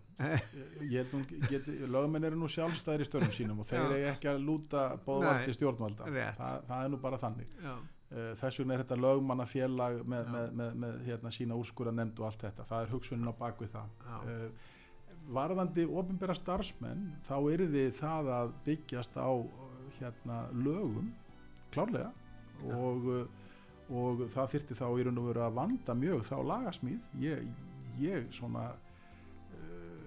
ég 0.90 1.04
held 1.04 1.12
hún 1.14 1.26
geti, 1.52 1.76
lögmenn 1.86 2.24
eru 2.26 2.38
nú 2.40 2.48
sjálfstæðir 2.50 3.04
í 3.04 3.06
störfum 3.06 3.34
sínum 3.36 3.60
og 3.62 3.68
þeir 3.70 3.84
eru 3.84 4.00
ekki 4.10 4.32
að 4.32 4.40
lúta 4.42 4.88
bóðvaldi 5.06 5.54
stjórnvalda. 5.54 6.08
Þa, 6.40 6.48
það 6.66 6.80
er 6.88 6.90
nú 6.96 7.02
bara 7.04 7.20
þannig. 7.22 7.52
Já, 7.62 7.76
Eh, 8.14 8.36
Þess 8.38 8.60
vegna 8.62 8.76
er 8.76 8.84
þetta 8.84 8.96
lögmannafélag 9.02 9.96
með, 10.06 10.28
með, 10.30 10.50
með, 10.60 10.76
með 10.84 10.98
hérna, 11.08 11.32
sína 11.34 11.56
úrskura 11.58 11.92
nefnd 11.92 12.20
og 12.22 12.28
allt 12.30 12.44
þetta. 12.46 12.66
Það 12.70 12.84
er 12.86 12.92
hugsunin 12.94 13.32
á 13.32 13.34
bakvið 13.40 13.72
það. 13.74 13.96
Já. 14.06 14.20
Eh, 15.26 15.34
Varðandi 15.36 15.86
ofinbera 15.90 16.36
starfsmenn, 16.38 17.08
þá 17.28 17.36
eru 17.54 17.66
þið 17.74 17.92
það 18.00 18.30
að 18.36 18.52
byggjast 18.66 19.18
á 19.18 19.30
eh, 19.34 20.00
hérna, 20.00 20.40
lögum, 20.54 21.12
klárlega, 21.74 22.12
Já. 22.62 22.76
og, 22.76 23.10
eh, 23.10 23.94
og 23.96 24.26
það 24.34 24.50
þyrfti 24.54 24.76
þá 24.80 24.86
í 25.00 25.04
raun 25.06 25.18
og 25.22 25.28
veru 25.32 25.42
að 25.48 25.54
vanda 25.60 25.94
mjög 25.96 26.24
þá 26.30 26.36
lagasmíð. 26.52 27.00
Ég, 27.22 27.48
ég 28.02 28.30
svona, 28.34 28.64
uh, 29.54 30.06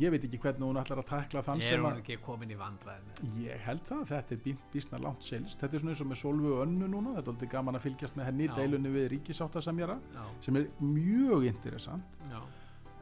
ég 0.00 0.10
veit 0.12 0.24
ekki 0.26 0.40
hvernig 0.42 0.66
hún 0.68 0.76
ætlar 0.80 1.00
að 1.00 1.08
tekla 1.12 1.42
þann 1.46 1.62
ég 1.62 1.72
er 1.72 1.80
hún 1.84 2.00
ekki 2.02 2.18
komin 2.20 2.50
í 2.52 2.58
vandræðinu. 2.58 3.30
Ég 3.46 3.62
held 3.64 3.80
það, 3.88 4.02
þetta 4.10 4.34
er 4.36 4.42
bí- 4.44 4.56
býsna 4.74 5.00
langt 5.00 5.22
selist. 5.24 5.58
Þetta 5.60 5.74
er 5.74 5.80
svona 5.84 5.94
eins 5.94 6.02
og 6.04 6.10
með 6.10 6.20
Solvu 6.20 6.52
og 6.52 6.66
Önnu 6.66 6.88
núna, 6.92 7.14
þetta 7.16 7.30
er 7.30 7.34
aldrei 7.36 7.48
gaman 7.54 7.74
að 7.80 7.86
fylgjast 7.86 8.16
með 8.16 8.24
henni 8.28 8.44
í 8.48 8.52
deilunni 8.56 8.92
við 8.92 9.08
ríkisáttasamjara 9.14 9.98
sem 10.44 10.56
er 10.56 10.68
mjög 10.80 11.46
interessant. 11.48 12.04
já. 12.30 12.40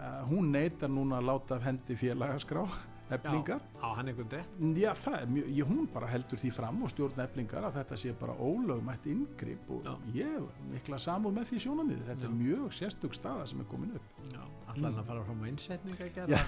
Uh, 0.03 0.23
hún 0.27 0.49
neytar 0.51 0.91
núna 0.91 1.21
að 1.21 1.29
láta 1.29 1.55
af 1.55 1.63
hendi 1.69 1.95
félagaskrá, 1.95 2.65
eflingar. 3.13 3.61
Já, 3.63 3.83
á 3.87 3.89
hann 3.95 4.09
einhvern 4.11 4.31
rétt? 4.33 4.55
Já, 4.81 4.89
það 4.99 5.17
er 5.21 5.29
mjög, 5.31 5.51
ég, 5.59 5.69
hún 5.69 5.85
bara 5.95 6.09
heldur 6.11 6.41
því 6.41 6.51
fram 6.57 6.81
og 6.83 6.91
stjórn 6.91 7.21
eflingar 7.23 7.67
að 7.69 7.77
þetta 7.77 7.99
sé 8.01 8.15
bara 8.19 8.35
ólögmætt 8.35 9.07
inngrip 9.13 9.71
og 9.71 9.87
Já. 9.87 9.93
ég 10.17 10.67
mikla 10.73 10.99
samúð 11.05 11.37
með 11.37 11.53
því 11.53 11.61
sjónamiði. 11.67 12.03
Þetta 12.09 12.27
Já. 12.27 12.31
er 12.33 12.35
mjög 12.41 12.75
sérstök 12.81 13.15
staða 13.15 13.47
sem 13.53 13.63
er 13.63 13.69
komin 13.71 13.95
upp. 14.01 14.11
Já, 14.33 14.43
allar 14.73 14.89
hann 14.89 15.01
að 15.05 15.09
fara 15.13 15.25
fram 15.29 15.45
á 15.45 15.47
innsetning 15.53 16.03
að 16.03 16.13
gera? 16.19 16.43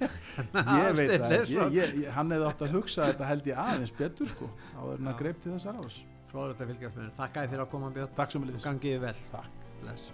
Ég 0.84 0.96
veit 1.00 1.10
Steinleinsson. 1.10 1.76
ég, 1.80 1.98
ég, 2.04 2.08
hann 2.14 2.34
hefði 2.36 2.50
átt 2.52 2.66
að 2.68 2.74
hugsa 2.78 3.10
þetta 3.10 3.30
held 3.32 3.50
ég 3.50 3.62
aðeins 3.66 3.94
betur 3.98 4.30
sko, 4.36 4.50
áður 4.76 5.00
en 5.02 5.14
að 5.14 5.22
greip 5.24 5.42
til 5.42 5.56
þessar 5.56 5.82
árs. 5.82 6.02
Fróðilegt 6.30 6.62
að 6.62 6.74
fylgjast 6.74 6.94
með 7.00 7.08
þér. 7.08 7.14
Þakka 7.18 7.42
þér 7.42 7.54
fyrir 7.56 7.64
að 7.66 7.72
koma 7.74 7.94
Björn. 7.96 8.14
Takk 8.20 8.36
sem 8.36 8.44
við 8.46 8.60
og 8.60 8.68
gangið 8.68 8.92
þér 8.94 9.06
vel. 9.08 9.16
Takk. 9.32 9.64
Bless. 9.80 10.12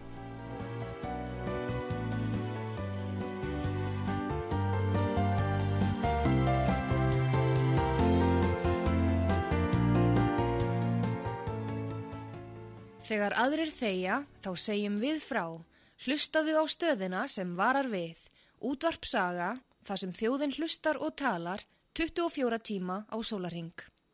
Þegar 13.07 13.37
aðrir 13.39 13.71
þeia, 13.71 14.15
þá 14.43 14.49
segjum 14.59 14.97
við 14.99 15.21
frá. 15.23 15.45
Hlustaðu 16.03 16.57
á 16.59 16.65
stöðina 16.67 17.21
sem 17.31 17.53
varar 17.55 17.87
við. 17.87 18.19
Útvarp 18.59 19.07
saga, 19.07 19.53
þar 19.87 20.01
sem 20.03 20.15
þjóðin 20.17 20.55
hlustar 20.57 20.99
og 20.99 21.15
talar 21.15 21.63
24 21.95 22.59
tíma 22.67 23.05
á 23.07 23.17
sólarhing. 23.23 23.71